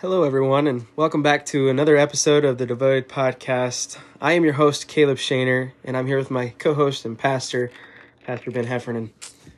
Hello, 0.00 0.24
everyone, 0.24 0.66
and 0.66 0.84
welcome 0.94 1.22
back 1.22 1.46
to 1.46 1.70
another 1.70 1.96
episode 1.96 2.44
of 2.44 2.58
the 2.58 2.66
Devoted 2.66 3.08
Podcast. 3.08 3.96
I 4.20 4.32
am 4.32 4.44
your 4.44 4.52
host, 4.52 4.88
Caleb 4.88 5.16
Shaner, 5.16 5.72
and 5.82 5.96
I'm 5.96 6.06
here 6.06 6.18
with 6.18 6.30
my 6.30 6.50
co 6.58 6.74
host 6.74 7.06
and 7.06 7.18
pastor, 7.18 7.70
Pastor 8.26 8.50
Ben 8.50 8.66
Heffernan. 8.66 9.10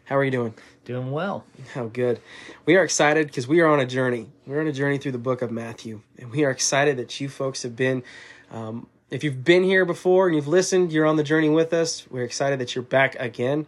How 0.05 0.17
are 0.17 0.23
you 0.23 0.31
doing? 0.31 0.55
Doing 0.85 1.11
well. 1.11 1.45
How 1.75 1.87
good. 1.87 2.21
We 2.67 2.77
are 2.77 2.85
excited 2.85 3.27
because 3.27 3.49
we 3.49 3.59
are 3.59 3.67
on 3.67 3.81
a 3.81 3.85
journey. 3.85 4.29
We're 4.47 4.61
on 4.61 4.69
a 4.69 4.73
journey 4.73 4.99
through 4.99 5.11
the 5.11 5.19
book 5.19 5.43
of 5.43 5.51
Matthew, 5.51 6.03
and 6.17 6.31
we 6.31 6.45
are 6.45 6.53
excited 6.53 6.99
that 6.99 7.21
you 7.21 7.29
folks 7.29 7.65
have 7.65 7.75
been. 7.75 8.05
Um, 8.53 8.87
if 9.11 9.25
you've 9.25 9.43
been 9.43 9.65
here 9.65 9.85
before 9.85 10.29
and 10.29 10.37
you've 10.37 10.47
listened, 10.47 10.93
you're 10.93 11.07
on 11.07 11.17
the 11.17 11.25
journey 11.25 11.49
with 11.49 11.73
us. 11.73 12.09
We're 12.09 12.23
excited 12.23 12.61
that 12.61 12.77
you're 12.77 12.85
back 12.85 13.17
again, 13.19 13.67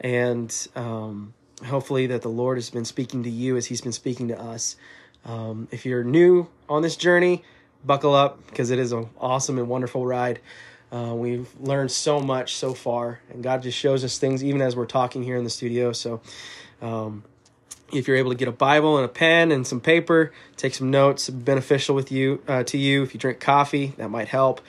and 0.00 0.66
um, 0.76 1.34
hopefully 1.66 2.06
that 2.06 2.22
the 2.22 2.30
Lord 2.30 2.56
has 2.56 2.70
been 2.70 2.86
speaking 2.86 3.22
to 3.24 3.30
you 3.30 3.58
as 3.58 3.66
He's 3.66 3.82
been 3.82 3.92
speaking 3.92 4.28
to 4.28 4.40
us. 4.40 4.76
Um, 5.26 5.68
if 5.70 5.84
you're 5.84 6.04
new 6.04 6.48
on 6.68 6.82
this 6.82 6.96
journey, 6.96 7.44
buckle 7.84 8.14
up 8.14 8.44
because 8.46 8.70
it 8.70 8.78
is 8.78 8.92
an 8.92 9.08
awesome 9.18 9.58
and 9.58 9.68
wonderful 9.68 10.06
ride. 10.06 10.40
Uh, 10.90 11.12
we've 11.14 11.48
learned 11.60 11.90
so 11.90 12.20
much 12.20 12.54
so 12.54 12.72
far, 12.72 13.20
and 13.30 13.42
God 13.42 13.62
just 13.62 13.76
shows 13.76 14.04
us 14.04 14.18
things 14.18 14.42
even 14.44 14.62
as 14.62 14.76
we're 14.76 14.86
talking 14.86 15.22
here 15.22 15.36
in 15.36 15.44
the 15.44 15.50
studio. 15.50 15.92
So, 15.92 16.20
um, 16.80 17.24
if 17.92 18.08
you're 18.08 18.16
able 18.16 18.30
to 18.30 18.36
get 18.36 18.48
a 18.48 18.52
Bible 18.52 18.96
and 18.96 19.04
a 19.04 19.08
pen 19.08 19.52
and 19.52 19.66
some 19.66 19.80
paper, 19.80 20.32
take 20.56 20.74
some 20.74 20.90
notes, 20.90 21.28
beneficial 21.28 21.94
with 21.94 22.10
you 22.10 22.42
uh, 22.48 22.62
to 22.64 22.78
you. 22.78 23.02
If 23.02 23.14
you 23.14 23.20
drink 23.20 23.40
coffee, 23.40 23.94
that 23.96 24.10
might 24.10 24.28
help. 24.28 24.60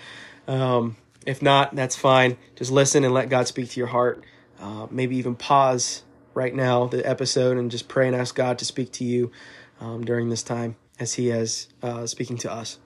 Um, 0.48 0.98
if 1.26 1.42
not, 1.42 1.76
that's 1.76 1.96
fine. 1.96 2.38
Just 2.56 2.72
listen 2.72 3.04
and 3.04 3.14
let 3.14 3.30
God 3.30 3.48
speak 3.48 3.70
to 3.72 3.80
your 3.80 3.88
heart. 3.88 4.24
Uh, 4.60 4.88
maybe 4.90 5.18
even 5.18 5.36
pause 5.36 6.04
right 6.34 6.54
now 6.54 6.86
the 6.86 7.08
episode 7.08 7.58
and 7.58 7.72
just 7.72 7.88
pray 7.88 8.08
and 8.08 8.16
ask 8.16 8.36
God 8.36 8.60
to 8.60 8.66
speak 8.66 8.92
to 8.94 9.04
you 9.04 9.32
um, 9.80 10.04
during 10.04 10.30
this 10.30 10.44
time 10.44 10.76
as 11.00 11.14
He 11.14 11.30
is 11.30 11.68
uh, 11.82 12.06
speaking 12.06 12.38
to 12.38 12.52
us. 12.52 12.80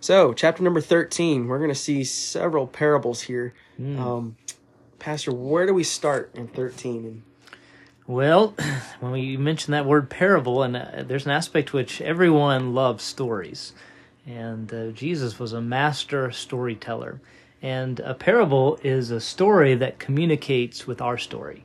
So, 0.00 0.32
chapter 0.32 0.62
number 0.62 0.80
13, 0.80 1.46
we're 1.46 1.58
going 1.58 1.70
to 1.70 1.74
see 1.74 2.04
several 2.04 2.66
parables 2.66 3.22
here. 3.22 3.52
Mm. 3.78 3.98
Um, 3.98 4.36
Pastor, 4.98 5.32
where 5.32 5.66
do 5.66 5.74
we 5.74 5.84
start 5.84 6.30
in 6.34 6.48
13? 6.48 7.22
Well, 8.06 8.54
when 9.00 9.12
we 9.12 9.36
mention 9.36 9.72
that 9.72 9.86
word 9.86 10.08
parable, 10.08 10.62
and 10.62 10.76
uh, 10.76 11.02
there's 11.04 11.26
an 11.26 11.32
aspect 11.32 11.72
which 11.72 12.00
everyone 12.00 12.74
loves 12.74 13.04
stories. 13.04 13.72
And 14.26 14.72
uh, 14.72 14.88
Jesus 14.88 15.38
was 15.38 15.52
a 15.52 15.60
master 15.60 16.30
storyteller. 16.30 17.20
And 17.62 18.00
a 18.00 18.14
parable 18.14 18.78
is 18.82 19.10
a 19.10 19.20
story 19.20 19.74
that 19.74 19.98
communicates 19.98 20.86
with 20.86 21.02
our 21.02 21.18
story 21.18 21.64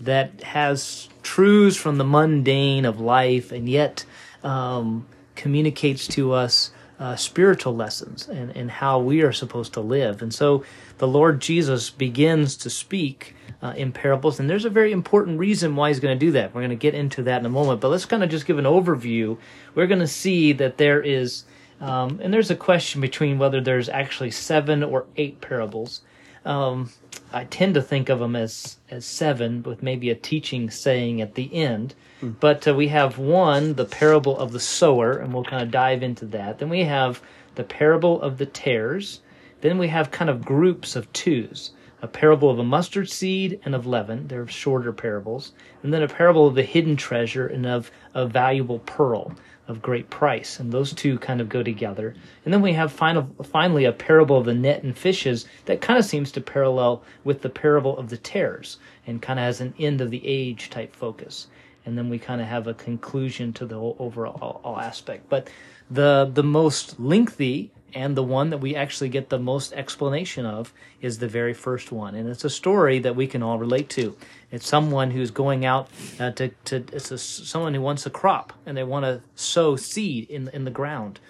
that 0.00 0.42
has 0.42 1.08
truths 1.22 1.76
from 1.76 1.98
the 1.98 2.04
mundane 2.04 2.84
of 2.84 3.00
life 3.00 3.52
and 3.52 3.68
yet 3.68 4.04
um, 4.42 5.06
communicates 5.34 6.06
to 6.08 6.32
us 6.32 6.70
uh, 6.98 7.16
spiritual 7.16 7.74
lessons 7.74 8.28
and, 8.28 8.50
and 8.56 8.70
how 8.70 8.98
we 8.98 9.22
are 9.22 9.32
supposed 9.32 9.72
to 9.72 9.80
live. 9.80 10.22
And 10.22 10.32
so 10.32 10.64
the 10.98 11.08
Lord 11.08 11.40
Jesus 11.40 11.90
begins 11.90 12.56
to 12.58 12.70
speak 12.70 13.34
uh, 13.62 13.74
in 13.76 13.92
parables, 13.92 14.38
and 14.38 14.48
there's 14.48 14.64
a 14.64 14.70
very 14.70 14.92
important 14.92 15.38
reason 15.38 15.74
why 15.74 15.88
he's 15.88 16.00
going 16.00 16.18
to 16.18 16.26
do 16.26 16.32
that. 16.32 16.54
We're 16.54 16.60
going 16.60 16.70
to 16.70 16.76
get 16.76 16.94
into 16.94 17.22
that 17.24 17.40
in 17.40 17.46
a 17.46 17.50
moment, 17.50 17.80
but 17.80 17.88
let's 17.88 18.04
kind 18.04 18.22
of 18.22 18.30
just 18.30 18.46
give 18.46 18.58
an 18.58 18.64
overview. 18.64 19.38
We're 19.74 19.86
going 19.86 20.00
to 20.00 20.06
see 20.06 20.52
that 20.52 20.76
there 20.76 21.02
is, 21.02 21.44
um, 21.80 22.20
and 22.22 22.32
there's 22.32 22.50
a 22.50 22.56
question 22.56 23.00
between 23.00 23.38
whether 23.38 23.60
there's 23.60 23.88
actually 23.88 24.30
seven 24.30 24.82
or 24.82 25.06
eight 25.16 25.40
parables. 25.40 26.02
Um, 26.44 26.90
I 27.32 27.44
tend 27.44 27.74
to 27.74 27.82
think 27.82 28.08
of 28.08 28.18
them 28.18 28.36
as 28.36 28.78
as 28.90 29.04
seven, 29.04 29.62
with 29.62 29.82
maybe 29.82 30.10
a 30.10 30.14
teaching 30.14 30.70
saying 30.70 31.20
at 31.20 31.34
the 31.34 31.52
end. 31.54 31.94
Hmm. 32.20 32.30
But 32.40 32.66
uh, 32.68 32.74
we 32.74 32.88
have 32.88 33.18
one, 33.18 33.74
the 33.74 33.84
parable 33.84 34.38
of 34.38 34.52
the 34.52 34.60
sower, 34.60 35.12
and 35.12 35.32
we'll 35.32 35.44
kind 35.44 35.62
of 35.62 35.70
dive 35.70 36.02
into 36.02 36.26
that. 36.26 36.58
Then 36.58 36.68
we 36.68 36.84
have 36.84 37.20
the 37.54 37.64
parable 37.64 38.20
of 38.20 38.38
the 38.38 38.46
tares. 38.46 39.20
Then 39.60 39.78
we 39.78 39.88
have 39.88 40.10
kind 40.10 40.28
of 40.28 40.44
groups 40.44 40.94
of 40.96 41.10
twos 41.12 41.72
a 42.04 42.06
parable 42.06 42.50
of 42.50 42.58
a 42.58 42.64
mustard 42.64 43.08
seed 43.08 43.58
and 43.64 43.74
of 43.74 43.86
leaven. 43.86 44.28
They're 44.28 44.46
shorter 44.46 44.92
parables. 44.92 45.52
And 45.82 45.92
then 45.92 46.02
a 46.02 46.08
parable 46.08 46.46
of 46.46 46.54
the 46.54 46.62
hidden 46.62 46.96
treasure 46.96 47.46
and 47.46 47.64
of 47.64 47.90
a 48.12 48.26
valuable 48.26 48.80
pearl 48.80 49.34
of 49.66 49.82
great 49.82 50.10
price, 50.10 50.60
and 50.60 50.70
those 50.70 50.92
two 50.92 51.18
kind 51.18 51.40
of 51.40 51.48
go 51.48 51.62
together. 51.62 52.14
And 52.44 52.52
then 52.52 52.60
we 52.60 52.72
have 52.74 52.92
final, 52.92 53.28
finally 53.42 53.84
a 53.84 53.92
parable 53.92 54.38
of 54.38 54.44
the 54.44 54.54
net 54.54 54.82
and 54.82 54.96
fishes 54.96 55.46
that 55.64 55.80
kind 55.80 55.98
of 55.98 56.04
seems 56.04 56.30
to 56.32 56.40
parallel 56.40 57.02
with 57.24 57.42
the 57.42 57.48
parable 57.48 57.96
of 57.96 58.10
the 58.10 58.16
tares 58.16 58.78
and 59.06 59.22
kind 59.22 59.38
of 59.38 59.44
has 59.44 59.60
an 59.60 59.74
end 59.78 60.00
of 60.00 60.10
the 60.10 60.26
age 60.26 60.70
type 60.70 60.94
focus. 60.94 61.46
And 61.86 61.98
then 61.98 62.08
we 62.08 62.18
kind 62.18 62.40
of 62.40 62.46
have 62.46 62.66
a 62.66 62.74
conclusion 62.74 63.52
to 63.54 63.66
the 63.66 63.76
whole 63.76 63.96
overall 63.98 64.78
aspect. 64.80 65.28
But 65.28 65.48
the 65.90 66.30
the 66.32 66.42
most 66.42 66.98
lengthy 66.98 67.70
and 67.94 68.16
the 68.16 68.22
one 68.22 68.50
that 68.50 68.58
we 68.58 68.74
actually 68.74 69.08
get 69.08 69.28
the 69.28 69.38
most 69.38 69.72
explanation 69.72 70.44
of 70.44 70.72
is 71.00 71.18
the 71.18 71.28
very 71.28 71.54
first 71.54 71.92
one 71.92 72.14
and 72.14 72.28
it's 72.28 72.44
a 72.44 72.50
story 72.50 72.98
that 72.98 73.16
we 73.16 73.26
can 73.26 73.42
all 73.42 73.58
relate 73.58 73.88
to 73.88 74.16
it's 74.50 74.66
someone 74.66 75.10
who's 75.10 75.30
going 75.30 75.64
out 75.64 75.88
uh, 76.18 76.30
to, 76.32 76.48
to 76.64 76.84
it's 76.92 77.10
a, 77.10 77.18
someone 77.18 77.74
who 77.74 77.80
wants 77.80 78.04
a 78.06 78.10
crop 78.10 78.52
and 78.66 78.76
they 78.76 78.84
want 78.84 79.04
to 79.04 79.20
sow 79.34 79.76
seed 79.76 80.28
in, 80.30 80.48
in 80.48 80.64
the 80.64 80.70
ground 80.70 81.20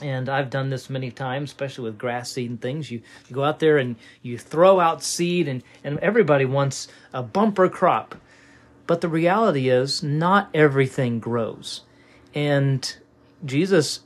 and 0.00 0.28
I've 0.28 0.50
done 0.50 0.70
this 0.70 0.90
many 0.90 1.10
times, 1.10 1.50
especially 1.50 1.84
with 1.84 1.98
grass 1.98 2.32
seed 2.32 2.50
and 2.50 2.60
things. 2.60 2.90
You, 2.90 3.02
you 3.28 3.34
go 3.34 3.44
out 3.44 3.60
there 3.60 3.78
and 3.78 3.96
you 4.22 4.36
throw 4.36 4.80
out 4.80 5.02
seed, 5.02 5.46
and, 5.46 5.62
and 5.84 5.98
everybody 6.00 6.44
wants 6.44 6.88
a 7.12 7.22
bumper 7.22 7.68
crop. 7.68 8.16
But 8.86 9.00
the 9.00 9.08
reality 9.08 9.68
is, 9.68 10.02
not 10.02 10.50
everything 10.54 11.20
grows. 11.20 11.82
And 12.34 12.94
Jesus 13.44 14.00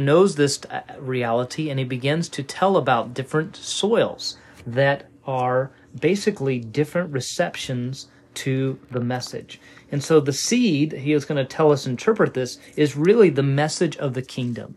knows 0.00 0.34
this 0.34 0.60
uh, 0.70 0.80
reality 0.98 1.70
and 1.70 1.78
he 1.78 1.84
begins 1.84 2.28
to 2.30 2.42
tell 2.42 2.76
about 2.76 3.14
different 3.14 3.54
soils 3.56 4.36
that 4.66 5.08
are 5.26 5.70
basically 5.98 6.58
different 6.58 7.12
receptions 7.12 8.08
to 8.34 8.78
the 8.90 9.00
message. 9.00 9.60
And 9.92 10.02
so 10.02 10.20
the 10.20 10.32
seed, 10.32 10.92
he 10.92 11.12
is 11.12 11.24
going 11.24 11.44
to 11.44 11.44
tell 11.44 11.72
us 11.72 11.86
interpret 11.86 12.34
this, 12.34 12.58
is 12.76 12.96
really 12.96 13.30
the 13.30 13.42
message 13.42 13.96
of 13.96 14.14
the 14.14 14.22
kingdom. 14.22 14.76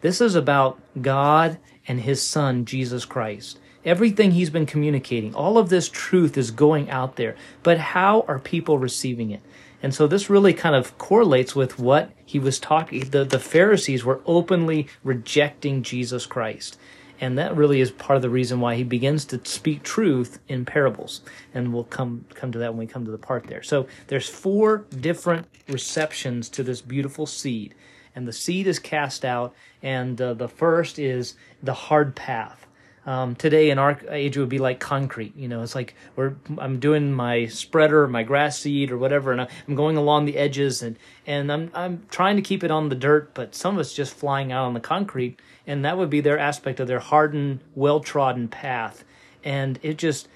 This 0.00 0.20
is 0.20 0.34
about 0.34 0.80
God 1.00 1.58
and 1.86 2.00
his 2.00 2.22
son, 2.22 2.64
Jesus 2.64 3.04
Christ. 3.04 3.58
Everything 3.84 4.32
he's 4.32 4.50
been 4.50 4.66
communicating, 4.66 5.34
all 5.34 5.56
of 5.56 5.70
this 5.70 5.88
truth 5.88 6.36
is 6.36 6.50
going 6.50 6.90
out 6.90 7.16
there. 7.16 7.34
But 7.62 7.78
how 7.78 8.24
are 8.28 8.38
people 8.38 8.78
receiving 8.78 9.30
it? 9.30 9.40
And 9.82 9.94
so 9.94 10.06
this 10.06 10.28
really 10.28 10.52
kind 10.52 10.74
of 10.74 10.96
correlates 10.98 11.54
with 11.54 11.78
what 11.78 12.10
he 12.24 12.38
was 12.38 12.58
talking. 12.58 13.10
The, 13.10 13.24
the 13.24 13.38
Pharisees 13.38 14.04
were 14.04 14.20
openly 14.26 14.88
rejecting 15.02 15.82
Jesus 15.82 16.26
Christ. 16.26 16.78
And 17.20 17.36
that 17.36 17.54
really 17.54 17.80
is 17.80 17.90
part 17.90 18.16
of 18.16 18.22
the 18.22 18.30
reason 18.30 18.60
why 18.60 18.76
he 18.76 18.84
begins 18.84 19.26
to 19.26 19.40
speak 19.44 19.82
truth 19.82 20.38
in 20.48 20.64
parables. 20.64 21.20
And 21.52 21.72
we'll 21.72 21.84
come, 21.84 22.24
come 22.34 22.50
to 22.52 22.58
that 22.58 22.72
when 22.72 22.78
we 22.78 22.86
come 22.86 23.04
to 23.04 23.10
the 23.10 23.18
part 23.18 23.46
there. 23.46 23.62
So 23.62 23.86
there's 24.06 24.28
four 24.28 24.86
different 25.00 25.46
receptions 25.68 26.48
to 26.50 26.62
this 26.62 26.80
beautiful 26.80 27.26
seed. 27.26 27.74
And 28.14 28.26
the 28.26 28.32
seed 28.32 28.66
is 28.66 28.78
cast 28.78 29.24
out. 29.24 29.54
And 29.82 30.20
uh, 30.20 30.34
the 30.34 30.48
first 30.48 30.98
is 30.98 31.36
the 31.62 31.74
hard 31.74 32.16
path. 32.16 32.66
Um, 33.06 33.34
today 33.34 33.70
in 33.70 33.78
our 33.78 33.98
age 34.10 34.36
it 34.36 34.40
would 34.40 34.50
be 34.50 34.58
like 34.58 34.78
concrete 34.78 35.34
you 35.34 35.48
know 35.48 35.62
it's 35.62 35.74
like 35.74 35.94
we're 36.16 36.34
i'm 36.58 36.78
doing 36.78 37.14
my 37.14 37.46
spreader 37.46 38.06
my 38.06 38.22
grass 38.22 38.58
seed 38.58 38.90
or 38.90 38.98
whatever 38.98 39.32
and 39.32 39.40
i'm 39.40 39.74
going 39.74 39.96
along 39.96 40.26
the 40.26 40.36
edges 40.36 40.82
and 40.82 40.98
and 41.26 41.50
i'm 41.50 41.70
i'm 41.72 42.04
trying 42.10 42.36
to 42.36 42.42
keep 42.42 42.62
it 42.62 42.70
on 42.70 42.90
the 42.90 42.94
dirt 42.94 43.32
but 43.32 43.54
some 43.54 43.76
of 43.76 43.80
it's 43.80 43.94
just 43.94 44.12
flying 44.12 44.52
out 44.52 44.66
on 44.66 44.74
the 44.74 44.80
concrete 44.80 45.40
and 45.66 45.82
that 45.82 45.96
would 45.96 46.10
be 46.10 46.20
their 46.20 46.38
aspect 46.38 46.78
of 46.78 46.88
their 46.88 46.98
hardened 46.98 47.60
well 47.74 48.00
trodden 48.00 48.48
path 48.48 49.02
and 49.42 49.78
it 49.82 49.96
just 49.96 50.28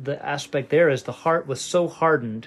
the 0.00 0.24
aspect 0.24 0.70
there 0.70 0.88
is 0.88 1.02
the 1.02 1.12
heart 1.12 1.48
was 1.48 1.60
so 1.60 1.88
hardened 1.88 2.46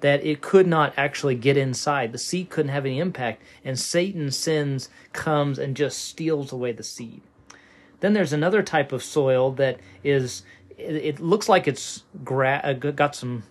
that 0.00 0.22
it 0.22 0.42
could 0.42 0.66
not 0.66 0.92
actually 0.98 1.34
get 1.34 1.56
inside. 1.56 2.12
The 2.12 2.18
seed 2.18 2.50
couldn't 2.50 2.72
have 2.72 2.84
any 2.84 2.98
impact, 2.98 3.42
and 3.64 3.78
Satan 3.78 4.30
sins, 4.30 4.90
comes, 5.14 5.58
and 5.58 5.74
just 5.74 6.04
steals 6.04 6.52
away 6.52 6.72
the 6.72 6.82
seed. 6.82 7.22
Then 8.04 8.12
there's 8.12 8.34
another 8.34 8.62
type 8.62 8.92
of 8.92 9.02
soil 9.02 9.52
that 9.52 9.80
is, 10.02 10.42
it, 10.76 11.20
looks 11.20 11.48
like 11.48 11.66
it's 11.66 12.02
gra- 12.22 12.60
uh, 12.62 12.74
got 12.74 13.16
some 13.16 13.44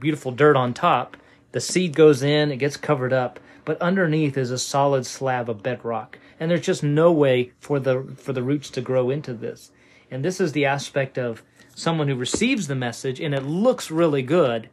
beautiful 0.00 0.32
dirt 0.32 0.56
on 0.56 0.74
top. 0.74 1.16
The 1.52 1.60
seed 1.60 1.94
goes 1.94 2.20
in, 2.20 2.50
it 2.50 2.56
gets 2.56 2.76
covered 2.76 3.12
up, 3.12 3.38
but 3.64 3.80
underneath 3.80 4.36
is 4.36 4.50
a 4.50 4.58
solid 4.58 5.06
slab 5.06 5.48
of 5.48 5.62
bedrock, 5.62 6.18
and 6.40 6.50
there's 6.50 6.66
just 6.66 6.82
no 6.82 7.12
way 7.12 7.52
for 7.60 7.78
the 7.78 8.02
for 8.16 8.32
the 8.32 8.42
roots 8.42 8.68
to 8.70 8.80
grow 8.80 9.10
into 9.10 9.32
this. 9.32 9.70
And 10.10 10.24
this 10.24 10.40
is 10.40 10.50
the 10.50 10.66
aspect 10.66 11.16
of 11.16 11.44
someone 11.76 12.08
who 12.08 12.16
receives 12.16 12.66
the 12.66 12.74
message, 12.74 13.20
and 13.20 13.32
it 13.32 13.44
looks 13.44 13.92
really 13.92 14.22
good, 14.22 14.68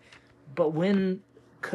but 0.56 0.74
when 0.74 1.22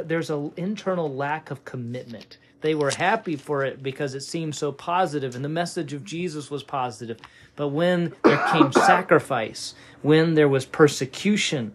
there's 0.02 0.30
an 0.30 0.52
internal 0.56 1.14
lack 1.14 1.52
of 1.52 1.64
commitment 1.64 2.38
they 2.62 2.74
were 2.74 2.90
happy 2.92 3.36
for 3.36 3.64
it 3.64 3.82
because 3.82 4.14
it 4.14 4.22
seemed 4.22 4.54
so 4.56 4.72
positive 4.72 5.34
and 5.36 5.44
the 5.44 5.48
message 5.48 5.92
of 5.92 6.04
Jesus 6.04 6.50
was 6.50 6.62
positive. 6.62 7.18
But 7.56 7.68
when 7.68 8.14
there 8.24 8.42
came 8.52 8.72
sacrifice, 8.86 9.74
when 10.02 10.34
there 10.34 10.48
was 10.48 10.64
persecution, 10.66 11.74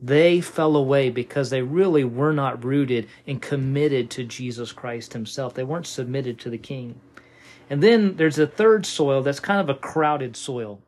They 0.00 0.40
fell 0.40 0.76
away 0.76 1.10
because 1.10 1.50
they 1.50 1.62
really 1.62 2.04
were 2.04 2.32
not 2.32 2.64
rooted 2.64 3.08
and 3.26 3.40
committed 3.40 4.10
to 4.10 4.24
Jesus 4.24 4.72
Christ 4.72 5.14
himself. 5.14 5.54
They 5.54 5.64
weren't 5.64 5.86
submitted 5.86 6.38
to 6.40 6.50
the 6.50 6.58
king. 6.58 7.00
And 7.70 7.82
then 7.82 8.16
there's 8.16 8.38
a 8.38 8.46
third 8.46 8.86
soil 8.86 9.22
that's 9.22 9.40
kind 9.40 9.60
of 9.60 9.68
a 9.68 9.78
crowded 9.78 10.36
soil. 10.36 10.80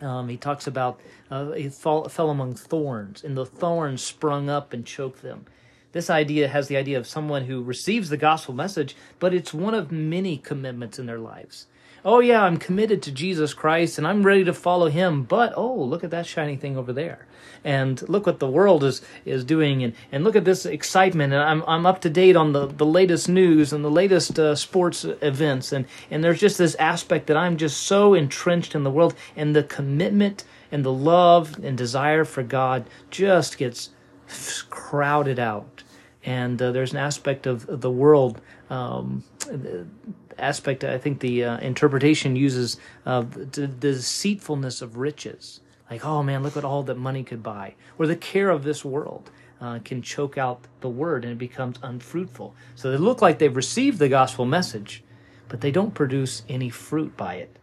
Um, 0.00 0.28
he 0.28 0.36
talks 0.36 0.66
about 0.66 1.00
uh, 1.30 1.52
he 1.52 1.68
fall, 1.68 2.08
fell 2.08 2.30
among 2.30 2.54
thorns, 2.54 3.22
and 3.22 3.36
the 3.36 3.46
thorns 3.46 4.02
sprung 4.02 4.50
up 4.50 4.72
and 4.72 4.84
choked 4.84 5.22
them. 5.22 5.46
This 5.94 6.10
idea 6.10 6.48
has 6.48 6.68
the 6.68 6.76
idea 6.76 6.98
of 6.98 7.06
someone 7.06 7.46
who 7.46 7.62
receives 7.62 8.10
the 8.10 8.18
gospel 8.18 8.52
message, 8.52 8.94
but 9.18 9.32
it's 9.32 9.54
one 9.54 9.72
of 9.72 9.90
many 9.90 10.36
commitments 10.36 10.98
in 10.98 11.06
their 11.06 11.18
lives 11.18 11.66
oh 12.04 12.20
yeah, 12.20 12.42
I'm 12.42 12.58
committed 12.58 13.02
to 13.02 13.12
Jesus 13.12 13.54
Christ 13.54 13.96
and 13.96 14.06
I'm 14.06 14.22
ready 14.22 14.44
to 14.44 14.52
follow 14.52 14.88
him, 14.88 15.22
but 15.22 15.54
oh, 15.56 15.74
look 15.74 16.04
at 16.04 16.10
that 16.10 16.26
shiny 16.26 16.56
thing 16.56 16.76
over 16.76 16.92
there. 16.92 17.26
And 17.64 18.06
look 18.08 18.26
what 18.26 18.40
the 18.40 18.48
world 18.48 18.84
is 18.84 19.00
is 19.24 19.42
doing 19.42 19.82
and, 19.82 19.94
and 20.12 20.22
look 20.22 20.36
at 20.36 20.44
this 20.44 20.66
excitement 20.66 21.32
and 21.32 21.42
I'm 21.42 21.64
I'm 21.66 21.86
up 21.86 22.02
to 22.02 22.10
date 22.10 22.36
on 22.36 22.52
the, 22.52 22.66
the 22.66 22.84
latest 22.84 23.28
news 23.28 23.72
and 23.72 23.82
the 23.82 23.90
latest 23.90 24.38
uh, 24.38 24.54
sports 24.54 25.04
events 25.04 25.72
and 25.72 25.86
and 26.10 26.22
there's 26.22 26.40
just 26.40 26.58
this 26.58 26.74
aspect 26.74 27.26
that 27.28 27.38
I'm 27.38 27.56
just 27.56 27.82
so 27.82 28.12
entrenched 28.12 28.74
in 28.74 28.84
the 28.84 28.90
world 28.90 29.14
and 29.34 29.56
the 29.56 29.62
commitment 29.62 30.44
and 30.70 30.84
the 30.84 30.92
love 30.92 31.58
and 31.64 31.78
desire 31.78 32.24
for 32.24 32.42
God 32.42 32.86
just 33.10 33.56
gets 33.56 33.90
crowded 34.68 35.38
out. 35.38 35.83
And 36.24 36.60
uh, 36.60 36.72
there's 36.72 36.92
an 36.92 36.98
aspect 36.98 37.46
of 37.46 37.80
the 37.80 37.90
world 37.90 38.40
um, 38.70 39.24
aspect, 40.38 40.84
I 40.84 40.98
think 40.98 41.20
the 41.20 41.44
uh, 41.44 41.58
interpretation 41.58 42.34
uses 42.34 42.78
uh, 43.04 43.22
the, 43.22 43.66
the 43.66 43.68
deceitfulness 43.68 44.82
of 44.82 44.96
riches. 44.96 45.60
Like, 45.90 46.04
oh 46.04 46.22
man, 46.22 46.42
look 46.42 46.56
at 46.56 46.64
all 46.64 46.82
that 46.84 46.96
money 46.96 47.22
could 47.22 47.42
buy. 47.42 47.74
Or 47.98 48.06
the 48.06 48.16
care 48.16 48.50
of 48.50 48.64
this 48.64 48.84
world 48.84 49.30
uh, 49.60 49.80
can 49.84 50.02
choke 50.02 50.38
out 50.38 50.66
the 50.80 50.88
word 50.88 51.24
and 51.24 51.32
it 51.32 51.38
becomes 51.38 51.78
unfruitful. 51.82 52.54
So 52.74 52.90
they 52.90 52.96
look 52.96 53.20
like 53.20 53.38
they've 53.38 53.54
received 53.54 53.98
the 53.98 54.08
gospel 54.08 54.44
message, 54.44 55.04
but 55.48 55.60
they 55.60 55.70
don't 55.70 55.94
produce 55.94 56.42
any 56.48 56.70
fruit 56.70 57.16
by 57.16 57.34
it. 57.34 57.58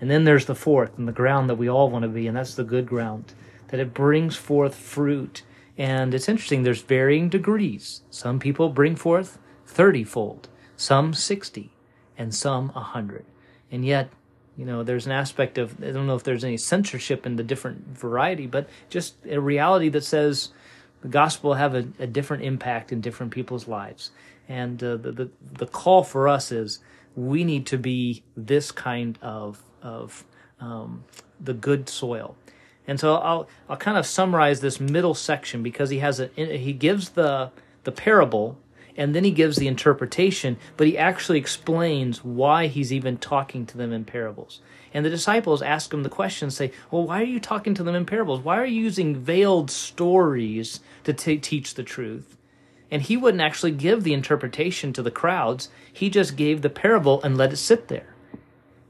And 0.00 0.10
then 0.10 0.24
there's 0.24 0.46
the 0.46 0.54
fourth, 0.54 0.98
and 0.98 1.06
the 1.06 1.12
ground 1.12 1.48
that 1.48 1.54
we 1.54 1.68
all 1.68 1.88
want 1.88 2.02
to 2.02 2.08
be, 2.08 2.26
and 2.26 2.36
that's 2.36 2.56
the 2.56 2.64
good 2.64 2.86
ground, 2.86 3.32
that 3.68 3.80
it 3.80 3.94
brings 3.94 4.36
forth 4.36 4.74
fruit. 4.74 5.42
And 5.76 6.14
it's 6.14 6.28
interesting, 6.28 6.62
there's 6.62 6.82
varying 6.82 7.28
degrees. 7.28 8.02
Some 8.10 8.38
people 8.38 8.68
bring 8.68 8.94
forth 8.96 9.38
30 9.66 10.04
fold, 10.04 10.48
some 10.76 11.14
60, 11.14 11.72
and 12.16 12.34
some 12.34 12.70
a 12.74 12.80
hundred. 12.80 13.24
And 13.72 13.84
yet, 13.84 14.10
you 14.56 14.64
know, 14.64 14.84
there's 14.84 15.06
an 15.06 15.12
aspect 15.12 15.58
of 15.58 15.82
I 15.82 15.90
don't 15.90 16.06
know 16.06 16.14
if 16.14 16.22
there's 16.22 16.44
any 16.44 16.56
censorship 16.56 17.26
in 17.26 17.36
the 17.36 17.42
different 17.42 17.98
variety, 17.98 18.46
but 18.46 18.68
just 18.88 19.14
a 19.28 19.40
reality 19.40 19.88
that 19.88 20.04
says 20.04 20.50
the 21.02 21.08
gospel 21.08 21.54
have 21.54 21.74
a, 21.74 21.86
a 21.98 22.06
different 22.06 22.44
impact 22.44 22.92
in 22.92 23.00
different 23.00 23.32
people's 23.32 23.66
lives. 23.66 24.10
And 24.48 24.82
uh, 24.82 24.96
the, 24.96 25.12
the 25.12 25.30
the 25.52 25.66
call 25.66 26.04
for 26.04 26.28
us 26.28 26.52
is 26.52 26.78
we 27.16 27.42
need 27.42 27.66
to 27.66 27.78
be 27.78 28.22
this 28.36 28.70
kind 28.70 29.18
of 29.22 29.62
of 29.82 30.24
um, 30.60 31.04
the 31.40 31.54
good 31.54 31.88
soil. 31.88 32.36
And 32.86 33.00
so 33.00 33.16
I'll 33.16 33.48
I'll 33.68 33.76
kind 33.76 33.96
of 33.96 34.06
summarize 34.06 34.60
this 34.60 34.80
middle 34.80 35.14
section 35.14 35.62
because 35.62 35.90
he 35.90 35.98
has 36.00 36.20
a 36.20 36.28
he 36.36 36.72
gives 36.72 37.10
the 37.10 37.50
the 37.84 37.92
parable 37.92 38.58
and 38.96 39.14
then 39.14 39.24
he 39.24 39.30
gives 39.30 39.56
the 39.56 39.66
interpretation, 39.66 40.56
but 40.76 40.86
he 40.86 40.96
actually 40.96 41.38
explains 41.38 42.22
why 42.24 42.68
he's 42.68 42.92
even 42.92 43.16
talking 43.16 43.66
to 43.66 43.76
them 43.76 43.92
in 43.92 44.04
parables. 44.04 44.60
And 44.92 45.04
the 45.04 45.10
disciples 45.10 45.62
ask 45.62 45.92
him 45.92 46.04
the 46.04 46.08
question, 46.08 46.50
say, 46.50 46.70
Well, 46.90 47.04
why 47.04 47.20
are 47.20 47.26
you 47.26 47.40
talking 47.40 47.74
to 47.74 47.82
them 47.82 47.96
in 47.96 48.06
parables? 48.06 48.40
Why 48.40 48.58
are 48.58 48.64
you 48.64 48.82
using 48.82 49.16
veiled 49.16 49.70
stories 49.70 50.80
to 51.02 51.12
t- 51.12 51.38
teach 51.38 51.74
the 51.74 51.82
truth? 51.82 52.36
And 52.90 53.02
he 53.02 53.16
wouldn't 53.16 53.42
actually 53.42 53.72
give 53.72 54.04
the 54.04 54.14
interpretation 54.14 54.92
to 54.92 55.02
the 55.02 55.10
crowds, 55.10 55.68
he 55.92 56.08
just 56.08 56.36
gave 56.36 56.62
the 56.62 56.70
parable 56.70 57.20
and 57.22 57.36
let 57.36 57.52
it 57.52 57.56
sit 57.56 57.88
there. 57.88 58.13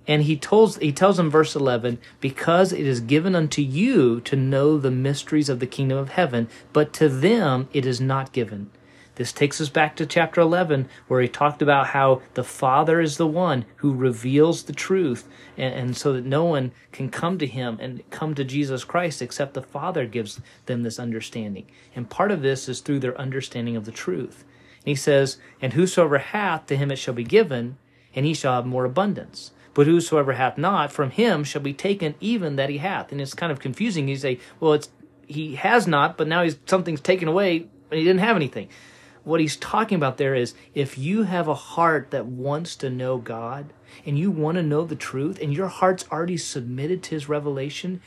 And 0.07 0.25
he 0.25 0.37
tells 0.37 0.77
he 0.77 0.93
tells 0.93 1.17
them 1.17 1.31
verse 1.31 1.57
11, 1.57 1.99
because 2.21 2.73
it 2.73 2.87
is 2.87 3.01
given 3.01 3.35
unto 3.35 3.63
you 3.63 4.21
to 4.23 4.37
know 4.37 4.79
the 4.79 4.91
mysteries 4.91 5.49
of 5.49 5.61
the 5.61 5.67
kingdom 5.67 5.97
of 5.97 6.11
heaven, 6.11 6.49
but 6.73 6.93
to 6.95 7.09
them 7.09 7.69
it 7.73 7.87
is 7.87 8.01
not 8.01 8.33
given. 8.33 8.71
This 9.17 9.33
takes 9.33 9.61
us 9.61 9.69
back 9.69 9.95
to 9.97 10.07
chapter 10.07 10.41
11, 10.41 10.89
where 11.07 11.21
he 11.21 11.29
talked 11.29 11.63
about 11.63 11.89
how 11.89 12.21
the 12.35 12.43
Father 12.43 13.01
is 13.01 13.17
the 13.17 13.27
one 13.27 13.65
who 13.77 13.95
reveals 13.95 14.65
the 14.65 14.73
truth, 14.73 15.29
and, 15.57 15.73
and, 15.73 15.97
so 15.97 16.13
that 16.13 16.25
no 16.25 16.45
one 16.45 16.73
can 16.91 17.09
come 17.11 17.39
to 17.39 17.47
him 17.47 17.79
and 17.81 18.09
come 18.11 18.35
to 18.35 18.45
Jesus 18.45 18.83
Christ 18.83 19.23
except 19.23 19.55
the 19.55 19.63
Father 19.63 20.05
gives 20.07 20.41
them 20.67 20.83
this 20.83 20.99
understanding. 20.99 21.67
And 21.95 22.11
part 22.11 22.33
of 22.33 22.43
this 22.43 22.69
is 22.69 22.81
through 22.81 23.01
their 23.01 23.19
understanding 23.19 23.77
of 23.77 23.85
the 23.85 23.93
truth. 23.93 24.45
And 24.79 24.89
he 24.89 24.97
says, 24.97 25.39
And 25.63 25.75
whosoever 25.75 26.19
hath, 26.19 26.67
to 26.67 26.77
him 26.77 26.91
it 26.91 26.97
shall 26.97 27.15
be 27.15 27.25
given, 27.25 27.79
and 28.17 28.27
he 28.27 28.35
shall 28.35 28.55
have 28.55 28.67
more 28.67 28.85
abundance. 28.85 29.53
But 29.75 29.87
whosoever 29.87 30.33
hath 30.33 30.57
not, 30.57 30.93
from 30.93 31.11
him 31.11 31.45
shall 31.45 31.63
be 31.63 31.75
taken 31.75 32.15
even 32.21 32.57
that 32.57 32.71
he 32.71 32.79
hath. 32.79 33.13
And 33.13 33.21
it's 33.21 33.35
kind 33.35 33.53
of 33.53 33.59
confusing. 33.59 34.09
You 34.09 34.17
say, 34.17 34.39
well, 34.61 34.73
it's 34.73 34.89
he 35.27 35.57
has 35.57 35.87
not, 35.87 36.17
but 36.17 36.29
now 36.29 36.43
he's 36.43 36.57
something's 36.67 37.01
taken 37.01 37.29
away, 37.29 37.67
and 37.91 37.99
he 37.99 38.05
didn't 38.05 38.21
have 38.21 38.37
anything 38.37 38.69
what 39.25 39.41
he's 39.41 39.57
talking 39.57 39.97
about 39.97 40.19
there 40.19 40.35
is 40.35 40.55
if 40.75 40.97
you 40.97 41.25
have 41.25 41.49
a 41.49 41.55
heart 41.55 42.11
that 42.11 42.27
wants 42.27 42.77
to 42.77 42.91
know 42.91 43.17
God 43.17 43.73
and 44.07 44.19
you 44.19 44.31
want 44.31 44.57
to 44.57 44.63
know 44.63 44.85
the 44.85 44.95
truth 44.95 45.41
and 45.41 45.53
your 45.53 45.69
heart's 45.69 46.05
already 46.13 46.37
submitted 46.37 47.03
to 47.05 47.11
his 47.11 47.29
revelation, 47.29 48.01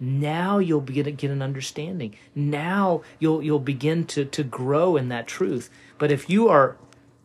now 0.00 0.58
you'll 0.58 0.80
begin 0.80 1.04
to 1.04 1.12
get 1.12 1.30
an 1.30 1.42
understanding. 1.42 2.16
Now 2.34 3.02
you'll 3.18 3.42
you'll 3.42 3.60
begin 3.60 4.06
to 4.06 4.24
to 4.24 4.42
grow 4.42 4.96
in 4.96 5.08
that 5.10 5.26
truth. 5.26 5.70
But 5.98 6.10
if 6.10 6.28
you 6.28 6.48
are 6.48 6.76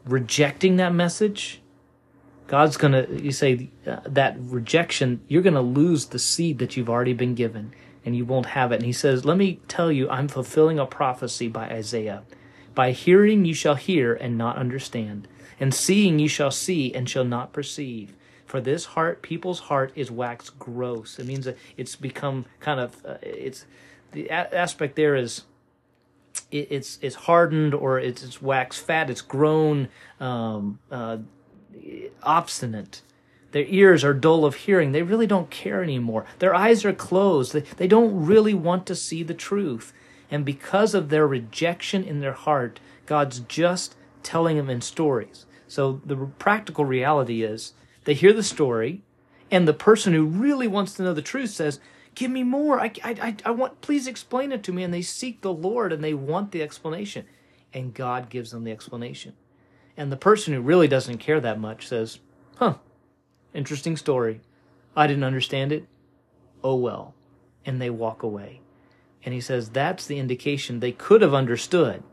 rejecting 0.05 0.75
that 0.75 0.93
message, 0.93 1.61
God's 2.47 2.77
going 2.77 2.94
to 2.94 3.21
you 3.21 3.31
say 3.31 3.69
uh, 3.85 3.99
that 4.05 4.38
rejection, 4.39 5.21
you're 5.27 5.41
going 5.41 5.53
to 5.53 5.61
lose 5.61 6.07
the 6.07 6.19
seed 6.19 6.59
that 6.59 6.77
you've 6.77 6.89
already 6.89 7.13
been 7.13 7.35
given 7.35 7.73
and 8.05 8.15
you 8.15 8.25
won't 8.25 8.47
have 8.47 8.71
it. 8.71 8.77
And 8.77 8.85
he 8.85 8.94
says, 8.94 9.25
"Let 9.25 9.38
me 9.38 9.59
tell 9.67 9.91
you, 9.91 10.09
I'm 10.09 10.27
fulfilling 10.29 10.79
a 10.79 10.85
prophecy 10.85 11.47
by 11.47 11.69
Isaiah." 11.69 12.23
By 12.73 12.91
hearing 12.91 13.44
you 13.44 13.55
shall 13.55 13.73
hear 13.73 14.13
and 14.13 14.38
not 14.38 14.57
understand, 14.57 15.27
and 15.59 15.73
seeing 15.73 16.19
you 16.19 16.27
shall 16.29 16.51
see 16.51 16.94
and 16.94 17.09
shall 17.09 17.25
not 17.25 17.51
perceive. 17.51 18.15
For 18.45 18.61
this 18.61 18.85
heart, 18.85 19.23
people's 19.23 19.61
heart 19.61 19.91
is 19.95 20.11
waxed 20.11 20.57
gross. 20.59 21.17
It 21.17 21.25
means 21.25 21.45
that 21.45 21.57
it's 21.75 21.95
become 21.95 22.45
kind 22.59 22.79
of 22.79 23.03
uh, 23.05 23.17
it's 23.23 23.65
the 24.11 24.27
a- 24.27 24.55
aspect 24.55 24.95
there 24.95 25.15
is 25.15 25.43
it's 26.51 26.97
it's 27.01 27.15
hardened 27.15 27.73
or 27.73 28.00
it's 28.00 28.23
it's 28.23 28.41
waxed 28.41 28.85
fat. 28.85 29.09
It's 29.09 29.21
grown 29.21 29.89
um, 30.19 30.79
uh, 30.91 31.17
obstinate. 32.24 33.01
Their 33.51 33.65
ears 33.65 34.03
are 34.03 34.13
dull 34.13 34.46
of 34.46 34.55
hearing. 34.55 34.91
They 34.91 35.03
really 35.03 35.27
don't 35.27 35.50
care 35.50 35.81
anymore. 35.81 36.25
Their 36.39 36.53
eyes 36.53 36.84
are 36.86 36.93
closed. 36.93 37.53
They, 37.53 37.62
they 37.62 37.88
don't 37.88 38.25
really 38.25 38.53
want 38.53 38.86
to 38.88 38.96
see 38.96 39.24
the 39.24 39.34
truth. 39.34 39.93
And 40.29 40.46
because 40.46 40.93
of 40.93 41.10
their 41.10 41.27
rejection 41.27 42.03
in 42.03 42.19
their 42.19 42.34
heart, 42.34 42.79
God's 43.05 43.39
just 43.39 43.96
telling 44.24 44.57
them 44.57 44.69
in 44.69 44.81
stories. 44.81 45.46
So 45.67 46.01
the 46.05 46.15
practical 46.15 46.86
reality 46.86 47.43
is 47.43 47.74
they 48.03 48.13
hear 48.13 48.34
the 48.34 48.43
story, 48.43 49.01
and 49.50 49.67
the 49.67 49.74
person 49.74 50.13
who 50.13 50.25
really 50.25 50.67
wants 50.67 50.93
to 50.96 51.03
know 51.03 51.13
the 51.13 51.22
truth 51.22 51.51
says, 51.51 51.79
Give 52.15 52.31
me 52.31 52.43
more. 52.43 52.79
I, 52.79 52.91
I, 53.03 53.36
I 53.46 53.51
want, 53.51 53.81
please 53.81 54.07
explain 54.07 54.51
it 54.51 54.63
to 54.63 54.74
me. 54.74 54.81
And 54.81 54.91
they 54.91 55.03
seek 55.03 55.41
the 55.41 55.53
Lord 55.53 55.93
and 55.93 56.03
they 56.03 56.15
want 56.15 56.51
the 56.51 56.63
explanation. 56.63 57.27
And 57.72 57.93
God 57.93 58.29
gives 58.29 58.50
them 58.50 58.63
the 58.63 58.72
explanation. 58.72 59.34
And 59.98 60.12
the 60.12 60.18
person 60.18 60.54
who 60.54 60.62
really 60.62 60.88
doesn't 60.88 61.18
care 61.18 61.42
that 61.42 61.60
much 61.60 61.88
says, 61.88 62.20
Huh, 62.56 62.75
interesting 63.54 63.98
story. 63.98 64.39
I 64.96 65.08
didn't 65.08 65.24
understand 65.24 65.72
it. 65.72 65.88
Oh 66.63 66.75
well. 66.75 67.16
And 67.66 67.82
they 67.82 67.89
walk 67.89 68.24
away. 68.24 68.62
And 69.25 69.34
he 69.34 69.42
says 69.42 69.70
that's 69.70 70.06
the 70.06 70.20
indication 70.20 70.80
they 70.80 70.92
could 70.94 71.22
have 71.22 71.34
understood 71.34 72.04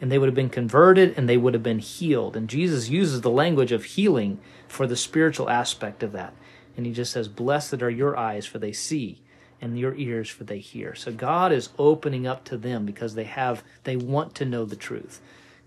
and 0.00 0.10
they 0.10 0.18
would 0.18 0.28
have 0.28 0.34
been 0.34 0.48
converted 0.48 1.14
and 1.16 1.28
they 1.28 1.36
would 1.36 1.54
have 1.54 1.62
been 1.62 1.78
healed. 1.78 2.36
And 2.36 2.48
Jesus 2.48 2.88
uses 2.88 3.20
the 3.20 3.30
language 3.30 3.72
of 3.72 3.84
healing 3.84 4.40
for 4.66 4.86
the 4.86 4.96
spiritual 4.96 5.50
aspect 5.50 6.02
of 6.02 6.12
that. 6.12 6.32
And 6.76 6.86
he 6.86 6.92
just 6.92 7.12
says, 7.12 7.28
Blessed 7.28 7.82
are 7.82 7.90
your 7.90 8.16
eyes, 8.16 8.46
for 8.46 8.58
they 8.58 8.72
see, 8.72 9.22
and 9.60 9.78
your 9.78 9.94
ears, 9.96 10.30
for 10.30 10.44
they 10.44 10.58
hear. 10.58 10.94
So 10.94 11.12
God 11.12 11.52
is 11.52 11.70
opening 11.78 12.26
up 12.26 12.44
to 12.44 12.56
them 12.56 12.86
because 12.86 13.14
they 13.14 13.24
have, 13.24 13.62
they 13.84 13.96
want 13.96 14.34
to 14.36 14.46
know 14.46 14.64
the 14.64 14.76
truth. 14.76 15.20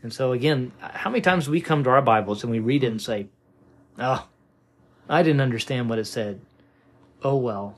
And 0.04 0.14
so 0.14 0.34
again, 0.34 0.74
how 0.80 1.10
many 1.10 1.22
times 1.22 1.50
we 1.50 1.62
come 1.62 1.84
to 1.86 1.90
our 1.90 2.02
Bibles 2.02 2.44
and 2.44 2.52
we 2.52 2.60
read 2.60 2.84
it 2.84 2.92
and 2.92 3.02
say, 3.02 3.28
Oh, 3.98 4.28
I 5.10 5.24
didn't 5.24 5.42
understand 5.42 5.90
what 5.90 6.00
it 6.00 6.06
said. 6.06 6.42
Oh 7.24 7.38
well, 7.38 7.78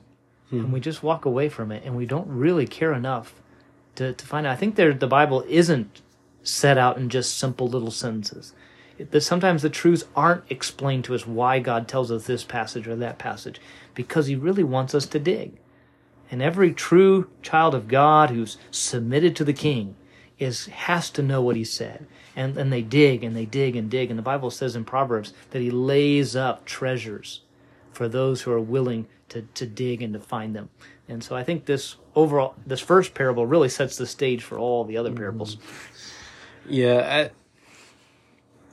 hmm. 0.49 0.59
and 0.59 0.73
we 0.73 0.79
just 0.79 1.03
walk 1.03 1.25
away 1.25 1.49
from 1.49 1.71
it 1.71 1.83
and 1.85 1.95
we 1.95 2.05
don't 2.05 2.27
really 2.27 2.65
care 2.65 2.93
enough 2.93 3.35
to, 3.95 4.13
to 4.13 4.25
find 4.25 4.47
out. 4.47 4.53
I 4.53 4.55
think 4.55 4.75
there 4.75 4.93
the 4.93 5.07
Bible 5.07 5.45
isn't 5.47 6.01
set 6.41 6.77
out 6.77 6.97
in 6.97 7.09
just 7.09 7.37
simple 7.37 7.67
little 7.67 7.91
sentences. 7.91 8.53
that 8.97 9.21
sometimes 9.21 9.61
the 9.61 9.69
truths 9.69 10.05
aren't 10.15 10.43
explained 10.49 11.03
to 11.05 11.15
us 11.15 11.27
why 11.27 11.59
God 11.59 11.87
tells 11.87 12.11
us 12.11 12.25
this 12.25 12.43
passage 12.43 12.87
or 12.87 12.95
that 12.95 13.19
passage 13.19 13.59
because 13.93 14.27
he 14.27 14.35
really 14.35 14.63
wants 14.63 14.95
us 14.95 15.05
to 15.07 15.19
dig. 15.19 15.53
And 16.31 16.41
every 16.41 16.73
true 16.73 17.29
child 17.43 17.75
of 17.75 17.87
God 17.87 18.31
who's 18.31 18.57
submitted 18.71 19.35
to 19.35 19.43
the 19.43 19.53
king 19.53 19.95
is 20.39 20.65
has 20.67 21.09
to 21.11 21.21
know 21.21 21.41
what 21.41 21.55
he 21.55 21.63
said. 21.63 22.05
And 22.35 22.57
and 22.57 22.71
they 22.71 22.81
dig 22.81 23.23
and 23.23 23.35
they 23.35 23.45
dig 23.45 23.75
and 23.75 23.89
dig. 23.89 24.09
And 24.09 24.19
the 24.19 24.23
Bible 24.23 24.51
says 24.51 24.75
in 24.75 24.85
Proverbs 24.85 25.33
that 25.51 25.61
he 25.61 25.71
lays 25.71 26.35
up 26.35 26.65
treasures 26.65 27.41
for 27.91 28.07
those 28.09 28.41
who 28.41 28.51
are 28.51 28.59
willing 28.59 29.07
to, 29.29 29.43
to 29.53 29.65
dig 29.65 30.01
and 30.01 30.13
to 30.13 30.19
find 30.19 30.55
them. 30.55 30.69
And 31.07 31.23
so 31.23 31.35
I 31.35 31.43
think 31.43 31.65
this 31.65 31.95
overall 32.15 32.55
this 32.65 32.81
first 32.81 33.13
parable 33.13 33.45
really 33.45 33.69
sets 33.69 33.97
the 33.97 34.05
stage 34.05 34.43
for 34.43 34.57
all 34.57 34.83
the 34.83 34.97
other 34.97 35.13
parables. 35.13 35.55
Mm-hmm. 35.55 36.71
Yeah, 36.73 37.31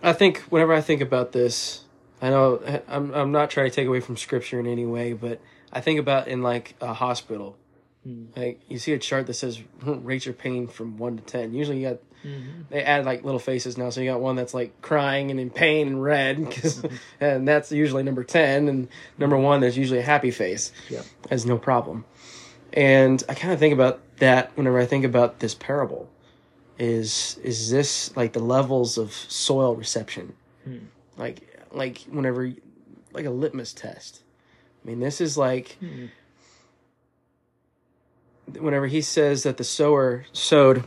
I, 0.02 0.10
I 0.10 0.12
think 0.12 0.38
whenever 0.48 0.72
I 0.72 0.80
think 0.80 1.02
about 1.02 1.32
this, 1.32 1.84
I 2.20 2.30
know 2.30 2.80
I'm 2.88 3.12
I'm 3.14 3.32
not 3.32 3.50
trying 3.50 3.70
to 3.70 3.74
take 3.74 3.86
away 3.86 4.00
from 4.00 4.16
scripture 4.16 4.58
in 4.58 4.66
any 4.66 4.86
way, 4.86 5.12
but 5.12 5.40
I 5.72 5.80
think 5.80 6.00
about 6.00 6.28
in 6.28 6.42
like 6.42 6.74
a 6.80 6.94
hospital. 6.94 7.56
Mm-hmm. 8.06 8.38
Like 8.40 8.60
you 8.68 8.78
see 8.78 8.92
a 8.92 8.98
chart 8.98 9.26
that 9.28 9.34
says 9.34 9.60
rate 9.82 10.26
your 10.26 10.34
pain 10.34 10.66
from 10.66 10.98
one 10.98 11.16
to 11.16 11.22
ten. 11.22 11.54
Usually 11.54 11.82
you 11.82 11.88
got 11.90 11.98
mm-hmm. 12.24 12.62
they 12.70 12.82
add 12.82 13.04
like 13.04 13.24
little 13.24 13.38
faces 13.38 13.78
now, 13.78 13.90
so 13.90 14.00
you 14.00 14.10
got 14.10 14.20
one 14.20 14.34
that's 14.36 14.54
like 14.54 14.80
crying 14.82 15.30
and 15.30 15.38
in 15.38 15.50
pain 15.50 15.86
and 15.86 16.02
red, 16.02 16.36
'cause- 16.50 16.82
mm-hmm. 16.82 16.96
and 17.20 17.46
that's 17.46 17.70
usually 17.70 18.02
number 18.02 18.24
ten, 18.24 18.68
and 18.68 18.88
number 19.18 19.36
one 19.36 19.60
there's 19.60 19.78
usually 19.78 20.00
a 20.00 20.04
happy 20.04 20.30
face, 20.32 20.72
Yep. 20.90 21.04
has 21.30 21.46
no 21.46 21.58
problem. 21.58 22.04
And 22.72 23.22
I 23.28 23.34
kind 23.34 23.52
of 23.52 23.58
think 23.60 23.74
about 23.74 24.00
that 24.18 24.50
whenever 24.56 24.78
I 24.80 24.86
think 24.86 25.04
about 25.04 25.38
this 25.40 25.54
parable. 25.54 26.08
Is 26.78 27.38
is 27.44 27.70
this 27.70 28.16
like 28.16 28.32
the 28.32 28.40
levels 28.40 28.98
of 28.98 29.12
soil 29.12 29.76
reception? 29.76 30.34
Hmm. 30.64 30.78
Like 31.16 31.66
like 31.70 31.98
whenever 32.10 32.52
like 33.12 33.26
a 33.26 33.30
litmus 33.30 33.72
test. 33.74 34.22
I 34.82 34.88
mean, 34.88 34.98
this 34.98 35.20
is 35.20 35.36
like 35.38 35.76
hmm. 35.78 36.06
Whenever 38.58 38.86
he 38.86 39.00
says 39.00 39.42
that 39.42 39.56
the 39.56 39.64
sower 39.64 40.26
sowed 40.32 40.84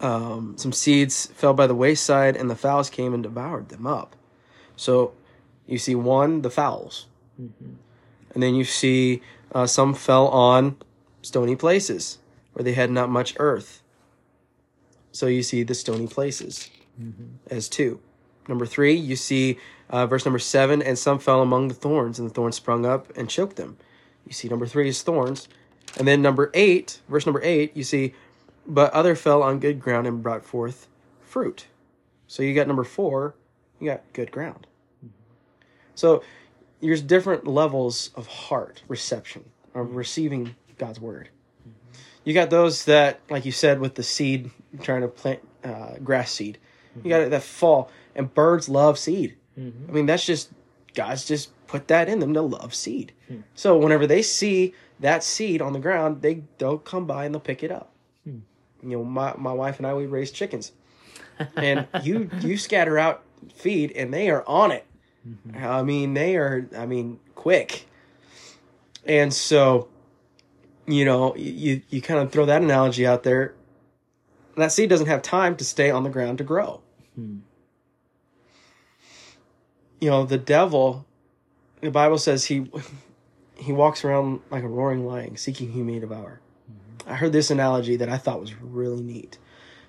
um, 0.00 0.54
some 0.58 0.72
seeds 0.72 1.26
fell 1.26 1.54
by 1.54 1.66
the 1.66 1.74
wayside 1.74 2.36
and 2.36 2.50
the 2.50 2.56
fowls 2.56 2.90
came 2.90 3.14
and 3.14 3.22
devoured 3.22 3.70
them 3.70 3.86
up. 3.86 4.16
So 4.76 5.14
you 5.66 5.78
see 5.78 5.94
one, 5.94 6.42
the 6.42 6.50
fowls. 6.50 7.06
And 7.38 8.42
then 8.42 8.54
you 8.54 8.64
see 8.64 9.22
uh, 9.52 9.66
some 9.66 9.94
fell 9.94 10.28
on 10.28 10.76
stony 11.22 11.56
places 11.56 12.18
where 12.52 12.64
they 12.64 12.74
had 12.74 12.90
not 12.90 13.08
much 13.08 13.34
earth. 13.38 13.82
So 15.12 15.26
you 15.26 15.42
see 15.42 15.62
the 15.62 15.74
stony 15.74 16.06
places 16.06 16.68
as 17.50 17.68
two. 17.68 18.00
Number 18.48 18.66
three, 18.66 18.94
you 18.94 19.16
see 19.16 19.58
uh, 19.88 20.06
verse 20.06 20.24
number 20.24 20.38
seven, 20.38 20.82
and 20.82 20.98
some 20.98 21.18
fell 21.18 21.40
among 21.40 21.68
the 21.68 21.74
thorns, 21.74 22.18
and 22.18 22.28
the 22.28 22.34
thorns 22.34 22.56
sprung 22.56 22.84
up 22.84 23.16
and 23.16 23.30
choked 23.30 23.56
them. 23.56 23.76
You 24.26 24.32
see 24.32 24.48
number 24.48 24.66
three 24.66 24.88
is 24.88 25.02
thorns. 25.02 25.48
And 25.98 26.08
then 26.08 26.22
number 26.22 26.50
eight, 26.54 27.00
verse 27.08 27.26
number 27.26 27.40
eight, 27.42 27.76
you 27.76 27.84
see, 27.84 28.14
but 28.66 28.92
other 28.92 29.14
fell 29.14 29.42
on 29.42 29.60
good 29.60 29.80
ground 29.80 30.06
and 30.06 30.22
brought 30.22 30.44
forth 30.44 30.88
fruit. 31.20 31.66
So 32.26 32.42
you 32.42 32.54
got 32.54 32.66
number 32.66 32.84
four, 32.84 33.34
you 33.78 33.90
got 33.90 34.02
good 34.12 34.32
ground. 34.32 34.66
So 35.94 36.22
there's 36.80 37.02
different 37.02 37.46
levels 37.46 38.10
of 38.16 38.26
heart 38.26 38.82
reception, 38.88 39.44
of 39.74 39.94
receiving 39.94 40.56
God's 40.78 41.00
word. 41.00 41.28
You 42.24 42.34
got 42.34 42.50
those 42.50 42.86
that, 42.86 43.20
like 43.30 43.44
you 43.44 43.52
said, 43.52 43.78
with 43.80 43.94
the 43.94 44.02
seed, 44.02 44.50
trying 44.80 45.02
to 45.02 45.08
plant 45.08 45.40
uh, 45.62 45.96
grass 46.02 46.32
seed. 46.32 46.58
You 47.02 47.10
got 47.10 47.20
it 47.20 47.30
that 47.30 47.42
fall, 47.42 47.90
and 48.14 48.32
birds 48.32 48.68
love 48.68 48.98
seed. 48.98 49.36
I 49.88 49.92
mean, 49.92 50.06
that's 50.06 50.24
just 50.24 50.50
God's 50.94 51.24
just 51.24 51.50
put 51.66 51.88
that 51.88 52.08
in 52.08 52.20
them 52.20 52.34
to 52.34 52.42
love 52.42 52.74
seed. 52.74 53.12
So 53.54 53.76
whenever 53.76 54.06
they 54.06 54.22
see 54.22 54.74
that 55.00 55.24
seed 55.24 55.60
on 55.60 55.72
the 55.72 55.78
ground, 55.78 56.22
they 56.22 56.44
they'll 56.58 56.78
come 56.78 57.06
by 57.06 57.24
and 57.24 57.34
they'll 57.34 57.40
pick 57.40 57.62
it 57.62 57.70
up. 57.70 57.92
Hmm. 58.24 58.38
You 58.82 58.98
know, 58.98 59.04
my 59.04 59.34
my 59.36 59.52
wife 59.52 59.78
and 59.78 59.86
I 59.86 59.94
we 59.94 60.06
raise 60.06 60.30
chickens, 60.30 60.72
and 61.56 61.86
you 62.02 62.30
you 62.40 62.56
scatter 62.56 62.98
out 62.98 63.22
feed, 63.54 63.92
and 63.92 64.12
they 64.12 64.30
are 64.30 64.44
on 64.46 64.72
it. 64.72 64.86
Mm-hmm. 65.28 65.64
I 65.64 65.82
mean, 65.82 66.14
they 66.14 66.36
are. 66.36 66.68
I 66.76 66.86
mean, 66.86 67.18
quick. 67.34 67.86
And 69.06 69.32
so, 69.32 69.88
you 70.86 71.04
know, 71.04 71.34
you 71.36 71.82
you 71.90 72.00
kind 72.00 72.20
of 72.20 72.32
throw 72.32 72.46
that 72.46 72.62
analogy 72.62 73.06
out 73.06 73.22
there. 73.22 73.54
That 74.56 74.70
seed 74.72 74.88
doesn't 74.88 75.08
have 75.08 75.22
time 75.22 75.56
to 75.56 75.64
stay 75.64 75.90
on 75.90 76.04
the 76.04 76.10
ground 76.10 76.38
to 76.38 76.44
grow. 76.44 76.80
Hmm. 77.14 77.38
You 80.00 80.10
know, 80.10 80.24
the 80.24 80.38
devil. 80.38 81.06
The 81.80 81.90
Bible 81.90 82.18
says 82.18 82.46
he 82.46 82.70
he 83.56 83.72
walks 83.72 84.04
around 84.04 84.40
like 84.50 84.62
a 84.62 84.68
roaring 84.68 85.06
lion, 85.06 85.36
seeking 85.36 85.72
whom 85.72 85.88
he 85.88 85.94
may 85.94 86.00
devour. 86.00 86.40
Mm-hmm. 86.70 87.10
I 87.10 87.16
heard 87.16 87.32
this 87.32 87.50
analogy 87.50 87.96
that 87.96 88.08
I 88.08 88.16
thought 88.16 88.40
was 88.40 88.54
really 88.60 89.02
neat. 89.02 89.38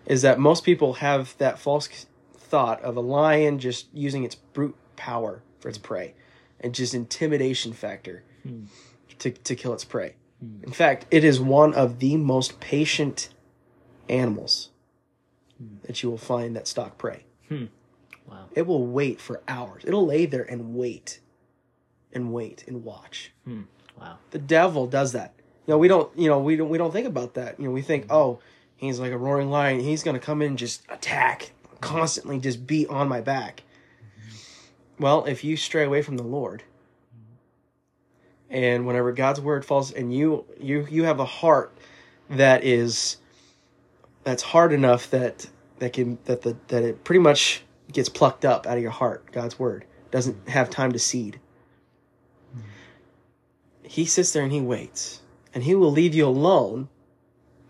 Is 0.06 0.22
that 0.22 0.40
most 0.40 0.64
people 0.64 0.96
have 0.96 1.36
that 1.40 1.58
false 1.58 2.06
thought 2.38 2.82
of 2.84 2.96
a 2.96 3.02
lion 3.02 3.60
just 3.60 3.88
using 3.94 4.24
its 4.24 4.36
brute 4.36 4.76
power 4.96 5.42
for 5.60 5.70
its 5.70 5.78
mm-hmm. 5.78 5.88
prey 5.88 6.14
and 6.60 6.74
just 6.74 6.94
intimidation 6.94 7.74
factor 7.74 8.24
hmm. 8.44 8.66
to, 9.20 9.32
to 9.32 9.56
kill 9.56 9.74
its 9.74 9.84
prey. 9.84 10.16
Hmm. 10.40 10.64
In 10.64 10.72
fact, 10.72 11.06
it 11.12 11.24
is 11.24 11.40
one 11.40 11.74
of 11.74 12.00
the 12.00 12.18
most 12.18 12.60
patient 12.60 13.30
animals 14.08 14.70
hmm. 15.58 15.78
that 15.84 16.02
you 16.04 16.10
will 16.10 16.18
find 16.18 16.56
that 16.56 16.68
stalk 16.68 16.98
prey. 16.98 17.26
Wow. 18.28 18.46
It 18.54 18.66
will 18.66 18.86
wait 18.86 19.20
for 19.20 19.42
hours. 19.48 19.84
It'll 19.86 20.06
lay 20.06 20.26
there 20.26 20.44
and 20.44 20.76
wait 20.76 21.20
and 22.16 22.34
wait 22.34 22.64
and 22.68 22.84
watch. 22.84 23.32
Hmm. 23.44 23.64
Wow. 24.00 24.18
The 24.32 24.40
devil 24.40 24.88
does 24.88 25.12
that. 25.12 25.34
You 25.68 25.74
know, 25.74 25.78
we 25.78 25.88
don't. 25.88 26.18
You 26.18 26.30
know, 26.30 26.40
we 26.40 26.56
don't. 26.56 26.70
We 26.70 26.78
don't 26.78 26.92
think 26.92 27.08
about 27.08 27.36
that. 27.36 27.60
You 27.60 27.66
know, 27.66 27.72
we 27.72 27.82
think, 27.82 28.08
oh, 28.10 28.40
he's 28.78 29.00
like 29.00 29.12
a 29.12 29.18
roaring 29.18 29.52
lion. 29.52 29.80
He's 29.80 30.04
gonna 30.04 30.20
come 30.20 30.42
in 30.42 30.50
and 30.50 30.58
just 30.58 30.84
attack 30.90 31.52
constantly, 31.82 32.40
just 32.40 32.66
be 32.66 32.88
on 32.88 33.08
my 33.08 33.22
back. 33.22 33.64
Well, 35.00 35.26
if 35.26 35.44
you 35.44 35.58
stray 35.58 35.84
away 35.84 36.02
from 36.02 36.18
the 36.18 36.24
Lord, 36.24 36.64
and 38.50 38.88
whenever 38.88 39.12
God's 39.12 39.42
word 39.42 39.66
falls, 39.66 39.92
and 39.92 40.14
you 40.14 40.46
you 40.60 40.88
you 40.90 41.04
have 41.04 41.20
a 41.20 41.26
heart 41.26 41.76
that 42.30 42.64
is 42.64 43.18
that's 44.24 44.44
hard 44.44 44.72
enough 44.72 45.10
that 45.12 45.48
that 45.80 45.94
can 45.94 46.18
that 46.26 46.42
the 46.44 46.56
that 46.68 46.84
it 46.84 47.04
pretty 47.04 47.20
much 47.20 47.64
gets 47.92 48.10
plucked 48.10 48.46
up 48.46 48.68
out 48.68 48.78
of 48.78 48.84
your 48.84 48.92
heart. 48.92 49.32
God's 49.32 49.58
word 49.58 49.86
doesn't 50.12 50.48
have 50.50 50.70
time 50.70 50.92
to 50.92 51.00
seed 51.00 51.40
he 53.88 54.06
sits 54.06 54.34
there 54.34 54.44
and 54.44 54.52
he 54.52 54.62
waits. 54.62 55.22
And 55.54 55.64
he 55.64 55.76
will 55.76 55.92
leave 55.92 56.14
you 56.14 56.28
alone 56.28 56.90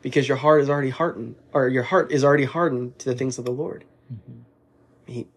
because 0.02 0.28
your 0.28 0.38
heart 0.38 0.62
is 0.62 0.70
already 0.70 0.90
hardened 0.92 1.36
or 1.52 1.68
your 1.68 1.82
heart 1.82 2.12
is 2.12 2.24
already 2.24 2.46
hardened 2.46 2.98
to 3.00 3.10
the 3.10 3.16
things 3.16 3.40
of 3.40 3.46
the 3.46 3.52
lord. 3.52 3.86
Mm-hmm. 4.14 5.12
He, 5.12 5.28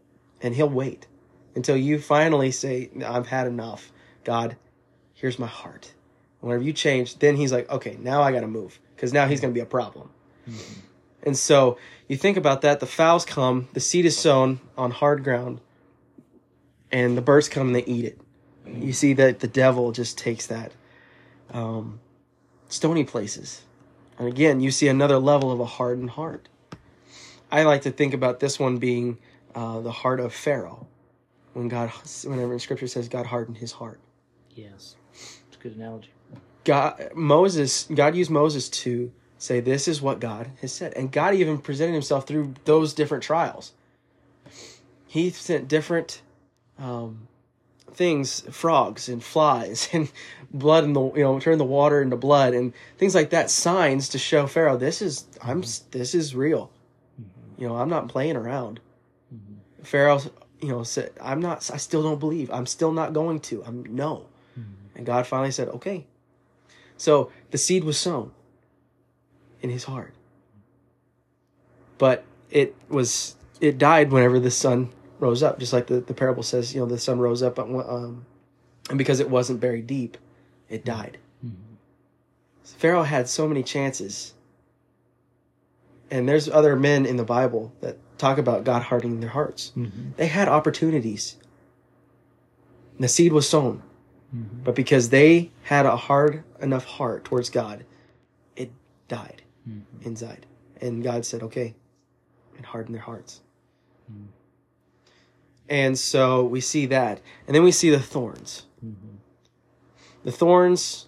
and 0.43 0.55
he'll 0.55 0.69
wait 0.69 1.07
until 1.55 1.77
you 1.77 1.99
finally 1.99 2.51
say 2.51 2.91
i've 3.03 3.27
had 3.27 3.47
enough. 3.47 3.91
God 4.25 4.57
here's 5.15 5.39
my 5.39 5.47
heart. 5.47 5.93
Whenever 6.41 6.63
you 6.63 6.73
change 6.73 7.19
then 7.19 7.37
he's 7.37 7.51
like 7.51 7.71
okay 7.71 7.97
now 7.99 8.23
i 8.23 8.31
gotta 8.31 8.47
move 8.47 8.79
because 8.95 9.13
now 9.13 9.27
he's 9.27 9.41
gonna 9.41 9.55
be 9.55 9.61
a 9.61 9.67
problem. 9.67 10.11
Mm-hmm. 10.47 10.81
And 11.23 11.37
so 11.37 11.79
you 12.07 12.19
think 12.19 12.37
about 12.37 12.61
that 12.61 12.81
the 12.81 12.87
fowls 12.87 13.25
come 13.25 13.69
the 13.73 13.81
seed 13.81 14.05
is 14.05 14.19
sown 14.19 14.61
on 14.77 14.91
hard 14.91 15.25
ground 15.25 15.63
and 16.93 17.17
the 17.17 17.23
birds 17.23 17.49
come 17.49 17.69
and 17.69 17.77
they 17.77 17.85
eat 17.85 18.05
it 18.05 18.21
you 18.77 18.93
see 18.93 19.13
that 19.15 19.41
the 19.41 19.49
devil 19.49 19.93
just 19.93 20.19
takes 20.19 20.47
that 20.47 20.73
um, 21.51 22.01
stony 22.69 23.05
places. 23.05 23.63
And 24.19 24.29
again 24.29 24.61
you 24.61 24.71
see 24.71 24.89
another 24.89 25.19
level 25.19 25.53
of 25.53 25.61
a 25.61 25.67
hardened 25.67 26.11
heart. 26.11 26.49
I 27.51 27.63
like 27.63 27.83
to 27.83 27.91
think 27.91 28.13
about 28.15 28.41
this 28.41 28.59
one 28.59 28.79
being 28.79 29.19
uh, 29.55 29.81
the 29.81 29.93
heart 29.93 30.21
of 30.21 30.35
pharaoh. 30.35 30.87
When 31.55 31.69
god 31.69 31.91
whenever 32.25 32.53
in 32.53 32.59
scripture 32.59 32.87
says 32.87 33.09
god 33.09 33.27
hardened 33.27 33.59
his 33.59 33.73
heart. 33.73 34.01
Yes. 34.55 34.97
It's 35.13 35.57
a 35.57 35.61
good 35.61 35.77
analogy. 35.77 36.11
god 36.65 37.11
moses 37.15 37.89
god 37.95 38.15
used 38.15 38.31
moses 38.31 38.69
to 38.69 39.11
say 39.39 39.61
this 39.61 39.89
is 39.89 40.03
what 40.03 40.21
god 40.21 40.51
has 40.61 40.73
said. 40.73 40.93
And 40.95 41.11
god 41.11 41.35
even 41.35 41.59
presented 41.59 41.93
himself 41.93 42.27
through 42.27 42.55
those 42.65 42.93
different 42.93 43.25
trials. 43.25 43.73
He 45.07 45.31
sent 45.31 45.69
different 45.69 46.21
um, 46.79 47.29
things, 47.95 48.41
frogs 48.51 49.09
and 49.09 49.23
flies 49.23 49.89
and 49.93 50.11
blood 50.51 50.85
in 50.85 50.93
the 50.93 51.13
you 51.13 51.23
know 51.23 51.39
turn 51.39 51.59
the 51.59 51.65
water 51.65 52.01
into 52.01 52.17
blood 52.17 52.55
and 52.55 52.73
things 52.97 53.15
like 53.15 53.31
that, 53.31 53.51
signs 53.51 54.09
to 54.11 54.19
show 54.19 54.47
Pharaoh 54.47 54.77
this 54.77 55.03
is 55.03 55.25
I'm 55.43 55.63
this 55.91 56.15
is 56.15 56.35
real. 56.35 56.71
Mm-hmm. 57.21 57.63
You 57.63 57.69
know 57.69 57.77
I'm 57.77 57.89
not 57.89 58.09
playing 58.09 58.37
around. 58.37 58.81
Mm-hmm. 59.35 59.83
Pharaoh, 59.85 60.21
you 60.61 60.69
know, 60.69 60.83
said 60.83 61.13
I'm 61.21 61.41
not. 61.41 61.71
I 61.73 61.77
still 61.77 62.03
don't 62.03 62.21
believe. 62.21 62.51
I'm 62.51 62.67
still 62.67 62.93
not 62.93 63.13
going 63.13 63.41
to. 63.41 63.65
I'm 63.65 63.85
no. 63.85 64.27
Mm-hmm. 64.59 64.97
And 64.97 65.07
God 65.07 65.27
finally 65.27 65.51
said, 65.51 65.69
okay. 65.69 66.07
So 66.97 67.31
the 67.53 67.59
seed 67.59 67.85
was 67.85 67.97
sown 67.97 68.33
in 69.61 69.71
his 69.71 69.85
heart, 69.85 70.15
but 71.97 72.25
it 72.51 72.75
was 72.89 73.37
it 73.61 73.79
died 73.79 74.11
whenever 74.11 74.41
the 74.41 74.51
sun 74.51 74.91
rose 75.19 75.43
up, 75.43 75.59
just 75.59 75.73
like 75.73 75.87
the, 75.87 76.01
the 76.01 76.15
parable 76.15 76.43
says, 76.43 76.75
you 76.75 76.81
know, 76.81 76.87
the 76.87 76.99
sun 76.99 77.19
rose 77.19 77.43
up, 77.43 77.59
um, 77.59 78.25
and 78.89 78.99
because 78.99 79.21
it 79.21 79.29
wasn't 79.31 79.61
buried 79.61 79.87
deep, 79.87 80.17
it 80.69 80.85
died. 80.85 81.19
Pharaoh 82.65 83.03
had 83.03 83.29
so 83.29 83.49
many 83.49 83.63
chances. 83.63 84.35
And 86.11 86.29
there's 86.29 86.49
other 86.49 86.77
men 86.77 87.07
in 87.07 87.17
the 87.17 87.25
Bible 87.25 87.73
that 87.81 87.97
talk 88.19 88.39
about 88.39 88.65
God 88.65 88.83
hardening 88.83 89.21
their 89.21 89.31
hearts. 89.31 89.73
Mm-hmm. 89.77 90.11
They 90.17 90.27
had 90.29 90.49
opportunities. 90.49 91.37
The 93.01 93.09
seed 93.09 93.33
was 93.33 93.49
sown. 93.49 93.83
Mm-hmm. 94.35 94.63
But 94.65 94.75
because 94.75 95.09
they 95.09 95.51
had 95.63 95.87
a 95.87 95.97
hard 95.97 96.45
enough 96.61 96.85
heart 96.85 97.25
towards 97.25 97.51
God, 97.51 97.85
it 98.55 98.71
died 99.09 99.43
Mm-hmm. 99.69 100.07
inside. 100.07 100.47
And 100.81 101.03
God 101.03 101.27
said, 101.27 101.43
okay, 101.43 101.75
and 102.57 102.65
hardened 102.65 102.95
their 102.95 103.03
hearts. 103.03 103.41
And 105.69 105.99
so 105.99 106.45
we 106.45 106.61
see 106.61 106.87
that. 106.87 107.21
And 107.47 107.55
then 107.55 107.63
we 107.63 107.73
see 107.73 107.91
the 107.91 108.01
thorns. 108.01 108.65
Mm-hmm. 108.85 109.17
The 110.25 110.33
thorns, 110.33 111.07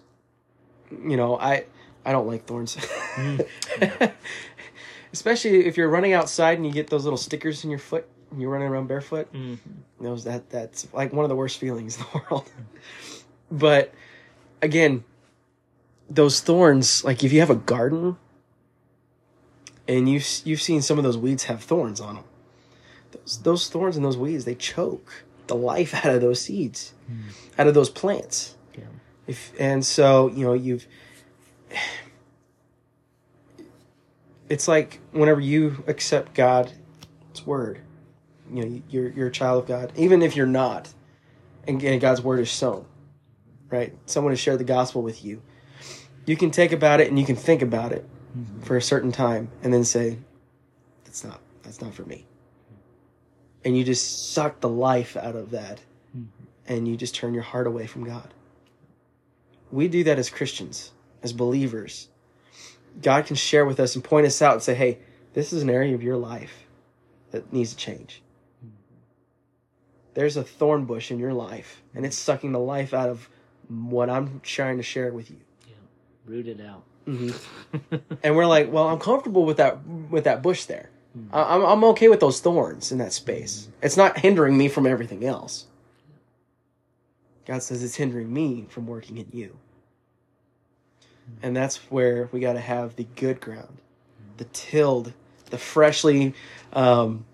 you 0.91 1.17
know, 1.17 1.37
I 1.39 1.65
I 2.05 2.11
don't 2.11 2.27
like 2.27 2.45
thorns. 2.45 2.75
Mm. 3.15 3.45
Especially 5.13 5.65
if 5.65 5.77
you're 5.77 5.89
running 5.89 6.13
outside 6.13 6.57
and 6.57 6.65
you 6.65 6.71
get 6.71 6.89
those 6.89 7.03
little 7.03 7.17
stickers 7.17 7.63
in 7.63 7.69
your 7.69 7.79
foot 7.79 8.07
and 8.31 8.41
you're 8.41 8.49
running 8.49 8.67
around 8.67 8.87
barefoot. 8.87 9.31
Mm-hmm. 9.33 10.03
Those 10.03 10.23
that 10.23 10.49
that's 10.49 10.87
like 10.93 11.13
one 11.13 11.25
of 11.25 11.29
the 11.29 11.35
worst 11.35 11.59
feelings 11.59 11.97
in 11.97 12.03
the 12.03 12.21
world. 12.29 12.49
but 13.51 13.93
again, 14.61 15.03
those 16.09 16.39
thorns, 16.39 17.03
like 17.03 17.23
if 17.23 17.33
you 17.33 17.39
have 17.39 17.49
a 17.49 17.55
garden 17.55 18.17
and 19.87 20.07
you 20.07 20.21
you've 20.45 20.61
seen 20.61 20.81
some 20.81 20.97
of 20.97 21.03
those 21.03 21.17
weeds 21.17 21.45
have 21.45 21.63
thorns 21.63 21.99
on 21.99 22.15
them. 22.15 22.23
Those 23.11 23.41
those 23.43 23.69
thorns 23.69 23.95
and 23.95 24.05
those 24.05 24.17
weeds, 24.17 24.45
they 24.45 24.55
choke 24.55 25.23
the 25.47 25.55
life 25.55 25.93
out 26.05 26.13
of 26.13 26.21
those 26.21 26.41
seeds, 26.41 26.93
out 27.57 27.67
of 27.67 27.73
those 27.73 27.89
plants. 27.89 28.55
Yeah. 28.77 28.85
If 29.27 29.53
and 29.59 29.85
so, 29.85 30.27
you 30.29 30.45
know, 30.45 30.53
you've 30.53 30.87
it's 34.49 34.67
like 34.67 34.99
whenever 35.11 35.39
you 35.39 35.83
accept 35.87 36.33
God's 36.33 36.73
word, 37.45 37.81
you 38.51 38.65
know, 38.65 38.81
you're 38.89 39.09
you're 39.09 39.27
a 39.27 39.31
child 39.31 39.63
of 39.63 39.67
God, 39.67 39.91
even 39.95 40.21
if 40.21 40.35
you're 40.35 40.45
not, 40.45 40.93
and, 41.67 41.81
and 41.83 42.01
God's 42.01 42.21
word 42.21 42.39
is 42.39 42.51
sown, 42.51 42.85
right? 43.69 43.95
Someone 44.05 44.31
has 44.31 44.39
shared 44.39 44.59
the 44.59 44.65
gospel 44.65 45.01
with 45.01 45.23
you. 45.23 45.41
You 46.25 46.37
can 46.37 46.51
take 46.51 46.71
about 46.71 47.01
it 47.01 47.09
and 47.09 47.19
you 47.19 47.25
can 47.25 47.35
think 47.35 47.61
about 47.61 47.91
it 47.91 48.05
mm-hmm. 48.37 48.61
for 48.61 48.77
a 48.77 48.81
certain 48.81 49.11
time, 49.11 49.49
and 49.63 49.73
then 49.73 49.83
say, 49.83 50.17
"That's 51.03 51.23
not 51.23 51.39
that's 51.63 51.81
not 51.81 51.93
for 51.93 52.03
me." 52.03 52.25
And 53.63 53.77
you 53.77 53.83
just 53.83 54.33
suck 54.33 54.59
the 54.59 54.69
life 54.69 55.15
out 55.15 55.35
of 55.35 55.51
that, 55.51 55.81
hmm. 56.13 56.23
and 56.67 56.87
you 56.87 56.97
just 56.97 57.13
turn 57.13 57.33
your 57.33 57.43
heart 57.43 57.67
away 57.67 57.85
from 57.85 58.03
God. 58.03 58.33
We 59.71 59.87
do 59.87 60.03
that 60.05 60.19
as 60.19 60.29
Christians, 60.29 60.91
as 61.21 61.31
believers. 61.31 62.07
God 63.01 63.25
can 63.25 63.35
share 63.35 63.65
with 63.65 63.79
us 63.79 63.95
and 63.95 64.03
point 64.03 64.25
us 64.25 64.41
out 64.41 64.53
and 64.53 64.63
say, 64.63 64.73
"Hey, 64.73 64.99
this 65.33 65.53
is 65.53 65.61
an 65.61 65.69
area 65.69 65.95
of 65.95 66.03
your 66.03 66.17
life 66.17 66.65
that 67.31 67.53
needs 67.53 67.71
to 67.71 67.77
change." 67.77 68.21
there's 70.13 70.37
a 70.37 70.43
thorn 70.43 70.85
bush 70.85 71.11
in 71.11 71.19
your 71.19 71.33
life 71.33 71.81
and 71.95 72.05
it's 72.05 72.17
sucking 72.17 72.51
the 72.51 72.59
life 72.59 72.93
out 72.93 73.09
of 73.09 73.29
what 73.69 74.09
I'm 74.09 74.41
trying 74.43 74.77
to 74.77 74.83
share 74.83 75.11
with 75.13 75.29
you. 75.29 75.37
Yeah. 75.67 75.73
Rooted 76.25 76.61
out. 76.61 76.83
Mm-hmm. 77.07 77.95
And 78.23 78.35
we're 78.35 78.45
like, 78.45 78.71
well, 78.71 78.87
I'm 78.87 78.99
comfortable 78.99 79.45
with 79.45 79.57
that 79.57 79.85
with 79.85 80.25
that 80.25 80.43
bush 80.43 80.65
there. 80.65 80.89
I- 81.31 81.55
I'm 81.55 81.63
I'm 81.63 81.83
okay 81.85 82.07
with 82.09 82.19
those 82.19 82.39
thorns 82.39 82.91
in 82.91 82.97
that 82.99 83.13
space. 83.13 83.67
It's 83.81 83.97
not 83.97 84.19
hindering 84.19 84.57
me 84.57 84.67
from 84.69 84.85
everything 84.87 85.25
else. 85.25 85.65
God 87.45 87.63
says 87.63 87.83
it's 87.83 87.95
hindering 87.95 88.31
me 88.31 88.65
from 88.69 88.87
working 88.87 89.17
in 89.17 89.27
you. 89.33 89.57
And 91.41 91.55
that's 91.55 91.77
where 91.91 92.29
we 92.31 92.39
got 92.39 92.53
to 92.53 92.59
have 92.59 92.95
the 92.95 93.07
good 93.15 93.41
ground, 93.41 93.77
the 94.37 94.45
tilled, 94.45 95.13
the 95.49 95.57
freshly, 95.57 96.33
um, 96.73 97.25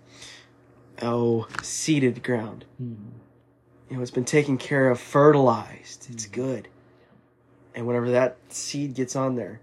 oh, 1.02 1.46
seeded 1.62 2.22
ground. 2.22 2.64
Mm-hmm. 2.82 3.08
You 3.90 3.96
know, 3.96 4.02
it's 4.02 4.10
been 4.10 4.24
taken 4.24 4.56
care 4.58 4.90
of, 4.90 5.00
fertilized. 5.00 6.08
It's 6.10 6.26
good. 6.26 6.68
And 7.74 7.86
whenever 7.86 8.10
that 8.10 8.36
seed 8.48 8.94
gets 8.94 9.14
on 9.16 9.36
there, 9.36 9.60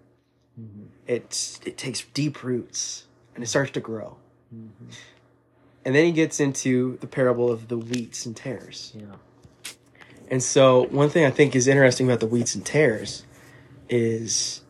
Mm-hmm. 0.58 0.84
it 1.06 1.76
takes 1.76 2.06
deep 2.14 2.42
roots 2.42 3.08
and 3.36 3.44
it 3.44 3.48
starts 3.48 3.72
to 3.72 3.80
grow. 3.80 4.18
Mm-hmm. 4.54 4.86
And 5.86 5.94
then 5.96 6.06
he 6.06 6.12
gets 6.12 6.40
into 6.40 6.98
the 7.02 7.08
parable 7.08 7.52
of 7.52 7.68
the 7.68 7.78
wheats 7.78 8.26
and 8.26 8.36
tares. 8.36 8.92
Yeah. 8.96 9.06
And 10.32 10.42
so, 10.42 10.88
one 10.88 11.10
thing 11.10 11.26
I 11.26 11.30
think 11.32 11.56
is 11.56 11.68
interesting 11.68 12.08
about 12.08 12.20
the 12.20 12.26
wheats 12.28 12.56
and 12.56 12.66
tares 12.66 13.24
is 13.88 14.62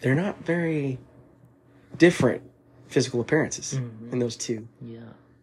they're 0.00 0.14
not 0.14 0.44
very 0.44 0.98
different 1.98 2.42
physical 2.86 3.20
appearances 3.20 3.74
Mhm. 3.74 4.12
in 4.12 4.18
those 4.20 4.36
two 4.36 4.68
Yeah. 4.80 5.00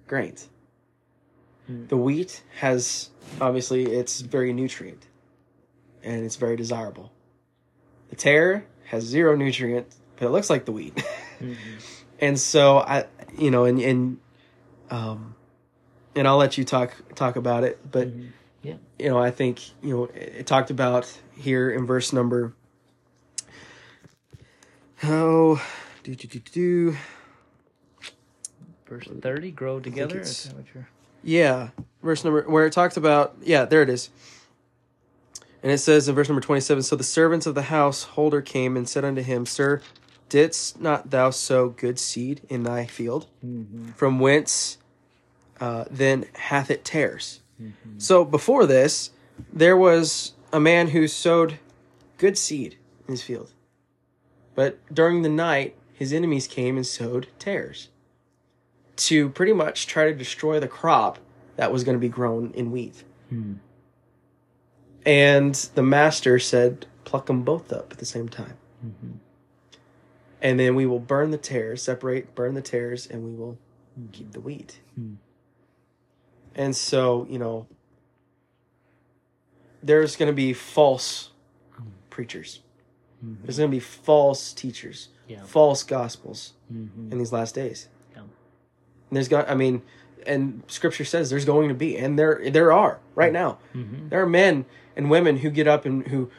grains. 0.08 0.48
Mm. 1.70 1.90
The 1.90 1.98
wheat 1.98 2.44
has 2.60 3.10
obviously 3.42 3.86
it's 3.86 4.22
very 4.22 4.54
nutrient 4.54 5.06
and 6.04 6.24
it's 6.26 6.38
very 6.38 6.56
desirable. 6.56 7.12
The 8.10 8.16
tare 8.16 8.66
has 8.86 9.04
zero 9.04 9.36
nutrient, 9.36 9.88
but 10.16 10.28
it 10.28 10.30
looks 10.30 10.50
like 10.50 10.64
the 10.66 10.72
wheat. 10.72 10.94
Mm-hmm. 11.42 11.56
and 12.20 12.40
so 12.40 12.80
I 12.80 13.06
you 13.38 13.52
know 13.52 13.66
and 13.66 13.80
and 13.80 14.18
um 14.90 15.36
and 16.16 16.28
I'll 16.28 16.38
let 16.38 16.58
you 16.58 16.64
talk 16.64 16.94
talk 17.16 17.36
about 17.36 17.64
it, 17.64 17.80
but 17.92 18.08
Mhm. 18.08 18.30
Yeah. 18.64 18.74
you 19.00 19.08
know, 19.10 19.20
I 19.20 19.30
think, 19.32 19.62
you 19.82 19.96
know, 19.96 20.06
it, 20.06 20.34
it 20.40 20.48
talked 20.48 20.72
about 20.72 21.06
here 21.36 21.70
in 21.70 21.86
verse 21.86 22.12
number 22.12 22.54
oh 25.04 25.62
do 26.04 26.16
do 26.16 26.28
do 26.28 26.40
do 26.40 26.98
Verse 28.88 29.06
30, 29.06 29.52
grow 29.52 29.82
together. 29.82 30.22
Is 30.22 30.46
that 30.46 30.56
what 30.56 30.66
you're... 30.74 30.88
Yeah, 31.22 31.70
verse 32.02 32.24
number 32.24 32.44
where 32.44 32.66
it 32.66 32.72
talks 32.72 32.96
about 32.96 33.36
yeah, 33.42 33.66
there 33.66 33.82
it 33.82 33.90
is. 33.90 34.10
And 35.62 35.72
it 35.72 35.80
says 35.80 36.08
in 36.08 36.16
verse 36.16 36.30
number 36.30 36.40
twenty 36.42 36.62
seven, 36.62 36.84
so 36.84 36.96
the 36.96 37.04
servants 37.04 37.46
of 37.46 37.54
the 37.54 37.64
householder 37.64 38.42
came 38.42 38.78
and 38.78 38.88
said 38.88 39.04
unto 39.04 39.22
him, 39.22 39.46
Sir, 39.46 39.82
didst 40.30 40.80
not 40.80 41.10
thou 41.10 41.30
sow 41.30 41.70
good 41.70 42.00
seed 42.00 42.42
in 42.50 42.64
thy 42.64 42.86
field? 42.86 43.28
Mm-hmm. 43.46 43.92
From 43.92 44.20
whence 44.20 44.78
uh, 45.60 45.86
then 45.90 46.26
hath 46.36 46.70
it 46.70 46.86
tares? 46.86 47.42
Mm-hmm. 47.62 48.00
So 48.00 48.24
before 48.24 48.66
this, 48.66 49.12
there 49.52 49.78
was 49.78 50.34
a 50.52 50.60
man 50.60 50.90
who 50.90 51.08
sowed 51.08 51.60
good 52.18 52.38
seed 52.38 52.78
in 53.08 53.14
his 53.14 53.24
field. 53.24 53.54
But 54.56 54.80
during 54.94 55.22
the 55.22 55.30
night, 55.30 55.76
his 55.94 56.14
enemies 56.14 56.48
came 56.48 56.78
and 56.78 56.86
sowed 56.86 57.28
tares 57.40 57.90
to 58.98 59.30
pretty 59.30 59.54
much 59.54 59.88
try 59.88 60.06
to 60.06 60.14
destroy 60.14 60.60
the 60.60 60.68
crop 60.68 61.20
that 61.56 61.72
was 61.72 61.84
going 61.84 61.96
to 61.96 62.00
be 62.00 62.10
grown 62.10 62.52
in 62.52 62.72
wheat. 62.72 63.04
Hmm. 63.30 63.54
And 65.06 65.56
the 65.76 65.84
master 65.84 66.40
said, 66.40 66.86
pluck 67.06 67.28
them 67.28 67.44
both 67.44 67.72
up 67.72 67.92
at 67.92 68.00
the 68.00 68.06
same 68.06 68.28
time. 68.28 68.58
Mm-hmm. 68.86 69.18
And 70.48 70.58
then 70.58 70.76
we 70.76 70.86
will 70.86 71.00
burn 71.00 71.32
the 71.32 71.38
tares, 71.38 71.82
separate, 71.82 72.34
burn 72.34 72.54
the 72.54 72.62
tares, 72.62 73.06
and 73.06 73.24
we 73.26 73.34
will 73.36 73.58
keep 74.14 74.32
the 74.32 74.40
wheat. 74.40 74.80
Hmm. 74.96 75.16
And 76.56 76.74
so, 76.74 77.28
you 77.30 77.38
know, 77.38 77.68
there's 79.84 80.16
going 80.16 80.28
to 80.32 80.36
be 80.36 80.54
false 80.54 81.32
preachers. 82.10 82.62
Mhm. 83.24 83.38
There's 83.44 83.58
going 83.58 83.70
to 83.70 83.76
be 83.76 83.80
false 83.82 84.54
teachers, 84.54 85.10
Yeah. 85.28 85.44
false 85.44 85.84
gospels 85.84 86.54
Mm-hmm. 86.74 87.12
in 87.12 87.18
these 87.18 87.34
last 87.34 87.54
days. 87.54 87.90
Yeah. 88.16 88.22
And 88.22 88.30
there's 89.12 89.28
got, 89.28 89.50
I 89.50 89.56
mean, 89.56 89.82
and 90.26 90.64
Scripture 90.68 91.04
says 91.06 91.30
there's 91.30 91.46
going 91.46 91.68
to 91.70 91.76
be, 91.76 91.98
and 91.98 92.18
there 92.18 92.42
there 92.52 92.72
are 92.72 93.00
right 93.16 93.34
now. 93.34 93.60
Mm-hmm. 93.76 94.10
There 94.10 94.22
are 94.22 94.26
men 94.30 94.66
and 94.96 95.10
women 95.10 95.38
who 95.38 95.50
get 95.50 95.68
up 95.68 95.86
and 95.86 96.08
who 96.08 96.30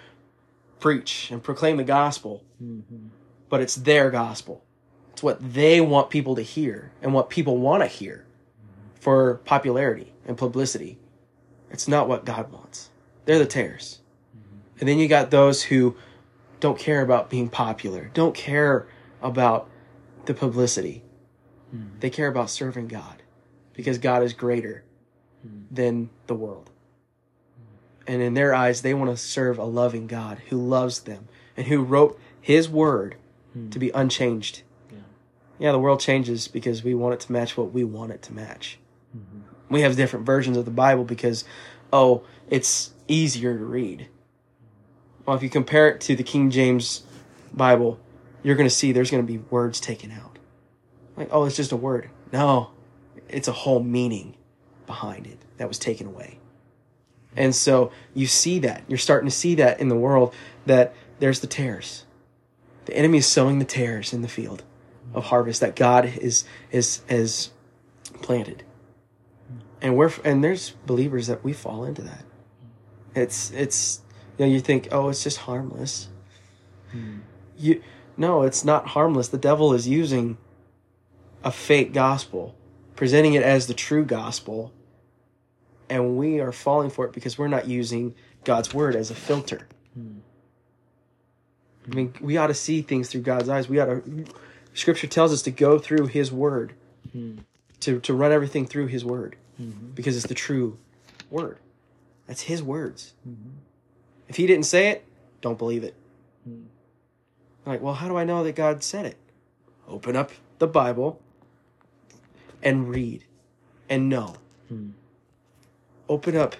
preach 0.80 1.30
and 1.30 1.42
proclaim 1.42 1.76
the 1.76 1.84
gospel, 1.84 2.42
Mm-hmm. 2.62 3.08
But 3.48 3.60
it's 3.60 3.74
their 3.74 4.10
gospel. 4.10 4.64
It's 5.12 5.22
what 5.22 5.54
they 5.54 5.80
want 5.80 6.10
people 6.10 6.36
to 6.36 6.42
hear 6.42 6.92
and 7.02 7.12
what 7.12 7.30
people 7.30 7.58
want 7.58 7.82
to 7.82 7.88
hear 7.88 8.24
for 9.00 9.36
popularity 9.44 10.12
and 10.26 10.36
publicity. 10.36 10.98
It's 11.70 11.88
not 11.88 12.08
what 12.08 12.24
God 12.24 12.52
wants. 12.52 12.90
They're 13.24 13.38
the 13.38 13.46
tares. 13.46 14.00
And 14.80 14.88
then 14.88 14.98
you 14.98 15.08
got 15.08 15.30
those 15.30 15.64
who 15.64 15.96
don't 16.60 16.78
care 16.78 17.02
about 17.02 17.30
being 17.30 17.48
popular, 17.48 18.10
don't 18.14 18.34
care 18.34 18.86
about 19.20 19.68
the 20.26 20.34
publicity. 20.34 21.02
They 22.00 22.10
care 22.10 22.28
about 22.28 22.50
serving 22.50 22.88
God 22.88 23.22
because 23.74 23.98
God 23.98 24.22
is 24.22 24.32
greater 24.32 24.84
than 25.70 26.10
the 26.26 26.34
world. 26.34 26.70
And 28.06 28.22
in 28.22 28.34
their 28.34 28.54
eyes, 28.54 28.82
they 28.82 28.94
want 28.94 29.10
to 29.10 29.16
serve 29.16 29.58
a 29.58 29.64
loving 29.64 30.06
God 30.06 30.38
who 30.48 30.56
loves 30.56 31.00
them 31.00 31.28
and 31.56 31.66
who 31.66 31.82
wrote 31.82 32.18
his 32.40 32.68
word 32.68 33.16
Hmm. 33.52 33.70
to 33.70 33.78
be 33.78 33.90
unchanged. 33.90 34.62
Yeah. 34.90 34.98
Yeah, 35.58 35.72
the 35.72 35.78
world 35.78 36.00
changes 36.00 36.48
because 36.48 36.84
we 36.84 36.94
want 36.94 37.14
it 37.14 37.20
to 37.20 37.32
match 37.32 37.56
what 37.56 37.72
we 37.72 37.84
want 37.84 38.12
it 38.12 38.22
to 38.22 38.32
match. 38.32 38.78
Mm-hmm. 39.16 39.74
We 39.74 39.82
have 39.82 39.96
different 39.96 40.26
versions 40.26 40.56
of 40.56 40.64
the 40.64 40.70
Bible 40.70 41.04
because, 41.04 41.44
oh, 41.92 42.24
it's 42.48 42.92
easier 43.06 43.56
to 43.56 43.64
read. 43.64 44.08
Well, 45.26 45.36
if 45.36 45.42
you 45.42 45.50
compare 45.50 45.88
it 45.88 46.00
to 46.02 46.16
the 46.16 46.22
King 46.22 46.50
James 46.50 47.02
Bible, 47.52 48.00
you're 48.42 48.56
going 48.56 48.68
to 48.68 48.74
see 48.74 48.92
there's 48.92 49.10
going 49.10 49.26
to 49.26 49.30
be 49.30 49.38
words 49.50 49.80
taken 49.80 50.10
out. 50.10 50.38
Like, 51.16 51.28
oh, 51.32 51.44
it's 51.44 51.56
just 51.56 51.72
a 51.72 51.76
word. 51.76 52.08
No, 52.32 52.70
it's 53.28 53.48
a 53.48 53.52
whole 53.52 53.82
meaning 53.82 54.36
behind 54.86 55.26
it 55.26 55.38
that 55.58 55.68
was 55.68 55.78
taken 55.78 56.06
away. 56.06 56.38
And 57.36 57.54
so 57.54 57.92
you 58.14 58.26
see 58.26 58.58
that. 58.60 58.84
You're 58.88 58.98
starting 58.98 59.28
to 59.28 59.34
see 59.34 59.56
that 59.56 59.80
in 59.80 59.88
the 59.88 59.96
world 59.96 60.34
that 60.66 60.94
there's 61.18 61.40
the 61.40 61.46
tares. 61.46 62.04
The 62.88 62.96
enemy 62.96 63.18
is 63.18 63.26
sowing 63.26 63.58
the 63.58 63.66
tares 63.66 64.14
in 64.14 64.22
the 64.22 64.28
field 64.28 64.64
of 65.12 65.24
harvest 65.24 65.60
that 65.60 65.76
God 65.76 66.06
is 66.06 66.44
is 66.70 67.02
is 67.06 67.50
planted. 68.22 68.64
And 69.82 69.94
we're 69.94 70.10
and 70.24 70.42
there's 70.42 70.70
believers 70.86 71.26
that 71.26 71.44
we 71.44 71.52
fall 71.52 71.84
into 71.84 72.00
that. 72.00 72.24
It's 73.14 73.50
it's 73.50 74.00
you 74.38 74.46
know 74.46 74.50
you 74.50 74.60
think 74.60 74.88
oh 74.90 75.10
it's 75.10 75.22
just 75.22 75.36
harmless. 75.40 76.08
Hmm. 76.90 77.18
You 77.58 77.82
no 78.16 78.40
it's 78.40 78.64
not 78.64 78.88
harmless. 78.88 79.28
The 79.28 79.36
devil 79.36 79.74
is 79.74 79.86
using 79.86 80.38
a 81.44 81.50
fake 81.50 81.92
gospel, 81.92 82.56
presenting 82.96 83.34
it 83.34 83.42
as 83.42 83.66
the 83.66 83.74
true 83.74 84.06
gospel, 84.06 84.72
and 85.90 86.16
we 86.16 86.40
are 86.40 86.52
falling 86.52 86.88
for 86.88 87.04
it 87.04 87.12
because 87.12 87.36
we're 87.36 87.48
not 87.48 87.68
using 87.68 88.14
God's 88.44 88.72
word 88.72 88.96
as 88.96 89.10
a 89.10 89.14
filter. 89.14 89.68
Hmm. 89.92 90.20
I 91.90 91.94
mean, 91.94 92.12
we 92.20 92.36
ought 92.36 92.48
to 92.48 92.54
see 92.54 92.82
things 92.82 93.08
through 93.08 93.22
God's 93.22 93.48
eyes. 93.48 93.68
We 93.68 93.78
ought 93.78 93.86
to. 93.86 94.24
Scripture 94.74 95.06
tells 95.06 95.32
us 95.32 95.42
to 95.42 95.50
go 95.50 95.78
through 95.78 96.06
His 96.06 96.30
Word, 96.30 96.74
hmm. 97.12 97.38
to 97.80 98.00
to 98.00 98.14
run 98.14 98.32
everything 98.32 98.66
through 98.66 98.88
His 98.88 99.04
Word, 99.04 99.36
mm-hmm. 99.60 99.90
because 99.92 100.16
it's 100.16 100.26
the 100.26 100.34
true 100.34 100.78
Word. 101.30 101.58
That's 102.26 102.42
His 102.42 102.62
words. 102.62 103.14
Mm-hmm. 103.28 103.50
If 104.28 104.36
He 104.36 104.46
didn't 104.46 104.66
say 104.66 104.88
it, 104.88 105.04
don't 105.40 105.58
believe 105.58 105.84
it. 105.84 105.94
Hmm. 106.44 106.64
Like, 107.64 107.80
well, 107.80 107.94
how 107.94 108.08
do 108.08 108.16
I 108.16 108.24
know 108.24 108.44
that 108.44 108.54
God 108.54 108.82
said 108.82 109.06
it? 109.06 109.16
Open 109.86 110.16
up 110.16 110.32
the 110.58 110.66
Bible 110.66 111.20
and 112.62 112.88
read 112.88 113.24
and 113.88 114.08
know. 114.08 114.36
Hmm. 114.68 114.90
Open 116.08 116.36
up. 116.36 116.56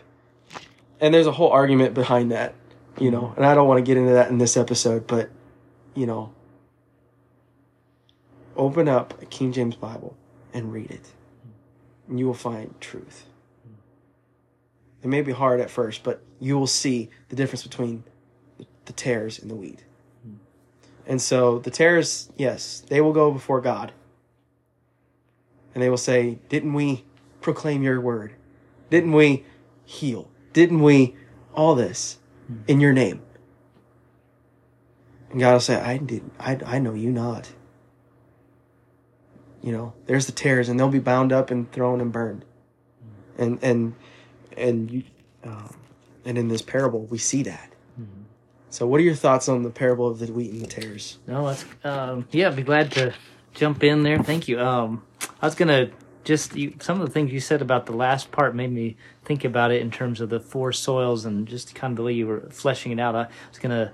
And 1.00 1.14
there's 1.14 1.26
a 1.26 1.32
whole 1.32 1.50
argument 1.50 1.94
behind 1.94 2.32
that, 2.32 2.54
you 3.00 3.11
know, 3.11 3.32
and 3.37 3.44
I 3.44 3.54
don't 3.54 3.68
want 3.68 3.78
to 3.78 3.82
get 3.82 3.96
into 3.96 4.12
that 4.12 4.30
in 4.30 4.38
this 4.38 4.56
episode, 4.56 5.06
but, 5.06 5.30
you 5.94 6.06
know, 6.06 6.32
open 8.56 8.88
up 8.88 9.20
a 9.22 9.26
King 9.26 9.52
James 9.52 9.76
Bible 9.76 10.16
and 10.52 10.72
read 10.72 10.90
it, 10.90 11.12
and 12.08 12.18
you 12.18 12.26
will 12.26 12.34
find 12.34 12.74
truth. 12.80 13.26
It 15.02 15.08
may 15.08 15.22
be 15.22 15.32
hard 15.32 15.61
at 15.61 15.70
first, 15.70 16.02
but 16.02 16.22
you 16.40 16.58
will 16.58 16.66
see 16.66 17.08
the 17.28 17.37
difference 17.37 17.62
between 17.62 18.02
the 18.87 18.92
tares 18.92 19.38
and 19.38 19.50
the 19.50 19.54
wheat. 19.54 19.84
And 21.06 21.22
so 21.22 21.58
the 21.61 21.70
tares, 21.70 22.30
yes, 22.37 22.82
they 22.88 23.00
will 23.00 23.12
go 23.12 23.30
before 23.30 23.61
God. 23.61 23.92
And 25.74 25.82
they 25.82 25.88
will 25.88 25.96
say, 25.96 26.38
Didn't 26.48 26.74
we 26.74 27.04
proclaim 27.40 27.82
your 27.82 28.00
word? 28.00 28.32
Didn't 28.90 29.12
we 29.12 29.44
heal? 29.84 30.30
Didn't 30.52 30.80
we 30.82 31.16
all 31.54 31.74
this 31.74 32.18
in 32.66 32.80
your 32.80 32.92
name? 32.92 33.22
And 35.30 35.40
God 35.40 35.52
will 35.52 35.61
say, 35.61 35.76
I 35.76 35.98
didn't 35.98 36.32
I 36.38 36.58
I 36.64 36.78
know 36.78 36.94
you 36.94 37.11
not. 37.11 37.50
You 39.62 39.72
know, 39.72 39.92
there's 40.06 40.26
the 40.26 40.32
tares 40.32 40.68
and 40.68 40.78
they'll 40.78 40.88
be 40.88 41.00
bound 41.00 41.32
up 41.32 41.50
and 41.50 41.70
thrown 41.72 42.00
and 42.00 42.12
burned. 42.12 42.44
And 43.37 43.58
and 43.62 43.94
and 44.56 44.90
you 44.90 45.02
um, 45.44 45.76
and 46.24 46.38
in 46.38 46.48
this 46.48 46.62
parable 46.62 47.04
we 47.06 47.18
see 47.18 47.42
that. 47.44 47.72
So, 48.70 48.87
what 48.87 49.00
are 49.00 49.04
your 49.04 49.14
thoughts 49.14 49.48
on 49.48 49.62
the 49.62 49.70
parable 49.70 50.06
of 50.06 50.18
the 50.18 50.26
wheat 50.26 50.52
and 50.52 50.61
the 50.61 50.66
tares? 50.66 51.18
No, 51.26 51.46
that's 51.46 51.64
um, 51.84 52.26
yeah. 52.30 52.48
I'd 52.48 52.56
be 52.56 52.62
glad 52.62 52.92
to 52.92 53.14
jump 53.54 53.82
in 53.82 54.02
there. 54.02 54.18
Thank 54.22 54.46
you. 54.46 54.61
Um, 54.61 55.04
I 55.40 55.46
was 55.46 55.54
gonna 55.54 55.90
just 56.28 56.54
you, 56.54 56.74
some 56.78 57.00
of 57.00 57.06
the 57.06 57.12
things 57.12 57.32
you 57.32 57.40
said 57.40 57.62
about 57.62 57.86
the 57.86 57.92
last 57.92 58.30
part 58.30 58.54
made 58.54 58.70
me 58.70 58.96
think 59.24 59.46
about 59.46 59.70
it 59.70 59.80
in 59.80 59.90
terms 59.90 60.20
of 60.20 60.28
the 60.28 60.38
four 60.38 60.72
soils 60.72 61.24
and 61.24 61.48
just 61.48 61.74
kind 61.74 61.92
of 61.92 61.96
the 61.96 62.02
way 62.02 62.12
you 62.12 62.26
were 62.26 62.42
fleshing 62.50 62.92
it 62.92 63.00
out. 63.00 63.16
I 63.16 63.28
was 63.48 63.58
gonna 63.58 63.92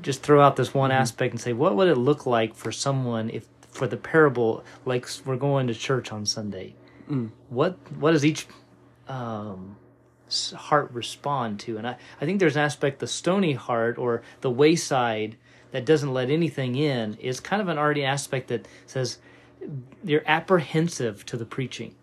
just 0.00 0.22
throw 0.22 0.40
out 0.40 0.54
this 0.54 0.72
one 0.72 0.92
aspect 0.92 1.32
and 1.32 1.40
say, 1.40 1.52
what 1.52 1.74
would 1.74 1.88
it 1.88 1.96
look 1.96 2.26
like 2.26 2.54
for 2.54 2.70
someone 2.70 3.28
if 3.28 3.48
for 3.68 3.88
the 3.88 3.96
parable, 3.96 4.62
like 4.84 5.08
we're 5.24 5.34
going 5.34 5.66
to 5.66 5.74
church 5.74 6.12
on 6.12 6.24
Sunday? 6.24 6.76
What 7.48 7.76
what 7.98 8.12
does 8.12 8.24
each 8.24 8.46
um, 9.08 9.74
heart 10.54 10.92
respond 10.92 11.58
to? 11.60 11.76
And 11.76 11.88
I, 11.88 11.96
I 12.20 12.24
think 12.24 12.38
there's 12.38 12.54
an 12.54 12.62
aspect, 12.62 13.00
the 13.00 13.08
stony 13.08 13.54
heart 13.54 13.98
or 13.98 14.22
the 14.42 14.50
wayside 14.50 15.36
that 15.72 15.84
doesn't 15.84 16.14
let 16.14 16.30
anything 16.30 16.76
in 16.76 17.14
is 17.14 17.40
kind 17.40 17.60
of 17.60 17.66
an 17.66 17.78
already 17.78 18.04
aspect 18.04 18.46
that 18.46 18.68
says 18.86 19.18
you're 20.04 20.22
apprehensive 20.26 21.24
to 21.26 21.36
the 21.36 21.44
preaching. 21.44 21.94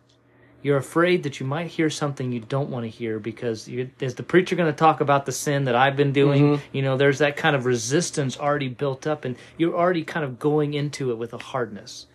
You're 0.64 0.78
afraid 0.78 1.24
that 1.24 1.40
you 1.40 1.46
might 1.46 1.68
hear 1.68 1.90
something 1.90 2.32
you 2.32 2.40
don't 2.40 2.70
want 2.70 2.84
to 2.84 2.90
hear 2.90 3.18
because 3.18 3.68
you, 3.68 3.90
is 4.00 4.14
the 4.14 4.24
preacher 4.24 4.56
going 4.56 4.72
to 4.72 4.78
talk 4.78 5.02
about 5.02 5.26
the 5.26 5.32
sin 5.32 5.64
that 5.64 5.76
I've 5.76 5.96
been 5.96 6.14
doing? 6.14 6.62
You 6.72 6.84
know, 6.84 6.98
there's 6.98 7.18
that 7.18 7.36
kind 7.36 7.56
of 7.56 7.66
resistance 7.66 8.38
already 8.38 8.70
built 8.70 9.08
up, 9.08 9.26
and 9.26 9.36
you're 9.58 9.76
already 9.76 10.04
kind 10.04 10.24
of 10.24 10.38
going 10.38 10.76
into 10.76 11.10
it 11.10 11.18
with 11.18 11.34
a 11.34 11.40
hardness 11.40 12.06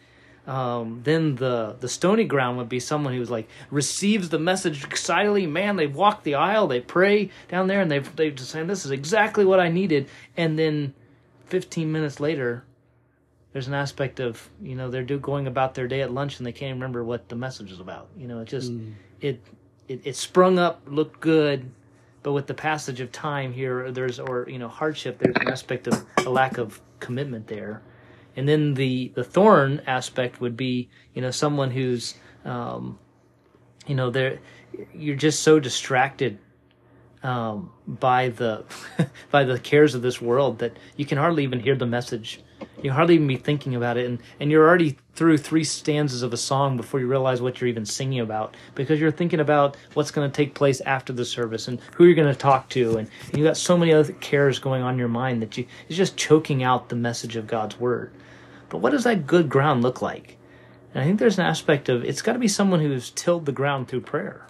um, 0.47 1.01
then 1.03 1.35
the 1.37 1.77
the 1.81 1.89
stony 1.89 2.25
ground 2.25 2.57
would 2.59 2.69
be 2.69 2.79
someone 2.79 3.15
who's 3.15 3.31
like 3.31 3.49
receives 3.71 4.29
the 4.29 4.39
message 4.39 4.85
excitedly. 4.85 5.47
Man, 5.47 5.77
they 5.77 5.87
walk 5.87 6.23
the 6.23 6.37
aisle, 6.37 6.69
they 6.69 6.81
pray 6.81 7.31
down 7.49 7.67
there, 7.67 7.81
and 7.81 7.91
they 7.91 7.99
they 7.99 8.31
just 8.31 8.51
saying 8.51 8.69
this 8.69 8.85
is 8.85 8.93
exactly 8.93 9.45
what 9.45 9.59
I 9.59 9.69
needed. 9.69 10.09
And 10.37 10.59
then, 10.59 10.95
fifteen 11.47 11.91
minutes 11.91 12.21
later, 12.21 12.65
there's 13.57 13.69
an 13.69 13.75
aspect 13.75 14.21
of 14.21 14.51
you 14.61 14.75
know 14.75 14.91
they're 14.91 15.03
do 15.03 15.19
going 15.19 15.47
about 15.47 15.75
their 15.75 15.89
day 15.89 16.03
at 16.03 16.13
lunch 16.13 16.37
and 16.37 16.47
they 16.47 16.53
can't 16.53 16.75
remember 16.75 17.03
what 17.03 17.27
the 17.31 17.37
message 17.37 17.73
is 17.73 17.81
about. 17.81 18.07
You 18.15 18.29
know, 18.29 18.41
it 18.41 18.49
just 18.49 18.71
it, 19.23 19.41
it 19.89 20.03
it 20.05 20.15
sprung 20.15 20.59
up, 20.59 20.83
looked 20.87 21.21
good. 21.21 21.71
But 22.23 22.33
with 22.33 22.47
the 22.49 22.53
passage 22.53 23.01
of 23.01 23.13
time 23.13 23.55
here, 23.55 23.91
there's 23.91 24.21
or 24.21 24.47
you 24.47 24.59
know 24.59 24.69
hardship. 24.69 25.19
There's 25.19 25.37
an 25.37 25.49
aspect 25.49 25.87
of 25.87 26.05
a 26.19 26.29
lack 26.29 26.59
of 26.59 26.83
commitment 27.01 27.47
there 27.47 27.81
and 28.37 28.47
then 28.47 28.75
the 28.75 29.11
the 29.15 29.25
thorn 29.25 29.81
aspect 29.87 30.39
would 30.39 30.57
be 30.57 30.91
you 31.15 31.23
know 31.23 31.31
someone 31.31 31.71
who's 31.71 32.15
um, 32.45 32.99
you 33.87 33.95
know 33.95 34.11
they're 34.11 34.39
you're 34.93 35.17
just 35.17 35.43
so 35.43 35.59
distracted 35.59 36.39
um, 37.23 37.73
by 37.87 38.29
the 38.29 38.65
by 39.31 39.45
the 39.45 39.59
cares 39.59 39.95
of 39.95 40.03
this 40.03 40.21
world 40.21 40.59
that 40.59 40.77
you 40.97 41.07
can 41.07 41.17
hardly 41.17 41.43
even 41.43 41.59
hear 41.59 41.75
the 41.75 41.87
message 41.87 42.41
you 42.83 42.93
hardly 42.93 43.15
even 43.15 43.27
be 43.27 43.37
thinking 43.37 43.75
about 43.75 43.97
it 43.97 44.07
and 44.07 44.19
and 44.41 44.51
you're 44.51 44.67
already 44.67 44.97
through 45.15 45.39
three 45.39 45.65
stanzas 45.65 46.23
of 46.23 46.33
a 46.33 46.37
song 46.37 46.77
before 46.77 47.01
you 47.01 47.07
realize 47.07 47.41
what 47.41 47.61
you're 47.61 47.69
even 47.69 47.87
singing 47.87 48.21
about 48.21 48.55
because 48.75 49.01
you're 49.01 49.11
thinking 49.11 49.41
about 49.41 49.77
what's 49.95 50.11
going 50.11 50.31
to 50.31 50.35
take 50.35 50.55
place 50.55 50.81
after 50.83 51.13
the 51.13 51.25
service 51.25 51.69
and 51.69 51.81
who 51.95 52.05
you're 52.05 52.15
going 52.15 52.33
to 52.33 52.39
talk 52.39 52.69
to 52.69 52.99
and, 52.99 53.09
and 53.29 53.39
you 53.39 53.45
got 53.45 53.57
so 53.57 53.77
many 53.77 53.93
other 53.93 54.13
cares 54.15 54.59
going 54.59 54.83
on 54.83 54.95
in 54.95 54.99
your 54.99 55.09
mind 55.09 55.43
that 55.43 55.57
you 55.57 55.67
it's 55.89 55.97
just 55.97 56.17
choking 56.17 56.63
out 56.63 56.89
the 56.89 56.97
message 56.97 57.37
of 57.37 57.47
God's 57.47 57.79
word 57.81 58.13
but 58.69 58.79
what 58.79 58.91
does 58.91 59.05
that 59.05 59.27
good 59.27 59.49
ground 59.49 59.83
look 59.83 60.03
like? 60.03 60.37
And 60.93 61.03
I 61.03 61.07
think 61.07 61.19
there's 61.19 61.39
an 61.39 61.45
aspect 61.45 61.89
of 61.89 62.05
it's 62.05 62.23
got 62.23 62.33
to 62.33 62.39
be 62.39 62.49
someone 62.49 62.81
who's 62.81 63.11
tilled 63.11 63.47
the 63.47 63.53
ground 63.53 63.89
through 63.89 64.03
prayer. 64.03 64.47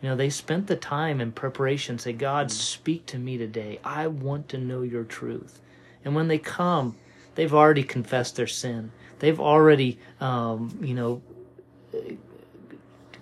You 0.00 0.10
know, 0.10 0.16
they 0.16 0.30
spent 0.30 0.66
the 0.66 0.76
time 0.76 1.20
in 1.20 1.32
preparation, 1.32 1.98
say, 1.98 2.12
God, 2.12 2.48
mm. 2.48 2.50
speak 2.50 3.06
to 3.06 3.18
me 3.18 3.38
today. 3.38 3.80
I 3.84 4.06
want 4.06 4.48
to 4.50 4.58
know 4.58 4.82
your 4.82 5.04
truth. 5.04 5.60
And 6.04 6.14
when 6.14 6.28
they 6.28 6.38
come, 6.38 6.96
they've 7.34 7.54
already 7.54 7.82
confessed 7.82 8.36
their 8.36 8.46
sin. 8.46 8.92
They've 9.18 9.40
already, 9.40 9.98
um, 10.20 10.78
you 10.82 10.94
know, 10.94 11.22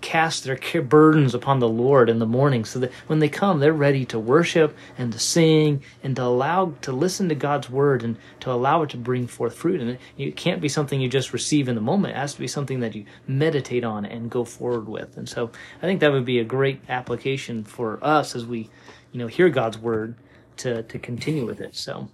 cast 0.03 0.45
their 0.45 0.59
burdens 0.83 1.35
upon 1.35 1.61
the 1.61 1.69
Lord 1.69 2.11
in 2.11 2.19
the 2.19 2.27
morning 2.27 2.65
so 2.65 2.81
that 2.81 2.93
when 3.07 3.21
they 3.21 3.29
come, 3.29 3.61
they're 3.61 3.73
ready 3.73 4.05
to 4.07 4.19
worship 4.19 4.77
and 4.99 5.13
to 5.13 5.19
sing 5.19 5.83
and 6.03 6.17
to 6.17 6.23
allow 6.25 6.75
to 6.83 6.93
listen 6.93 7.29
to 7.31 7.35
God's 7.35 7.71
word 7.71 8.03
and 8.03 8.17
to 8.41 8.51
allow 8.51 8.83
it 8.83 8.91
to 8.91 8.97
bring 8.99 9.27
forth 9.27 9.55
fruit. 9.55 9.81
And 9.81 9.91
it, 9.91 10.01
it 10.19 10.37
can't 10.37 10.61
be 10.61 10.69
something 10.69 11.01
you 11.01 11.09
just 11.09 11.33
receive 11.33 11.69
in 11.69 11.77
the 11.77 11.81
moment. 11.81 12.15
It 12.15 12.19
has 12.19 12.35
to 12.35 12.41
be 12.41 12.49
something 12.49 12.81
that 12.81 12.95
you 12.95 13.07
meditate 13.27 13.85
on 13.85 14.05
and 14.05 14.31
go 14.31 14.45
forward 14.45 14.89
with. 14.89 15.17
And 15.17 15.29
so 15.29 15.51
I 15.79 15.87
think 15.87 16.01
that 16.01 16.13
would 16.13 16.27
be 16.27 16.41
a 16.41 16.45
great 16.45 16.81
application 16.89 17.65
for 17.65 17.99
us 18.03 18.35
as 18.35 18.45
we, 18.45 18.69
you 19.13 19.21
know, 19.21 19.29
hear 19.29 19.49
God's 19.49 19.79
word 19.79 20.17
to, 20.59 20.83
to 20.83 20.99
continue 20.99 21.47
with 21.47 21.61
it. 21.61 21.75
So, 21.75 22.09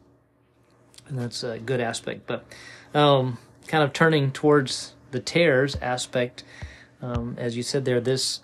and 1.09 1.19
that's 1.19 1.43
a 1.43 1.59
good 1.59 1.81
aspect. 1.81 2.27
But 2.27 2.45
um, 2.95 3.39
kind 3.67 3.85
of 3.85 3.93
turning 3.93 4.33
towards 4.33 4.95
the 5.11 5.21
tares 5.21 5.77
aspect, 5.77 6.45
um, 7.01 7.37
as 7.39 7.57
you 7.57 7.63
said 7.63 7.85
there, 7.85 8.01
this 8.01 8.41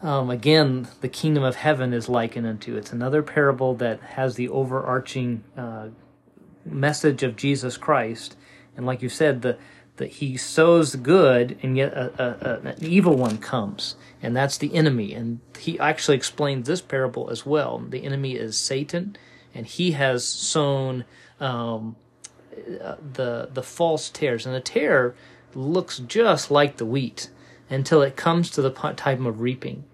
um, 0.00 0.30
again, 0.30 0.88
the 1.00 1.08
kingdom 1.08 1.42
of 1.42 1.56
heaven 1.56 1.92
is 1.92 2.08
likened 2.08 2.46
unto. 2.46 2.76
It's 2.76 2.92
another 2.92 3.22
parable 3.22 3.74
that 3.74 4.00
has 4.00 4.36
the 4.36 4.48
overarching 4.48 5.42
uh, 5.56 5.88
message 6.64 7.22
of 7.24 7.36
Jesus 7.36 7.76
Christ, 7.76 8.36
and 8.76 8.86
like 8.86 9.02
you 9.02 9.08
said, 9.08 9.42
the 9.42 9.58
that 9.98 10.12
he 10.12 10.36
sows 10.36 10.94
good, 10.94 11.58
and 11.60 11.76
yet 11.76 11.92
a, 11.92 12.12
a, 12.18 12.50
a, 12.50 12.68
an 12.68 12.84
evil 12.84 13.16
one 13.16 13.36
comes, 13.38 13.96
and 14.22 14.34
that's 14.34 14.56
the 14.56 14.74
enemy. 14.74 15.12
And 15.12 15.40
he 15.58 15.78
actually 15.78 16.16
explains 16.16 16.66
this 16.66 16.80
parable 16.80 17.30
as 17.30 17.44
well. 17.44 17.78
The 17.78 18.04
enemy 18.04 18.36
is 18.36 18.56
Satan, 18.56 19.16
and 19.54 19.66
he 19.66 19.92
has 19.92 20.24
sown 20.26 21.04
um, 21.40 21.96
the 22.50 23.48
the 23.52 23.62
false 23.62 24.10
tares, 24.10 24.46
and 24.46 24.54
the 24.54 24.60
tare 24.60 25.14
looks 25.54 25.98
just 25.98 26.50
like 26.50 26.76
the 26.76 26.86
wheat 26.86 27.30
until 27.70 28.02
it 28.02 28.16
comes 28.16 28.50
to 28.50 28.62
the 28.62 28.70
time 28.70 29.26
of 29.26 29.40
reaping. 29.40 29.84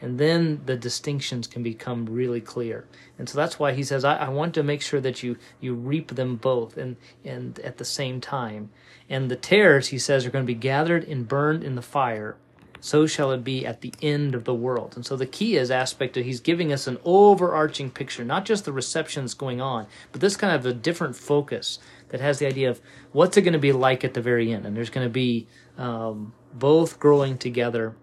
And 0.00 0.18
then 0.18 0.62
the 0.64 0.76
distinctions 0.76 1.46
can 1.48 1.62
become 1.62 2.06
really 2.06 2.40
clear. 2.40 2.86
And 3.18 3.28
so 3.28 3.36
that's 3.36 3.58
why 3.58 3.72
he 3.72 3.82
says, 3.82 4.04
I, 4.04 4.16
I, 4.16 4.28
want 4.28 4.54
to 4.54 4.62
make 4.62 4.80
sure 4.80 5.00
that 5.00 5.24
you, 5.24 5.36
you 5.60 5.74
reap 5.74 6.14
them 6.14 6.36
both 6.36 6.76
and, 6.76 6.96
and 7.24 7.58
at 7.60 7.78
the 7.78 7.84
same 7.84 8.20
time. 8.20 8.70
And 9.10 9.28
the 9.28 9.36
tares, 9.36 9.88
he 9.88 9.98
says, 9.98 10.24
are 10.24 10.30
going 10.30 10.44
to 10.44 10.52
be 10.52 10.54
gathered 10.54 11.02
and 11.04 11.26
burned 11.26 11.64
in 11.64 11.74
the 11.74 11.82
fire. 11.82 12.36
So 12.80 13.06
shall 13.06 13.32
it 13.32 13.42
be 13.42 13.66
at 13.66 13.80
the 13.80 13.92
end 14.02 14.34
of 14.34 14.44
the 14.44 14.54
world. 14.54 14.94
And 14.94 15.04
so 15.04 15.16
the 15.16 15.26
key 15.26 15.56
is 15.56 15.70
aspect 15.70 16.16
of 16.16 16.24
he's 16.24 16.40
giving 16.40 16.72
us 16.72 16.86
an 16.86 16.98
overarching 17.04 17.90
picture, 17.90 18.24
not 18.24 18.44
just 18.44 18.64
the 18.64 18.72
receptions 18.72 19.34
going 19.34 19.60
on, 19.60 19.86
but 20.12 20.20
this 20.20 20.36
kind 20.36 20.54
of 20.54 20.64
a 20.64 20.72
different 20.72 21.16
focus 21.16 21.78
that 22.10 22.20
has 22.20 22.38
the 22.38 22.46
idea 22.46 22.70
of 22.70 22.80
what's 23.12 23.36
it 23.36 23.42
going 23.42 23.52
to 23.52 23.58
be 23.58 23.72
like 23.72 24.04
at 24.04 24.14
the 24.14 24.22
very 24.22 24.52
end. 24.52 24.64
And 24.64 24.76
there's 24.76 24.90
going 24.90 25.06
to 25.06 25.12
be 25.12 25.46
um, 25.76 26.32
both 26.54 26.98
growing 26.98 27.36
together. 27.38 27.96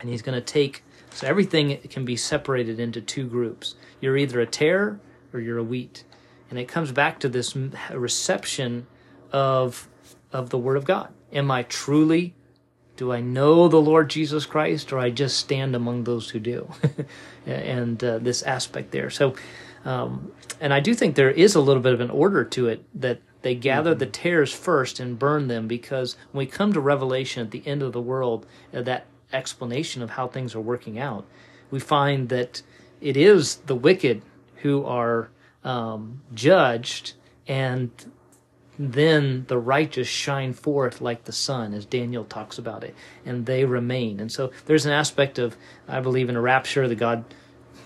And 0.00 0.10
he's 0.10 0.22
going 0.22 0.34
to 0.34 0.44
take, 0.44 0.84
so 1.10 1.26
everything 1.26 1.78
can 1.88 2.04
be 2.04 2.16
separated 2.16 2.80
into 2.80 3.00
two 3.00 3.26
groups. 3.26 3.76
You're 4.00 4.16
either 4.16 4.40
a 4.40 4.46
tare 4.46 5.00
or 5.32 5.40
you're 5.40 5.58
a 5.58 5.64
wheat. 5.64 6.04
And 6.50 6.58
it 6.58 6.66
comes 6.66 6.92
back 6.92 7.20
to 7.20 7.28
this 7.28 7.56
reception 7.92 8.86
of, 9.32 9.88
of 10.32 10.50
the 10.50 10.58
Word 10.58 10.76
of 10.76 10.84
God. 10.84 11.12
Am 11.32 11.50
I 11.50 11.62
truly 11.62 12.34
do 12.96 13.12
I 13.12 13.20
know 13.20 13.68
the 13.68 13.80
Lord 13.80 14.10
Jesus 14.10 14.46
Christ, 14.46 14.92
or 14.92 14.98
I 14.98 15.10
just 15.10 15.36
stand 15.36 15.74
among 15.74 16.04
those 16.04 16.30
who 16.30 16.38
do? 16.38 16.70
and 17.46 18.02
uh, 18.02 18.18
this 18.18 18.42
aspect 18.42 18.92
there. 18.92 19.10
So, 19.10 19.34
um, 19.84 20.32
and 20.60 20.72
I 20.72 20.80
do 20.80 20.94
think 20.94 21.14
there 21.14 21.30
is 21.30 21.54
a 21.54 21.60
little 21.60 21.82
bit 21.82 21.92
of 21.92 22.00
an 22.00 22.10
order 22.10 22.44
to 22.44 22.68
it 22.68 22.84
that 22.94 23.20
they 23.42 23.54
gather 23.54 23.90
mm-hmm. 23.90 23.98
the 23.98 24.06
tares 24.06 24.52
first 24.52 25.00
and 25.00 25.18
burn 25.18 25.48
them 25.48 25.68
because 25.68 26.16
when 26.32 26.46
we 26.46 26.50
come 26.50 26.72
to 26.72 26.80
Revelation 26.80 27.42
at 27.44 27.50
the 27.50 27.62
end 27.66 27.82
of 27.82 27.92
the 27.92 28.00
world, 28.00 28.46
uh, 28.72 28.82
that 28.82 29.06
explanation 29.32 30.00
of 30.00 30.10
how 30.10 30.26
things 30.26 30.54
are 30.54 30.60
working 30.60 30.98
out, 30.98 31.26
we 31.70 31.80
find 31.80 32.28
that 32.28 32.62
it 33.00 33.16
is 33.16 33.56
the 33.66 33.74
wicked 33.74 34.22
who 34.62 34.84
are 34.84 35.28
um, 35.62 36.22
judged 36.32 37.14
and 37.46 37.90
then 38.78 39.44
the 39.48 39.58
righteous 39.58 40.08
shine 40.08 40.52
forth 40.52 41.00
like 41.00 41.24
the 41.24 41.32
sun, 41.32 41.74
as 41.74 41.86
Daniel 41.86 42.24
talks 42.24 42.58
about 42.58 42.84
it, 42.84 42.94
and 43.24 43.46
they 43.46 43.64
remain. 43.64 44.20
And 44.20 44.30
so 44.30 44.50
there's 44.66 44.86
an 44.86 44.92
aspect 44.92 45.38
of, 45.38 45.56
I 45.88 46.00
believe, 46.00 46.28
in 46.28 46.36
a 46.36 46.40
rapture 46.40 46.88
that 46.88 46.96
God 46.96 47.24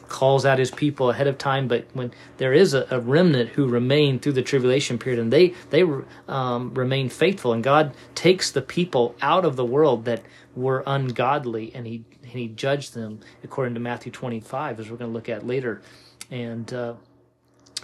calls 0.08 0.46
out 0.46 0.58
his 0.58 0.70
people 0.70 1.10
ahead 1.10 1.26
of 1.26 1.38
time, 1.38 1.68
but 1.68 1.86
when 1.92 2.10
there 2.38 2.52
is 2.52 2.74
a, 2.74 2.86
a 2.90 2.98
remnant 2.98 3.50
who 3.50 3.68
remain 3.68 4.18
through 4.18 4.32
the 4.32 4.42
tribulation 4.42 4.98
period, 4.98 5.20
and 5.20 5.32
they 5.32 5.54
they 5.70 5.84
um, 6.26 6.72
remain 6.74 7.08
faithful, 7.08 7.52
and 7.52 7.62
God 7.62 7.94
takes 8.14 8.50
the 8.50 8.62
people 8.62 9.14
out 9.20 9.44
of 9.44 9.56
the 9.56 9.64
world 9.64 10.06
that 10.06 10.22
were 10.56 10.82
ungodly, 10.86 11.72
and 11.74 11.86
he 11.86 12.04
and 12.22 12.32
he 12.32 12.48
judged 12.48 12.94
them 12.94 13.20
according 13.44 13.74
to 13.74 13.80
Matthew 13.80 14.10
25, 14.10 14.80
as 14.80 14.90
we're 14.90 14.96
going 14.96 15.10
to 15.10 15.14
look 15.14 15.28
at 15.28 15.46
later, 15.46 15.82
and. 16.30 16.72
Uh, 16.72 16.94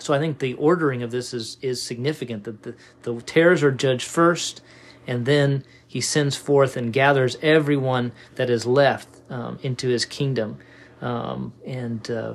so 0.05 0.13
I 0.13 0.19
think 0.19 0.39
the 0.39 0.55
ordering 0.55 1.03
of 1.03 1.11
this 1.11 1.33
is 1.33 1.57
is 1.63 1.83
significant 1.83 2.45
that 2.45 2.63
the, 2.63 2.75
the 3.03 3.21
tares 3.23 3.63
are 3.63 3.73
judged 3.73 4.07
first, 4.07 4.61
and 5.07 5.25
then 5.25 5.65
he 5.87 6.01
sends 6.01 6.37
forth 6.37 6.77
and 6.77 6.93
gathers 6.93 7.39
everyone 7.41 8.13
that 8.35 8.51
is 8.51 8.67
left 8.67 9.09
um, 9.31 9.59
into 9.63 9.89
his 9.89 10.05
kingdom 10.05 10.59
um, 11.01 11.55
and 11.67 12.11
uh, 12.11 12.35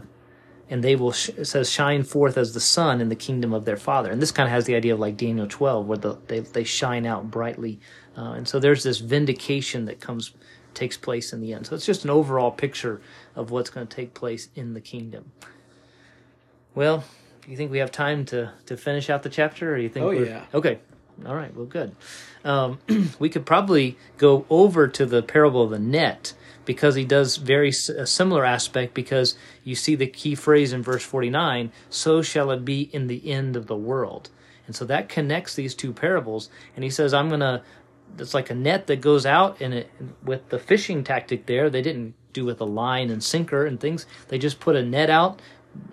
and 0.69 0.83
they 0.83 0.95
will 0.95 1.11
sh- 1.11 1.29
says 1.43 1.69
shine 1.69 2.03
forth 2.03 2.37
as 2.37 2.53
the 2.53 2.59
sun 2.59 3.01
in 3.01 3.09
the 3.09 3.15
kingdom 3.15 3.53
of 3.53 3.65
their 3.65 3.77
father. 3.77 4.11
And 4.11 4.21
this 4.21 4.31
kind 4.31 4.47
of 4.47 4.51
has 4.51 4.65
the 4.65 4.75
idea 4.75 4.93
of 4.93 4.99
like 4.99 5.17
Daniel 5.17 5.47
twelve, 5.47 5.85
where 5.85 5.97
the, 5.97 6.17
they 6.27 6.39
they 6.39 6.63
shine 6.63 7.05
out 7.05 7.29
brightly, 7.29 7.79
uh, 8.17 8.31
and 8.31 8.47
so 8.47 8.59
there's 8.59 8.83
this 8.83 8.97
vindication 8.97 9.85
that 9.85 9.99
comes 9.99 10.33
takes 10.73 10.97
place 10.97 11.33
in 11.33 11.41
the 11.41 11.53
end. 11.53 11.67
So 11.67 11.75
it's 11.75 11.85
just 11.85 12.03
an 12.03 12.09
overall 12.09 12.51
picture 12.51 13.01
of 13.35 13.51
what's 13.51 13.69
going 13.69 13.85
to 13.85 13.95
take 13.95 14.13
place 14.13 14.49
in 14.55 14.73
the 14.73 14.81
kingdom. 14.81 15.31
Well, 16.75 17.03
you 17.49 17.57
think 17.57 17.71
we 17.71 17.79
have 17.79 17.91
time 17.91 18.25
to 18.25 18.51
to 18.67 18.77
finish 18.77 19.09
out 19.09 19.23
the 19.23 19.29
chapter, 19.29 19.73
or 19.73 19.77
you 19.77 19.89
think? 19.89 20.05
Oh 20.05 20.11
yeah. 20.11 20.45
Okay. 20.53 20.79
All 21.25 21.35
right. 21.35 21.53
Well, 21.53 21.65
good. 21.65 21.95
Um, 22.45 22.79
we 23.19 23.29
could 23.29 23.45
probably 23.45 23.97
go 24.17 24.45
over 24.49 24.87
to 24.87 25.05
the 25.05 25.21
parable 25.21 25.63
of 25.63 25.71
the 25.71 25.79
net 25.79 26.33
because 26.65 26.95
he 26.95 27.03
does 27.03 27.37
very 27.37 27.69
a 27.69 28.05
similar 28.05 28.45
aspect 28.45 28.93
because 28.93 29.35
you 29.63 29.73
see 29.75 29.95
the 29.95 30.05
key 30.05 30.35
phrase 30.35 30.71
in 30.71 30.83
verse 30.83 31.03
49 31.03 31.71
so 31.89 32.21
shall 32.21 32.51
it 32.51 32.63
be 32.63 32.81
in 32.93 33.07
the 33.07 33.31
end 33.31 33.55
of 33.55 33.65
the 33.65 33.75
world 33.75 34.29
and 34.67 34.75
so 34.75 34.85
that 34.85 35.09
connects 35.09 35.55
these 35.55 35.73
two 35.73 35.91
parables 35.91 36.49
and 36.75 36.83
he 36.83 36.91
says 36.91 37.11
i'm 37.11 37.27
going 37.27 37.39
to 37.39 37.63
it's 38.19 38.35
like 38.35 38.51
a 38.51 38.53
net 38.53 38.85
that 38.85 39.01
goes 39.01 39.25
out 39.25 39.59
and 39.61 39.73
it 39.73 39.89
with 40.23 40.47
the 40.49 40.59
fishing 40.59 41.03
tactic 41.03 41.47
there 41.47 41.71
they 41.71 41.81
didn't 41.81 42.13
do 42.33 42.45
with 42.45 42.61
a 42.61 42.65
line 42.65 43.09
and 43.09 43.23
sinker 43.23 43.65
and 43.65 43.79
things 43.79 44.05
they 44.27 44.37
just 44.37 44.59
put 44.59 44.75
a 44.75 44.83
net 44.83 45.09
out 45.09 45.41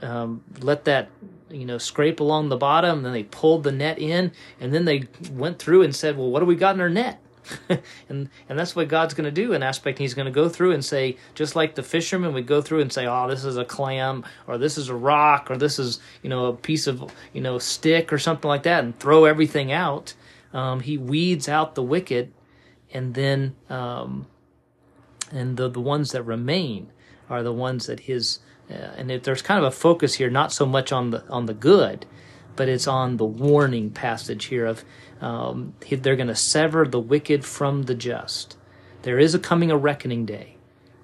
um, 0.02 0.42
let 0.60 0.84
that 0.84 1.08
you 1.50 1.64
know 1.64 1.78
scrape 1.78 2.20
along 2.20 2.48
the 2.48 2.56
bottom 2.56 3.02
then 3.02 3.12
they 3.12 3.22
pulled 3.22 3.62
the 3.62 3.72
net 3.72 3.98
in 3.98 4.32
and 4.60 4.74
then 4.74 4.84
they 4.84 5.04
went 5.30 5.58
through 5.58 5.82
and 5.82 5.94
said 5.94 6.16
well 6.16 6.30
what 6.30 6.40
do 6.40 6.46
we 6.46 6.56
got 6.56 6.74
in 6.74 6.80
our 6.80 6.88
net 6.88 7.20
and 8.08 8.28
and 8.48 8.58
that's 8.58 8.74
what 8.74 8.88
God's 8.88 9.14
going 9.14 9.24
to 9.24 9.30
do 9.30 9.52
in 9.52 9.62
aspect. 9.62 9.98
He's 9.98 10.14
going 10.14 10.26
to 10.26 10.32
go 10.32 10.48
through 10.48 10.72
and 10.72 10.84
say, 10.84 11.16
just 11.34 11.56
like 11.56 11.74
the 11.74 11.82
fishermen 11.82 12.32
would 12.34 12.46
go 12.46 12.60
through 12.60 12.80
and 12.80 12.92
say, 12.92 13.06
"Oh, 13.06 13.28
this 13.28 13.44
is 13.44 13.56
a 13.56 13.64
clam, 13.64 14.24
or 14.46 14.58
this 14.58 14.78
is 14.78 14.88
a 14.88 14.94
rock, 14.94 15.50
or 15.50 15.56
this 15.56 15.78
is 15.78 16.00
you 16.22 16.30
know 16.30 16.46
a 16.46 16.52
piece 16.54 16.86
of 16.86 17.10
you 17.32 17.40
know 17.40 17.58
stick 17.58 18.12
or 18.12 18.18
something 18.18 18.48
like 18.48 18.64
that," 18.64 18.84
and 18.84 18.98
throw 18.98 19.24
everything 19.24 19.72
out. 19.72 20.14
Um, 20.52 20.80
he 20.80 20.98
weeds 20.98 21.48
out 21.48 21.74
the 21.74 21.82
wicked, 21.82 22.32
and 22.92 23.14
then 23.14 23.54
um, 23.68 24.26
and 25.30 25.56
the 25.56 25.68
the 25.68 25.80
ones 25.80 26.12
that 26.12 26.22
remain 26.22 26.92
are 27.28 27.42
the 27.42 27.52
ones 27.52 27.86
that 27.86 28.00
his. 28.00 28.40
Uh, 28.70 28.74
and 28.96 29.10
if 29.10 29.22
there's 29.22 29.42
kind 29.42 29.58
of 29.58 29.64
a 29.64 29.76
focus 29.76 30.14
here, 30.14 30.30
not 30.30 30.52
so 30.52 30.66
much 30.66 30.92
on 30.92 31.10
the 31.10 31.26
on 31.28 31.46
the 31.46 31.54
good, 31.54 32.06
but 32.56 32.68
it's 32.68 32.86
on 32.86 33.16
the 33.16 33.24
warning 33.24 33.90
passage 33.90 34.46
here 34.46 34.66
of 34.66 34.84
um, 35.20 35.74
they're 35.88 36.16
going 36.16 36.26
to 36.26 36.34
sever 36.34 36.86
the 36.86 37.00
wicked 37.00 37.44
from 37.44 37.84
the 37.84 37.94
just. 37.94 38.56
There 39.02 39.18
is 39.18 39.34
a 39.34 39.38
coming 39.38 39.70
a 39.70 39.76
reckoning 39.76 40.26
day. 40.26 40.56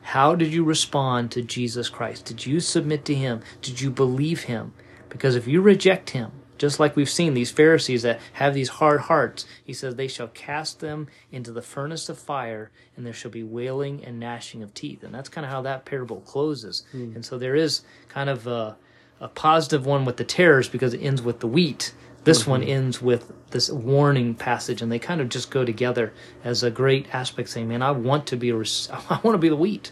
How 0.02 0.34
did 0.34 0.52
you 0.52 0.64
respond 0.64 1.30
to 1.30 1.42
Jesus 1.42 1.88
Christ? 1.88 2.24
Did 2.24 2.44
you 2.44 2.58
submit 2.58 3.04
to 3.04 3.14
him? 3.14 3.40
Did 3.60 3.80
you 3.80 3.90
believe 3.90 4.44
him? 4.44 4.74
Because 5.08 5.36
if 5.36 5.46
you 5.46 5.60
reject 5.60 6.10
him, 6.10 6.32
just 6.62 6.78
like 6.78 6.94
we've 6.94 7.10
seen 7.10 7.34
these 7.34 7.50
Pharisees 7.50 8.02
that 8.02 8.20
have 8.34 8.54
these 8.54 8.68
hard 8.68 9.00
hearts, 9.00 9.46
he 9.64 9.72
says, 9.72 9.96
they 9.96 10.06
shall 10.06 10.28
cast 10.28 10.78
them 10.78 11.08
into 11.32 11.50
the 11.50 11.60
furnace 11.60 12.08
of 12.08 12.16
fire, 12.16 12.70
and 12.96 13.04
there 13.04 13.12
shall 13.12 13.32
be 13.32 13.42
wailing 13.42 14.04
and 14.04 14.20
gnashing 14.20 14.62
of 14.62 14.72
teeth. 14.72 15.02
And 15.02 15.12
that's 15.12 15.28
kind 15.28 15.44
of 15.44 15.50
how 15.50 15.62
that 15.62 15.84
parable 15.84 16.20
closes. 16.20 16.84
Mm. 16.94 17.16
And 17.16 17.24
so 17.24 17.36
there 17.36 17.56
is 17.56 17.80
kind 18.08 18.30
of 18.30 18.46
a, 18.46 18.76
a 19.18 19.26
positive 19.26 19.86
one 19.86 20.04
with 20.04 20.18
the 20.18 20.24
tares 20.24 20.68
because 20.68 20.94
it 20.94 21.00
ends 21.00 21.20
with 21.20 21.40
the 21.40 21.48
wheat. 21.48 21.94
This 22.22 22.42
mm-hmm. 22.42 22.50
one 22.52 22.62
ends 22.62 23.02
with 23.02 23.32
this 23.50 23.68
warning 23.68 24.36
passage, 24.36 24.82
and 24.82 24.92
they 24.92 25.00
kind 25.00 25.20
of 25.20 25.28
just 25.28 25.50
go 25.50 25.64
together 25.64 26.12
as 26.44 26.62
a 26.62 26.70
great 26.70 27.12
aspect, 27.12 27.48
saying, 27.48 27.66
"Man, 27.66 27.82
I 27.82 27.90
want 27.90 28.28
to 28.28 28.36
be 28.36 28.50
a, 28.50 28.56
I 29.10 29.18
want 29.24 29.34
to 29.34 29.38
be 29.38 29.48
the 29.48 29.56
wheat. 29.56 29.90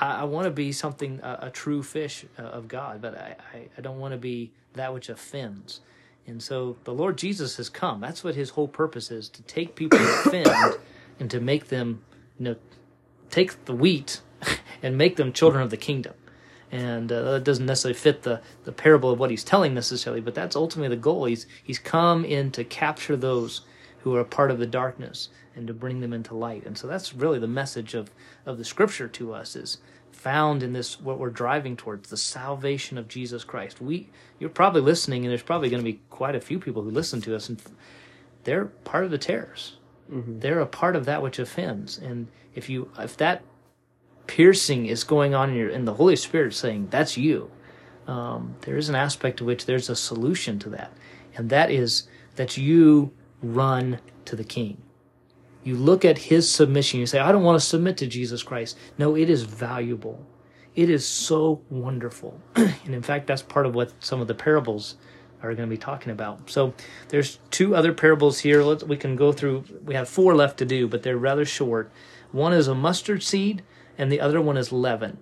I, 0.00 0.20
I 0.20 0.24
want 0.24 0.46
to 0.46 0.50
be 0.50 0.72
something 0.72 1.20
a, 1.22 1.38
a 1.42 1.50
true 1.50 1.82
fish 1.82 2.24
uh, 2.38 2.42
of 2.42 2.68
God, 2.68 3.02
but 3.02 3.18
I, 3.18 3.36
I, 3.52 3.68
I 3.76 3.80
don't 3.82 3.98
want 3.98 4.12
to 4.12 4.18
be 4.18 4.52
that 4.78 4.94
which 4.94 5.08
offends." 5.08 5.80
And 6.26 6.42
so 6.42 6.76
the 6.84 6.94
Lord 6.94 7.16
Jesus 7.18 7.56
has 7.56 7.68
come. 7.68 8.00
That's 8.00 8.22
what 8.24 8.34
His 8.34 8.50
whole 8.50 8.68
purpose 8.68 9.10
is: 9.10 9.28
to 9.30 9.42
take 9.42 9.74
people 9.74 9.98
who 9.98 10.28
offend 10.30 10.78
and 11.20 11.30
to 11.30 11.40
make 11.40 11.68
them, 11.68 12.02
you 12.38 12.44
know, 12.46 12.56
take 13.30 13.64
the 13.66 13.74
wheat 13.74 14.20
and 14.82 14.96
make 14.96 15.16
them 15.16 15.32
children 15.32 15.62
of 15.62 15.70
the 15.70 15.76
kingdom 15.76 16.14
and 16.70 17.10
uh, 17.10 17.32
that 17.32 17.44
doesn't 17.44 17.66
necessarily 17.66 17.98
fit 17.98 18.22
the, 18.22 18.40
the 18.64 18.72
parable 18.72 19.10
of 19.10 19.18
what 19.18 19.30
he's 19.30 19.44
telling 19.44 19.74
necessarily, 19.74 20.20
but 20.20 20.34
that's 20.34 20.56
ultimately 20.56 20.94
the 20.94 21.00
goal. 21.00 21.24
He's 21.24 21.46
he's 21.62 21.78
come 21.78 22.24
in 22.24 22.50
to 22.52 22.64
capture 22.64 23.16
those 23.16 23.62
who 24.00 24.14
are 24.14 24.20
a 24.20 24.24
part 24.24 24.50
of 24.50 24.58
the 24.58 24.66
darkness 24.66 25.28
and 25.56 25.66
to 25.66 25.74
bring 25.74 26.00
them 26.00 26.12
into 26.12 26.34
light. 26.34 26.64
And 26.66 26.76
so 26.76 26.86
that's 26.86 27.14
really 27.14 27.38
the 27.38 27.46
message 27.48 27.94
of 27.94 28.10
of 28.44 28.58
the 28.58 28.64
scripture 28.64 29.08
to 29.08 29.32
us 29.32 29.56
is 29.56 29.78
found 30.18 30.62
in 30.62 30.72
this 30.72 31.00
what 31.00 31.18
we're 31.18 31.30
driving 31.30 31.76
towards 31.76 32.10
the 32.10 32.16
salvation 32.16 32.98
of 32.98 33.08
Jesus 33.08 33.44
Christ. 33.44 33.80
We 33.80 34.08
you're 34.38 34.50
probably 34.50 34.80
listening, 34.80 35.24
and 35.24 35.30
there's 35.30 35.42
probably 35.42 35.70
going 35.70 35.82
to 35.82 35.90
be 35.90 36.00
quite 36.10 36.34
a 36.34 36.40
few 36.40 36.58
people 36.58 36.82
who 36.82 36.90
listen 36.90 37.20
to 37.22 37.36
us, 37.36 37.48
and 37.48 37.62
they're 38.44 38.66
part 38.66 39.04
of 39.04 39.10
the 39.10 39.18
tares. 39.18 39.76
Mm-hmm. 40.10 40.40
They're 40.40 40.60
a 40.60 40.66
part 40.66 40.96
of 40.96 41.04
that 41.04 41.22
which 41.22 41.38
offends, 41.38 41.98
and 41.98 42.28
if 42.54 42.68
you 42.68 42.90
if 42.98 43.16
that 43.18 43.42
piercing 44.26 44.86
is 44.86 45.04
going 45.04 45.34
on 45.34 45.50
in 45.50 45.56
your 45.56 45.68
in 45.68 45.84
the 45.84 45.94
Holy 45.94 46.16
Spirit 46.16 46.54
saying 46.54 46.88
that's 46.90 47.16
you. 47.16 47.50
Um, 48.06 48.56
there 48.62 48.78
is 48.78 48.88
an 48.88 48.94
aspect 48.94 49.36
to 49.38 49.44
which 49.44 49.66
there's 49.66 49.90
a 49.90 49.96
solution 49.96 50.58
to 50.60 50.70
that, 50.70 50.92
and 51.36 51.50
that 51.50 51.70
is 51.70 52.08
that 52.36 52.56
you 52.56 53.12
run 53.42 54.00
to 54.24 54.34
the 54.34 54.44
King. 54.44 54.82
You 55.68 55.76
look 55.76 56.02
at 56.02 56.16
His 56.16 56.50
submission. 56.50 56.98
You 56.98 57.04
say, 57.04 57.18
"I 57.18 57.30
don't 57.30 57.42
want 57.42 57.60
to 57.60 57.66
submit 57.66 57.98
to 57.98 58.06
Jesus 58.06 58.42
Christ." 58.42 58.78
No, 58.96 59.14
it 59.14 59.28
is 59.28 59.42
valuable. 59.42 60.26
It 60.74 60.88
is 60.88 61.04
so 61.04 61.60
wonderful. 61.68 62.40
and 62.54 62.94
in 62.94 63.02
fact, 63.02 63.26
that's 63.26 63.42
part 63.42 63.66
of 63.66 63.74
what 63.74 63.92
some 64.00 64.22
of 64.22 64.28
the 64.28 64.34
parables 64.34 64.96
are 65.42 65.54
going 65.54 65.68
to 65.68 65.70
be 65.70 65.76
talking 65.76 66.10
about. 66.10 66.48
So 66.48 66.72
there's 67.08 67.38
two 67.50 67.76
other 67.76 67.92
parables 67.92 68.38
here. 68.38 68.62
Let's, 68.62 68.82
we 68.82 68.96
can 68.96 69.14
go 69.14 69.30
through. 69.30 69.64
We 69.84 69.94
have 69.94 70.08
four 70.08 70.34
left 70.34 70.56
to 70.60 70.64
do, 70.64 70.88
but 70.88 71.02
they're 71.02 71.18
rather 71.18 71.44
short. 71.44 71.92
One 72.32 72.54
is 72.54 72.66
a 72.66 72.74
mustard 72.74 73.22
seed, 73.22 73.62
and 73.98 74.10
the 74.10 74.22
other 74.22 74.40
one 74.40 74.56
is 74.56 74.72
leaven. 74.72 75.18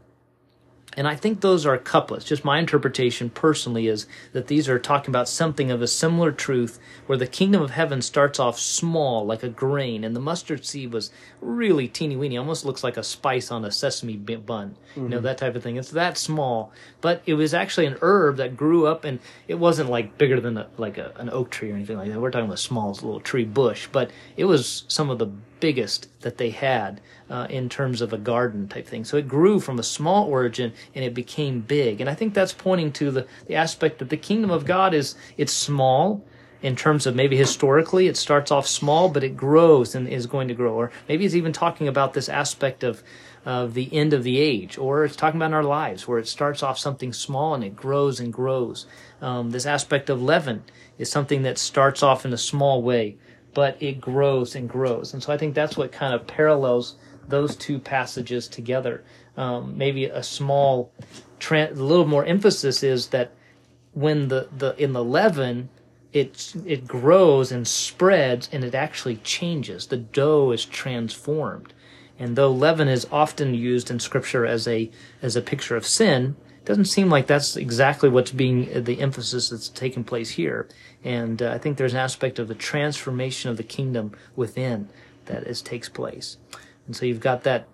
And 0.97 1.07
I 1.07 1.15
think 1.15 1.41
those 1.41 1.67
are 1.67 1.77
couplets. 1.77 2.25
Just 2.25 2.45
my 2.45 2.59
interpretation 2.59 3.29
personally 3.29 3.87
is 3.87 4.07
that 4.33 4.47
these 4.47 4.67
are 4.69 4.79
talking 4.79 5.11
about 5.11 5.29
something 5.29 5.71
of 5.71 5.83
a 5.83 5.87
similar 5.87 6.33
truth 6.33 6.79
where 7.07 7.19
the 7.19 7.27
kingdom 7.27 7.61
of 7.61 7.71
heaven 7.71 8.01
starts 8.01 8.41
off 8.41 8.59
small, 8.59 9.27
like 9.27 9.43
a 9.43 9.49
grain, 9.49 10.05
and 10.05 10.17
the 10.17 10.21
mustard 10.21 10.65
seed 10.65 10.93
was 10.93 11.11
really 11.43 11.87
teeny 11.87 12.17
weeny, 12.17 12.39
almost 12.39 12.65
looks 12.65 12.83
like 12.83 12.97
a 12.97 13.03
spice 13.03 13.51
on 13.51 13.65
a 13.65 13.71
sesame 13.71 14.17
bun, 14.17 14.77
mm-hmm. 14.93 15.03
you 15.03 15.09
know, 15.09 15.21
that 15.21 15.37
type 15.37 15.55
of 15.55 15.63
thing. 15.63 15.77
It's 15.77 15.91
that 15.91 16.17
small, 16.17 16.73
but 17.03 17.23
it 17.27 17.35
was 17.35 17.53
actually 17.53 17.87
an 17.87 17.99
herb 18.01 18.39
that 18.39 18.57
grew 18.57 18.87
up 18.87 19.05
and 19.05 19.21
it 19.49 19.57
wasn't 19.57 19.91
like 19.91 20.17
bigger 20.17 20.41
than 20.41 20.57
a, 20.57 20.67
like 20.79 20.97
a, 20.97 21.13
an 21.17 21.29
oak 21.29 21.51
tree 21.51 21.71
or 21.71 21.75
anything 21.75 21.99
like 21.99 22.11
that. 22.11 22.21
We're 22.21 22.31
talking 22.31 22.47
about 22.47 22.55
a 22.55 22.59
small 22.59 22.93
little 22.93 23.21
tree 23.21 23.45
bush, 23.45 23.89
but 23.93 24.11
it 24.37 24.47
was 24.47 24.85
some 24.89 25.11
of 25.11 25.19
the 25.19 25.31
biggest 25.61 26.09
that 26.21 26.38
they 26.38 26.51
had 26.51 27.01
uh, 27.31 27.47
in 27.51 27.69
terms 27.69 28.01
of 28.01 28.12
a 28.12 28.19
garden 28.19 28.69
type 28.69 28.87
thing. 28.87 29.05
So 29.05 29.16
it 29.16 29.29
grew 29.29 29.61
from 29.61 29.79
a 29.79 29.83
small 29.83 30.29
origin 30.29 30.73
and 30.95 31.05
it 31.05 31.14
became 31.14 31.61
big. 31.61 32.01
And 32.01 32.09
I 32.09 32.14
think 32.14 32.35
that's 32.35 32.53
pointing 32.53 32.92
to 32.92 33.11
the, 33.11 33.27
the 33.47 33.55
aspect 33.55 33.99
that 33.99 34.11
the 34.11 34.16
kingdom 34.16 34.51
of 34.51 34.64
God 34.64 34.95
is 34.95 35.14
it's 35.37 35.53
small. 35.53 36.25
In 36.62 36.75
terms 36.75 37.07
of 37.07 37.14
maybe 37.14 37.37
historically 37.37 38.09
it 38.09 38.16
starts 38.16 38.51
off 38.51 38.66
small 38.66 39.09
but 39.09 39.23
it 39.23 39.37
grows 39.37 39.95
and 39.95 40.09
is 40.09 40.27
going 40.27 40.49
to 40.49 40.55
grow. 40.55 40.75
Or 40.75 40.90
maybe 41.09 41.25
it's 41.25 41.35
even 41.35 41.53
talking 41.53 41.87
about 41.88 42.14
this 42.14 42.29
aspect 42.29 42.83
of 42.83 43.03
of 43.45 43.75
the 43.75 43.95
end 43.95 44.12
of 44.12 44.25
the 44.25 44.40
age. 44.40 44.77
Or 44.77 45.05
it's 45.05 45.14
talking 45.14 45.38
about 45.38 45.47
in 45.47 45.55
our 45.55 45.62
lives 45.62 46.09
where 46.09 46.19
it 46.19 46.27
starts 46.27 46.64
off 46.64 46.79
something 46.79 47.12
small 47.12 47.55
and 47.55 47.62
it 47.62 47.77
grows 47.77 48.19
and 48.19 48.33
grows. 48.33 48.87
Um, 49.23 49.53
this 49.53 49.66
aspect 49.66 50.11
of 50.11 50.21
leaven 50.21 50.64
is 50.99 51.09
something 51.09 51.42
that 51.42 51.57
starts 51.57 52.03
off 52.03 52.25
in 52.25 52.33
a 52.33 52.38
small 52.38 52.83
way 52.83 53.16
but 53.57 53.75
it 53.81 54.03
grows 54.03 54.55
and 54.55 54.69
grows. 54.69 55.14
And 55.14 55.23
so 55.23 55.33
I 55.33 55.38
think 55.38 55.55
that's 55.55 55.79
what 55.79 55.90
kind 55.90 56.12
of 56.12 56.27
parallels 56.27 56.97
those 57.27 57.57
two 57.57 57.79
passages 57.79 58.49
together. 58.49 59.03
Um, 59.38 59.79
maybe 59.79 60.05
a 60.05 60.23
small, 60.23 60.92
tra- 61.38 61.71
a 61.71 61.73
little 61.73 62.05
more 62.05 62.27
emphasis 62.27 62.83
is 62.83 63.07
that 63.09 63.33
when 63.95 64.29
the, 64.29 64.51
the 64.55 64.77
in 64.77 64.92
the 64.92 65.03
leaven, 65.03 65.71
it 66.12 66.53
it 66.66 66.87
grows 66.87 67.51
and 67.51 67.66
spreads 67.66 68.51
and 68.53 68.62
it 68.62 68.75
actually 68.75 69.16
changes. 69.16 69.87
The 69.87 69.97
dough 69.97 70.51
is 70.51 70.66
transformed. 70.66 71.73
And 72.19 72.37
though 72.37 72.53
leaven 72.53 72.88
is 72.88 73.07
often 73.11 73.55
used 73.55 73.90
in 73.90 74.01
Scripture 74.01 74.45
as 74.45 74.69
a 74.69 74.90
as 75.23 75.35
a 75.35 75.40
picture 75.40 75.77
of 75.77 75.87
sin, 75.87 76.37
doesn't 76.66 76.87
seem 76.87 77.09
like 77.09 77.26
that's 77.26 77.57
exactly 77.57 78.09
what's 78.09 78.33
being 78.33 78.85
the 78.85 79.00
emphasis 79.00 79.50
that's 79.50 79.68
taking 79.68 80.05
place 80.05 80.31
here. 80.31 80.68
And 81.05 81.40
uh, 81.40 81.52
I 81.52 81.59
think 81.59 81.79
there's 81.79 81.94
an 81.94 82.00
aspect 82.00 82.38
of 82.38 82.48
the 82.48 82.55
transformation 82.55 83.50
of 83.50 83.57
the 83.57 83.62
kingdom 83.62 84.12
within 84.35 84.88
that 85.26 85.44
is 85.44 85.62
takes 85.62 85.88
place. 85.88 86.37
And 86.87 86.94
so 86.96 87.07
you've 87.07 87.20
got 87.20 87.44
that 87.44 87.68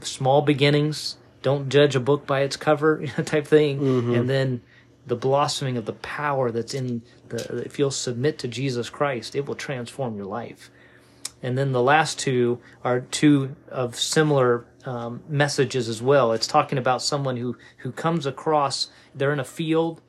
small 0.00 0.42
beginnings, 0.42 1.16
don't 1.42 1.68
judge 1.68 1.94
a 1.94 2.00
book 2.00 2.26
by 2.26 2.40
its 2.40 2.56
cover 2.56 3.06
type 3.24 3.46
thing, 3.46 3.80
mm-hmm. 3.80 4.14
and 4.14 4.30
then 4.30 4.62
the 5.06 5.16
blossoming 5.16 5.76
of 5.76 5.84
the 5.84 5.92
power 5.94 6.50
that's 6.50 6.74
in 6.74 7.02
the 7.28 7.62
if 7.64 7.78
you'll 7.78 7.90
submit 7.90 8.38
to 8.38 8.48
Jesus 8.48 8.88
Christ, 8.88 9.34
it 9.34 9.46
will 9.46 9.54
transform 9.54 10.16
your 10.16 10.26
life. 10.26 10.70
And 11.42 11.58
then 11.58 11.72
the 11.72 11.82
last 11.82 12.18
two 12.18 12.60
are 12.84 13.00
two 13.00 13.56
of 13.68 13.96
similar 13.96 14.64
um, 14.84 15.22
messages 15.28 15.88
as 15.88 16.02
well. 16.02 16.32
It's 16.32 16.46
talking 16.46 16.78
about 16.78 17.02
someone 17.02 17.36
who 17.36 17.56
who 17.78 17.92
comes 17.92 18.26
across 18.26 18.88
they're 19.14 19.32
in 19.32 19.40
a 19.40 19.44
field 19.44 20.00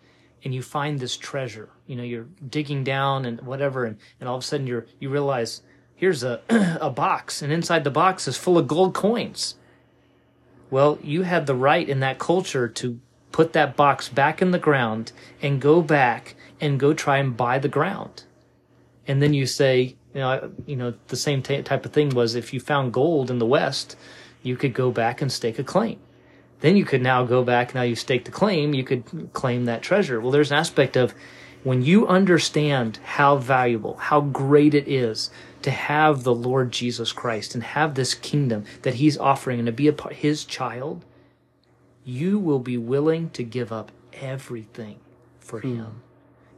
and 0.44 0.54
you 0.54 0.62
find 0.62 1.00
this 1.00 1.16
treasure. 1.16 1.70
You 1.88 1.96
know, 1.96 2.04
you're 2.04 2.28
digging 2.50 2.84
down 2.84 3.26
and 3.26 3.42
whatever, 3.42 3.86
and, 3.86 3.98
and 4.20 4.28
all 4.28 4.36
of 4.36 4.44
a 4.44 4.46
sudden 4.46 4.68
you're 4.68 4.86
you 5.00 5.10
realize 5.10 5.62
here's 5.96 6.24
a 6.24 6.42
a 6.82 6.90
box, 6.90 7.42
and 7.42 7.52
inside 7.52 7.84
the 7.84 7.92
box 7.92 8.28
is 8.28 8.38
full 8.38 8.58
of 8.58 8.68
gold 8.68 8.94
coins. 8.94 9.56
Well, 10.70 10.98
you 11.04 11.22
had 11.22 11.46
the 11.46 11.56
right 11.56 11.88
in 11.88 12.00
that 12.00 12.18
culture 12.18 12.68
to 12.68 13.00
put 13.32 13.54
that 13.54 13.76
box 13.76 14.10
back 14.10 14.42
in 14.42 14.52
the 14.52 14.60
ground 14.60 15.12
and 15.42 15.62
go 15.62 15.82
back 15.82 16.36
and 16.60 16.80
go 16.80 16.94
try 16.94 17.18
and 17.18 17.38
buy 17.38 17.60
the 17.60 17.68
ground. 17.68 18.24
And 19.08 19.22
then 19.22 19.34
you 19.34 19.46
say, 19.46 19.96
you 20.14 20.22
know, 20.22 20.52
you 20.66 20.76
know, 20.76 20.94
the 21.08 21.16
same 21.16 21.42
t- 21.42 21.62
type 21.62 21.86
of 21.86 21.92
thing 21.92 22.10
was 22.10 22.36
if 22.36 22.54
you 22.54 22.60
found 22.60 22.94
gold 22.94 23.30
in 23.30 23.40
the 23.40 23.46
West, 23.46 23.98
you 24.44 24.56
could 24.56 24.74
go 24.74 24.92
back 24.92 25.22
and 25.22 25.32
stake 25.32 25.58
a 25.58 25.64
claim. 25.64 26.00
Then 26.60 26.78
you 26.78 26.86
could 26.86 27.02
now 27.02 27.26
go 27.26 27.44
back, 27.44 27.74
now 27.74 27.82
you 27.82 27.96
stake 27.96 28.26
the 28.26 28.32
claim, 28.32 28.74
you 28.74 28.84
could 28.84 29.34
claim 29.34 29.66
that 29.66 29.82
treasure. 29.82 30.22
Well, 30.22 30.32
there's 30.32 30.52
an 30.52 30.58
aspect 30.58 30.96
of 30.96 31.14
when 31.64 31.82
you 31.82 32.08
understand 32.08 33.00
how 33.04 33.38
valuable, 33.38 33.96
how 33.96 34.22
great 34.22 34.74
it 34.74 34.88
is 34.88 35.30
to 35.62 35.72
have 35.72 36.24
the 36.24 36.36
Lord 36.36 36.72
Jesus 36.72 37.12
Christ 37.12 37.56
and 37.56 37.64
have 37.64 37.96
this 37.96 38.14
kingdom 38.14 38.66
that 38.84 38.96
He's 38.96 39.18
offering 39.18 39.60
and 39.60 39.66
to 39.66 39.72
be 39.72 39.88
a 39.88 39.94
part, 39.94 40.16
His 40.16 40.46
child, 40.46 41.04
you 42.06 42.38
will 42.38 42.60
be 42.60 42.78
willing 42.78 43.30
to 43.32 43.44
give 43.44 43.72
up 43.72 43.92
everything 44.14 45.00
for 45.40 45.62
hmm. 45.62 45.76
Him. 45.76 46.02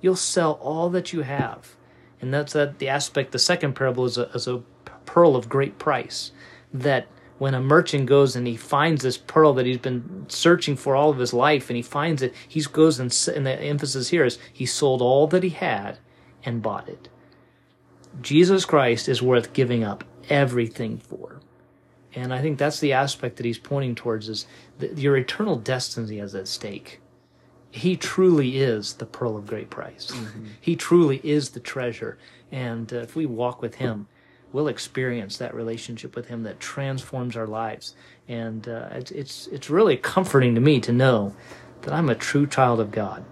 You'll 0.02 0.16
sell 0.16 0.54
all 0.54 0.90
that 0.90 1.14
you 1.14 1.22
have. 1.22 1.76
And 2.22 2.34
that's 2.34 2.54
that 2.54 2.80
the 2.80 2.90
aspect, 2.90 3.32
the 3.32 3.40
second 3.40 3.76
parable 3.76 4.06
is 4.06 4.18
a, 4.18 4.30
is 4.30 4.48
a 4.48 4.64
pearl 5.06 5.36
of 5.36 5.50
great 5.50 5.78
price 5.78 6.32
that 6.74 7.08
when 7.38 7.54
a 7.54 7.60
merchant 7.60 8.06
goes 8.06 8.36
and 8.36 8.48
he 8.48 8.56
finds 8.56 9.04
this 9.04 9.18
pearl 9.18 9.54
that 9.54 9.66
he's 9.66 9.78
been 9.78 10.26
searching 10.30 10.76
for 10.76 10.96
all 10.96 11.10
of 11.10 11.18
his 11.18 11.34
life 11.34 11.70
and 11.70 11.76
he 11.76 11.84
finds 11.84 12.22
it, 12.22 12.34
he 12.48 12.62
goes 12.62 13.00
and, 13.00 13.16
and 13.36 13.46
the 13.46 13.60
emphasis 13.60 14.10
here 14.10 14.24
is 14.24 14.40
he 14.52 14.66
sold 14.66 15.02
all 15.02 15.28
that 15.28 15.44
he 15.44 15.50
had 15.50 16.00
and 16.46 16.62
bought 16.62 16.88
it. 16.88 17.10
Jesus 18.22 18.64
Christ 18.64 19.10
is 19.10 19.22
worth 19.22 19.54
giving 19.54 19.84
up 19.84 20.04
everything 20.30 20.98
for. 20.98 21.42
And 22.14 22.34
I 22.34 22.42
think 22.42 22.58
that's 22.58 22.80
the 22.80 22.94
aspect 22.94 23.36
that 23.36 23.46
he's 23.46 23.60
pointing 23.60 23.96
towards 23.96 24.30
is 24.30 24.48
that 24.80 24.98
your 24.98 25.18
eternal 25.18 25.58
destiny 25.58 26.20
is 26.20 26.34
at 26.34 26.48
stake. 26.48 27.02
He 27.72 27.98
truly 27.98 28.58
is 28.58 28.94
the 28.94 29.06
pearl 29.06 29.36
of 29.36 29.48
great 29.48 29.70
price. 29.70 30.12
Mm-hmm. 30.12 30.46
He 30.62 30.78
truly 30.78 31.20
is 31.26 31.50
the 31.50 31.60
treasure. 31.60 32.18
And 32.50 32.94
uh, 32.94 33.00
if 33.00 33.18
we 33.18 33.26
walk 33.26 33.62
with 33.62 33.76
him, 33.76 34.08
we'll 34.56 34.70
experience 34.70 35.36
that 35.38 35.54
relationship 35.54 36.16
with 36.16 36.30
Him 36.30 36.44
that 36.44 36.62
transforms 36.62 37.36
our 37.36 37.46
lives. 37.46 37.94
And 38.26 38.66
uh, 38.70 38.88
it's, 38.92 39.12
it's, 39.12 39.48
it's 39.48 39.70
really 39.70 39.98
comforting 39.98 40.56
to 40.56 40.62
me 40.62 40.80
to 40.80 40.94
know 40.94 41.36
that 41.82 41.94
I'm 41.94 42.10
a 42.10 42.16
true 42.16 42.48
child 42.48 42.80
of 42.80 42.90
God, 42.90 43.26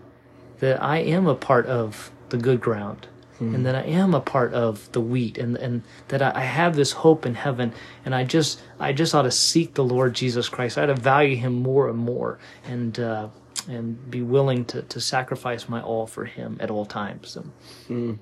that 0.59 0.83
I 0.83 0.97
am 0.97 1.25
a 1.25 1.33
part 1.33 1.65
of 1.65 2.11
the 2.27 2.37
good 2.37 2.59
ground. 2.59 3.07
Hmm. 3.39 3.55
And 3.55 3.65
that 3.65 3.73
I 3.73 3.83
am 3.83 4.13
a 4.13 4.19
part 4.19 4.53
of 4.53 4.91
the 4.91 5.01
wheat, 5.01 5.39
and 5.39 5.57
and 5.57 5.81
that 6.09 6.21
I, 6.21 6.33
I 6.35 6.41
have 6.41 6.75
this 6.75 6.91
hope 6.91 7.25
in 7.25 7.33
heaven, 7.33 7.73
and 8.05 8.13
I 8.13 8.25
just 8.25 8.61
I 8.79 8.93
just 8.93 9.15
ought 9.15 9.23
to 9.23 9.31
seek 9.31 9.73
the 9.73 9.83
Lord 9.83 10.13
Jesus 10.13 10.49
Christ. 10.49 10.77
I 10.77 10.83
ought 10.83 10.85
to 10.85 10.93
value 10.93 11.35
Him 11.35 11.53
more 11.53 11.89
and 11.89 11.97
more, 11.97 12.37
and 12.63 12.99
uh, 12.99 13.29
and 13.67 14.11
be 14.11 14.21
willing 14.21 14.65
to, 14.65 14.83
to 14.83 15.01
sacrifice 15.01 15.67
my 15.67 15.81
all 15.81 16.05
for 16.05 16.25
him 16.25 16.57
at 16.59 16.69
all 16.69 16.85
times. 16.85 17.31
So. 17.31 17.43
Mm. 17.89 18.19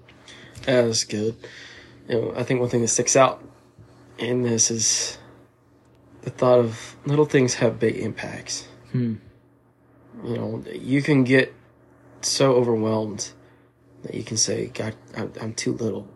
Yeah, 0.66 0.84
that's 0.84 1.04
good 1.04 1.36
you 2.08 2.20
know, 2.20 2.34
I 2.36 2.44
think 2.44 2.60
one 2.60 2.70
thing 2.70 2.82
that 2.82 2.88
sticks 2.88 3.16
out 3.16 3.44
in 4.18 4.44
this 4.44 4.72
is 4.72 5.18
the 6.22 6.30
thought 6.30 6.60
of 6.60 6.96
little 7.06 7.26
things 7.26 7.56
have 7.56 7.80
big 7.80 7.96
impacts. 7.98 8.68
Hmm. 8.92 9.16
You 10.24 10.36
know, 10.36 10.64
you 10.72 11.02
can 11.02 11.24
get 11.24 11.54
so 12.22 12.54
overwhelmed 12.54 13.32
that 14.04 14.14
you 14.14 14.24
can 14.24 14.38
say, 14.38 14.68
God, 14.68 14.96
I'm, 15.16 15.32
I'm 15.42 15.54
too 15.54 15.74
little. 15.74 16.08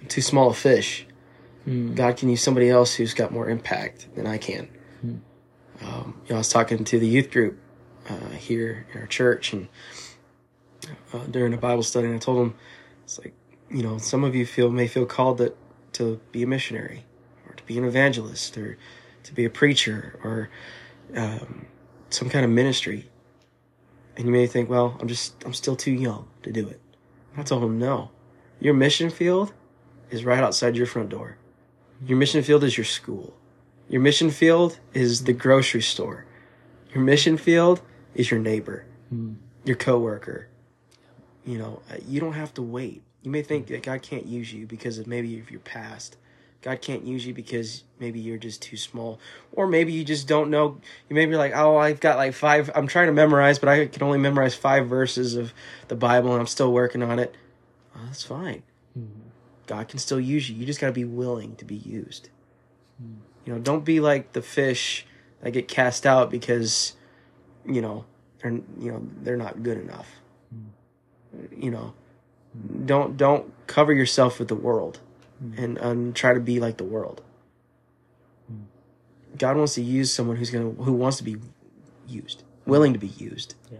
I'm 0.00 0.08
too 0.08 0.22
small 0.22 0.50
a 0.50 0.54
fish. 0.54 1.06
Hmm. 1.64 1.94
God 1.94 2.16
can 2.16 2.28
use 2.28 2.42
somebody 2.42 2.70
else 2.70 2.94
who's 2.94 3.14
got 3.14 3.32
more 3.32 3.48
impact 3.48 4.08
than 4.14 4.26
I 4.26 4.38
can. 4.38 4.68
Hmm. 5.00 5.16
Um, 5.82 6.20
you 6.24 6.30
know, 6.30 6.36
I 6.36 6.38
was 6.38 6.48
talking 6.48 6.84
to 6.84 6.98
the 6.98 7.06
youth 7.06 7.30
group 7.30 7.58
uh, 8.08 8.30
here 8.30 8.86
in 8.92 9.00
our 9.00 9.06
church 9.06 9.52
and 9.52 9.68
uh, 11.12 11.24
during 11.30 11.52
a 11.52 11.58
Bible 11.58 11.82
study, 11.82 12.06
and 12.06 12.16
I 12.16 12.18
told 12.18 12.38
them, 12.38 12.54
it's 13.04 13.18
like, 13.18 13.34
you 13.70 13.82
know, 13.82 13.98
some 13.98 14.24
of 14.24 14.34
you 14.34 14.46
feel 14.46 14.70
may 14.70 14.86
feel 14.86 15.06
called 15.06 15.38
that 15.38 15.56
to 15.94 16.20
be 16.32 16.42
a 16.42 16.46
missionary 16.46 17.04
or 17.48 17.54
to 17.54 17.64
be 17.64 17.78
an 17.78 17.84
evangelist 17.84 18.56
or 18.56 18.78
to 19.24 19.34
be 19.34 19.44
a 19.44 19.50
preacher 19.50 20.18
or 20.22 20.50
um, 21.14 21.66
some 22.10 22.28
kind 22.28 22.44
of 22.44 22.50
ministry. 22.50 23.10
And 24.16 24.26
you 24.26 24.32
may 24.32 24.46
think, 24.46 24.70
well, 24.70 24.96
I'm 25.00 25.08
just, 25.08 25.44
I'm 25.44 25.52
still 25.52 25.76
too 25.76 25.92
young 25.92 26.28
to 26.42 26.52
do 26.52 26.68
it. 26.68 26.80
I 27.36 27.42
told 27.42 27.62
him, 27.62 27.78
no. 27.78 28.10
Your 28.60 28.72
mission 28.72 29.10
field 29.10 29.52
is 30.10 30.24
right 30.24 30.42
outside 30.42 30.76
your 30.76 30.86
front 30.86 31.10
door. 31.10 31.36
Your 32.04 32.16
mission 32.16 32.42
field 32.42 32.64
is 32.64 32.78
your 32.78 32.84
school. 32.84 33.36
Your 33.88 34.00
mission 34.00 34.30
field 34.30 34.78
is 34.94 35.24
the 35.24 35.32
grocery 35.32 35.82
store. 35.82 36.24
Your 36.94 37.02
mission 37.02 37.36
field 37.36 37.82
is 38.14 38.30
your 38.30 38.40
neighbor, 38.40 38.86
mm. 39.12 39.36
your 39.64 39.76
coworker. 39.76 40.48
You 41.44 41.58
know, 41.58 41.82
you 42.08 42.20
don't 42.20 42.32
have 42.32 42.54
to 42.54 42.62
wait. 42.62 43.02
You 43.26 43.32
may 43.32 43.42
think 43.42 43.66
hmm. 43.66 43.72
that 43.72 43.82
God 43.82 44.02
can't 44.02 44.24
use 44.24 44.52
you 44.52 44.66
because 44.66 44.98
of 44.98 45.08
maybe 45.08 45.40
of 45.40 45.50
your 45.50 45.58
past. 45.58 46.16
God 46.62 46.80
can't 46.80 47.04
use 47.04 47.26
you 47.26 47.34
because 47.34 47.82
maybe 47.98 48.20
you're 48.20 48.38
just 48.38 48.62
too 48.62 48.76
small, 48.76 49.18
or 49.50 49.66
maybe 49.66 49.92
you 49.92 50.04
just 50.04 50.28
don't 50.28 50.48
know. 50.48 50.78
You 51.08 51.16
maybe 51.16 51.34
like, 51.34 51.52
oh, 51.54 51.76
I've 51.76 51.98
got 51.98 52.18
like 52.18 52.34
five. 52.34 52.70
I'm 52.72 52.86
trying 52.86 53.08
to 53.08 53.12
memorize, 53.12 53.58
but 53.58 53.68
I 53.68 53.86
can 53.86 54.04
only 54.04 54.18
memorize 54.18 54.54
five 54.54 54.88
verses 54.88 55.34
of 55.34 55.52
the 55.88 55.96
Bible, 55.96 56.30
and 56.30 56.40
I'm 56.40 56.46
still 56.46 56.72
working 56.72 57.02
on 57.02 57.18
it. 57.18 57.34
Well, 57.92 58.04
that's 58.06 58.22
fine. 58.22 58.62
Hmm. 58.94 59.06
God 59.66 59.88
can 59.88 59.98
still 59.98 60.20
use 60.20 60.48
you. 60.48 60.54
You 60.54 60.64
just 60.64 60.80
got 60.80 60.86
to 60.86 60.92
be 60.92 61.04
willing 61.04 61.56
to 61.56 61.64
be 61.64 61.74
used. 61.74 62.28
Hmm. 63.00 63.16
You 63.44 63.54
know, 63.54 63.58
don't 63.58 63.84
be 63.84 63.98
like 63.98 64.34
the 64.34 64.42
fish 64.42 65.04
that 65.40 65.50
get 65.50 65.66
cast 65.66 66.06
out 66.06 66.30
because, 66.30 66.92
you 67.64 67.82
know, 67.82 68.04
they're 68.38 68.52
you 68.52 68.92
know 68.92 69.04
they're 69.22 69.36
not 69.36 69.64
good 69.64 69.78
enough. 69.78 70.08
You 71.56 71.72
know, 71.72 71.92
don't 72.84 73.16
don't 73.16 73.52
cover 73.66 73.92
yourself 73.92 74.38
with 74.38 74.48
the 74.48 74.54
world 74.54 75.00
hmm. 75.40 75.52
and 75.56 75.78
and 75.78 76.16
try 76.16 76.34
to 76.34 76.40
be 76.40 76.60
like 76.60 76.76
the 76.76 76.84
world. 76.84 77.22
Hmm. 78.48 78.62
God 79.36 79.56
wants 79.56 79.74
to 79.74 79.82
use 79.82 80.12
someone 80.12 80.36
who's 80.36 80.50
gonna 80.50 80.70
who 80.70 80.92
wants 80.92 81.16
to 81.18 81.24
be 81.24 81.36
used, 82.08 82.42
willing 82.66 82.92
to 82.92 82.98
be 82.98 83.08
used. 83.08 83.54
Yeah. 83.70 83.78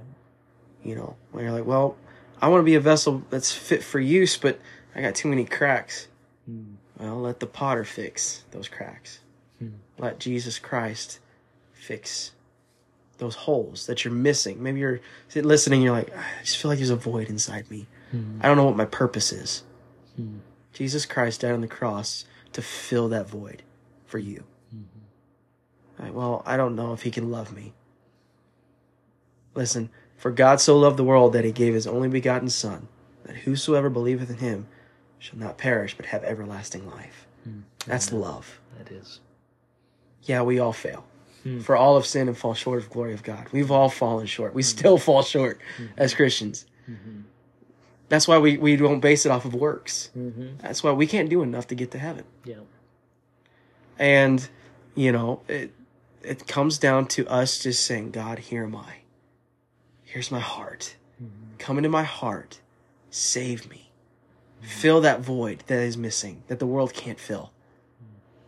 You 0.83 0.95
know, 0.95 1.16
when 1.33 1.45
you're 1.45 1.53
like, 1.53 1.66
well, 1.66 1.97
I 2.41 2.49
want 2.49 2.61
to 2.61 2.64
be 2.64 2.77
a 2.77 2.81
vessel 2.81 3.24
that's 3.31 3.53
fit 3.53 3.83
for 3.83 3.99
use, 3.99 4.37
but 4.37 4.61
I 4.95 5.01
got 5.01 5.14
too 5.14 5.29
many 5.29 5.45
cracks. 5.45 6.09
Hmm. 6.47 6.74
Well, 6.99 7.20
let 7.20 7.41
the 7.41 7.47
potter 7.47 7.85
fix 7.85 8.45
those 8.53 8.68
cracks. 8.68 9.20
Let 9.99 10.18
Jesus 10.18 10.59
Christ 10.59 11.20
fix 11.72 12.33
those 13.18 13.35
holes 13.35 13.87
that 13.87 14.05
you're 14.05 14.12
missing. 14.12 14.62
Maybe 14.62 14.81
you're 14.81 15.01
listening, 15.35 15.83
you're 15.83 15.93
like, 15.93 16.12
ah, 16.14 16.27
I 16.39 16.43
just 16.43 16.59
feel 16.59 16.70
like 16.70 16.79
there's 16.79 16.91
a 16.91 16.97
void 16.97 17.29
inside 17.29 17.70
me. 17.70 17.87
Hmm. 18.16 18.40
I 18.42 18.48
don't 18.48 18.56
know 18.56 18.64
what 18.64 18.76
my 18.76 18.84
purpose 18.84 19.32
is. 19.32 19.62
Hmm. 20.16 20.38
Jesus 20.72 21.06
Christ 21.06 21.40
died 21.40 21.52
on 21.52 21.60
the 21.60 21.68
cross 21.68 22.24
to 22.52 22.62
fill 22.62 23.08
that 23.08 23.28
void 23.28 23.62
for 24.06 24.18
you. 24.18 24.44
Hmm. 24.70 26.02
Like, 26.02 26.14
well, 26.14 26.42
I 26.46 26.56
don't 26.56 26.76
know 26.76 26.92
if 26.92 27.02
he 27.02 27.10
can 27.10 27.30
love 27.30 27.54
me. 27.54 27.74
Listen, 29.54 29.90
for 30.16 30.30
God 30.30 30.60
so 30.60 30.76
loved 30.76 30.96
the 30.98 31.04
world 31.04 31.32
that 31.32 31.44
he 31.44 31.52
gave 31.52 31.74
his 31.74 31.86
only 31.86 32.08
begotten 32.08 32.48
Son, 32.48 32.88
that 33.24 33.36
whosoever 33.36 33.88
believeth 33.90 34.30
in 34.30 34.36
him 34.36 34.66
shall 35.18 35.38
not 35.38 35.58
perish 35.58 35.96
but 35.96 36.06
have 36.06 36.24
everlasting 36.24 36.88
life. 36.90 37.26
That's 37.86 38.12
love. 38.12 38.60
That 38.78 38.90
is. 38.92 39.20
Yeah, 40.22 40.42
we 40.42 40.58
all 40.58 40.72
fail. 40.72 41.04
For 41.62 41.76
all 41.76 41.94
have 41.94 42.04
sinned 42.06 42.28
and 42.28 42.36
fall 42.36 42.54
short 42.54 42.78
of 42.78 42.88
the 42.88 42.94
glory 42.94 43.14
of 43.14 43.22
God. 43.22 43.46
We've 43.52 43.70
all 43.70 43.88
fallen 43.88 44.26
short. 44.26 44.52
We 44.52 44.62
still 44.62 44.98
fall 44.98 45.22
short 45.22 45.60
as 45.96 46.12
Christians. 46.12 46.66
That's 48.09 48.28
why 48.28 48.38
we, 48.38 48.57
we 48.57 48.76
don't 48.76 49.00
base 49.00 49.26
it 49.26 49.32
off 49.32 49.44
of 49.44 49.54
works. 49.54 50.11
Mm-hmm. 50.16 50.59
That's 50.59 50.82
why 50.82 50.92
we 50.92 51.07
can't 51.07 51.28
do 51.28 51.42
enough 51.42 51.66
to 51.68 51.74
get 51.74 51.90
to 51.92 51.98
heaven. 51.98 52.24
Yeah. 52.44 52.61
And, 53.98 54.48
you 54.94 55.11
know, 55.12 55.42
it 55.48 55.72
it 56.22 56.46
comes 56.46 56.78
down 56.78 57.07
to 57.07 57.26
us 57.28 57.59
just 57.61 57.86
saying, 57.86 58.11
God, 58.11 58.38
here 58.38 58.64
am 58.64 58.76
I. 58.76 58.96
Here's 60.04 60.30
my 60.30 60.40
heart. 60.40 60.96
Mm-hmm. 61.22 61.57
Come 61.59 61.78
into 61.78 61.88
my 61.88 62.02
heart. 62.02 62.61
Save 63.11 63.70
me. 63.70 63.90
Fill 64.61 65.00
that 65.02 65.20
void 65.20 65.62
that 65.68 65.78
is 65.78 65.96
missing, 65.96 66.42
that 66.48 66.59
the 66.59 66.66
world 66.66 66.92
can't 66.92 67.20
fill. 67.20 67.52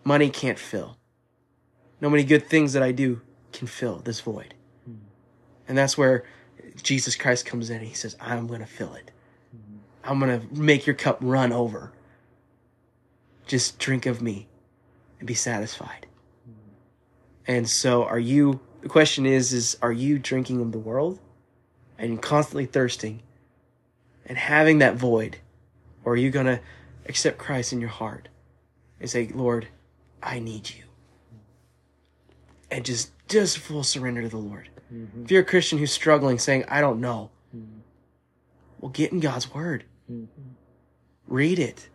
Money 0.02 0.30
can't 0.30 0.58
fill. 0.58 0.96
No 2.00 2.10
many 2.10 2.24
good 2.24 2.46
things 2.46 2.72
that 2.72 2.82
I 2.82 2.92
do 2.92 3.20
can 3.52 3.66
fill 3.68 3.98
this 3.98 4.20
void. 4.20 4.54
Mm-hmm. 4.88 4.98
And 5.68 5.78
that's 5.78 5.96
where 5.96 6.24
Jesus 6.82 7.14
Christ 7.14 7.46
comes 7.46 7.70
in 7.70 7.78
and 7.78 7.86
he 7.86 7.94
says, 7.94 8.16
I'm 8.20 8.46
going 8.46 8.60
to 8.60 8.66
fill 8.66 8.94
it. 8.94 9.10
I'm 10.08 10.18
going 10.18 10.40
to 10.40 10.60
make 10.60 10.86
your 10.86 10.96
cup 10.96 11.18
run 11.20 11.52
over. 11.52 11.92
Just 13.46 13.78
drink 13.78 14.06
of 14.06 14.22
me 14.22 14.48
and 15.18 15.28
be 15.28 15.34
satisfied. 15.34 16.06
And 17.46 17.68
so 17.68 18.04
are 18.04 18.18
you 18.18 18.60
the 18.80 18.88
question 18.88 19.26
is 19.26 19.52
is 19.52 19.76
are 19.82 19.92
you 19.92 20.18
drinking 20.18 20.60
of 20.60 20.72
the 20.72 20.78
world 20.78 21.18
and 21.98 22.20
constantly 22.20 22.66
thirsting 22.66 23.22
and 24.26 24.36
having 24.36 24.78
that 24.78 24.96
void 24.96 25.38
or 26.04 26.12
are 26.12 26.16
you 26.16 26.30
going 26.30 26.46
to 26.46 26.60
accept 27.06 27.38
Christ 27.38 27.72
in 27.72 27.80
your 27.80 27.88
heart 27.88 28.28
and 29.00 29.08
say, 29.08 29.30
"Lord, 29.34 29.68
I 30.22 30.38
need 30.38 30.70
you." 30.70 30.84
And 32.70 32.84
just 32.84 33.12
just 33.28 33.58
full 33.58 33.82
surrender 33.82 34.22
to 34.22 34.28
the 34.28 34.36
Lord. 34.36 34.68
Mm-hmm. 34.92 35.24
If 35.24 35.30
you're 35.30 35.42
a 35.42 35.44
Christian 35.44 35.78
who's 35.78 35.92
struggling 35.92 36.38
saying, 36.38 36.64
"I 36.68 36.80
don't 36.80 37.00
know." 37.00 37.30
Mm-hmm. 37.56 37.80
Well, 38.80 38.90
get 38.90 39.12
in 39.12 39.20
God's 39.20 39.52
word. 39.52 39.84
Mm-hmm. 40.10 40.50
Read 41.26 41.58
it. 41.58 41.88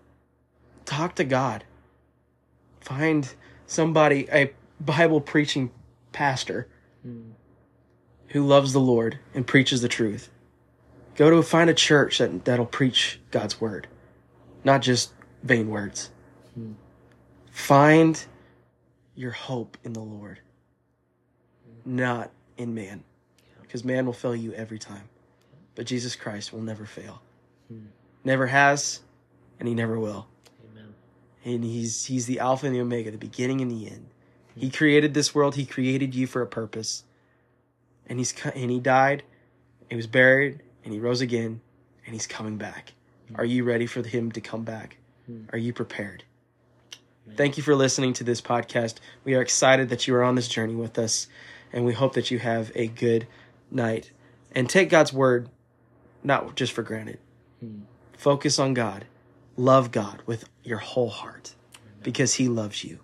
Talk 0.85 1.15
to 1.15 1.23
God. 1.23 1.63
Find 2.79 3.33
somebody, 3.65 4.27
a 4.31 4.53
Bible 4.79 5.21
preaching 5.21 5.71
pastor 6.11 6.67
mm. 7.05 7.31
who 8.27 8.45
loves 8.45 8.73
the 8.73 8.79
Lord 8.79 9.19
and 9.33 9.47
preaches 9.47 9.81
the 9.81 9.87
truth. 9.87 10.29
Go 11.15 11.29
to 11.29 11.41
find 11.43 11.69
a 11.69 11.73
church 11.73 12.17
that, 12.17 12.45
that'll 12.45 12.65
preach 12.65 13.19
God's 13.31 13.61
word, 13.61 13.87
not 14.63 14.81
just 14.81 15.13
vain 15.43 15.69
words. 15.69 16.09
Mm. 16.59 16.75
Find 17.51 18.23
your 19.15 19.31
hope 19.31 19.77
in 19.83 19.93
the 19.93 20.01
Lord, 20.01 20.39
not 21.85 22.31
in 22.57 22.73
man, 22.73 23.03
because 23.61 23.83
man 23.83 24.05
will 24.05 24.13
fail 24.13 24.35
you 24.35 24.53
every 24.53 24.79
time. 24.79 25.09
But 25.75 25.85
Jesus 25.85 26.15
Christ 26.15 26.51
will 26.51 26.61
never 26.61 26.85
fail. 26.85 27.21
Mm. 27.71 27.85
Never 28.23 28.47
has, 28.47 29.01
and 29.59 29.67
he 29.67 29.75
never 29.75 29.99
will. 29.99 30.27
Amen. 30.71 30.93
And 31.45 31.63
he's 31.63 32.05
he's 32.05 32.25
the 32.25 32.39
Alpha 32.39 32.65
and 32.65 32.75
the 32.75 32.81
Omega, 32.81 33.11
the 33.11 33.17
beginning 33.17 33.61
and 33.61 33.69
the 33.69 33.87
end. 33.87 34.07
He 34.55 34.69
created 34.69 35.13
this 35.13 35.33
world. 35.33 35.55
He 35.55 35.65
created 35.65 36.13
you 36.13 36.27
for 36.27 36.41
a 36.41 36.47
purpose. 36.47 37.03
And 38.07 38.19
he's 38.19 38.33
and 38.53 38.69
he 38.69 38.79
died, 38.79 39.23
he 39.89 39.95
was 39.95 40.07
buried, 40.07 40.61
and 40.83 40.93
he 40.93 40.99
rose 40.99 41.21
again, 41.21 41.61
and 42.05 42.13
he's 42.13 42.27
coming 42.27 42.57
back. 42.57 42.93
Hmm. 43.29 43.35
Are 43.37 43.45
you 43.45 43.63
ready 43.63 43.85
for 43.85 44.03
him 44.03 44.31
to 44.33 44.41
come 44.41 44.63
back? 44.63 44.97
Hmm. 45.25 45.43
Are 45.51 45.57
you 45.57 45.73
prepared? 45.73 46.23
Thank 47.37 47.55
you 47.55 47.63
for 47.63 47.73
listening 47.73 48.11
to 48.13 48.25
this 48.25 48.41
podcast. 48.41 48.95
We 49.23 49.33
are 49.35 49.41
excited 49.41 49.87
that 49.89 50.07
you 50.07 50.15
are 50.15 50.23
on 50.23 50.35
this 50.35 50.49
journey 50.49 50.75
with 50.75 50.99
us, 50.99 51.27
and 51.71 51.85
we 51.85 51.93
hope 51.93 52.13
that 52.15 52.31
you 52.31 52.39
have 52.39 52.71
a 52.75 52.87
good 52.87 53.27
night. 53.71 54.11
And 54.53 54.69
take 54.69 54.89
God's 54.89 55.13
word 55.13 55.47
not 56.21 56.55
just 56.55 56.73
for 56.73 56.83
granted. 56.83 57.19
Hmm. 57.61 57.81
Focus 58.23 58.57
on 58.57 58.73
God. 58.73 59.03
Love 59.57 59.91
God 59.91 60.21
with 60.25 60.47
your 60.63 60.77
whole 60.77 61.09
heart 61.09 61.55
because 62.03 62.35
he 62.35 62.47
loves 62.47 62.81
you. 62.85 63.02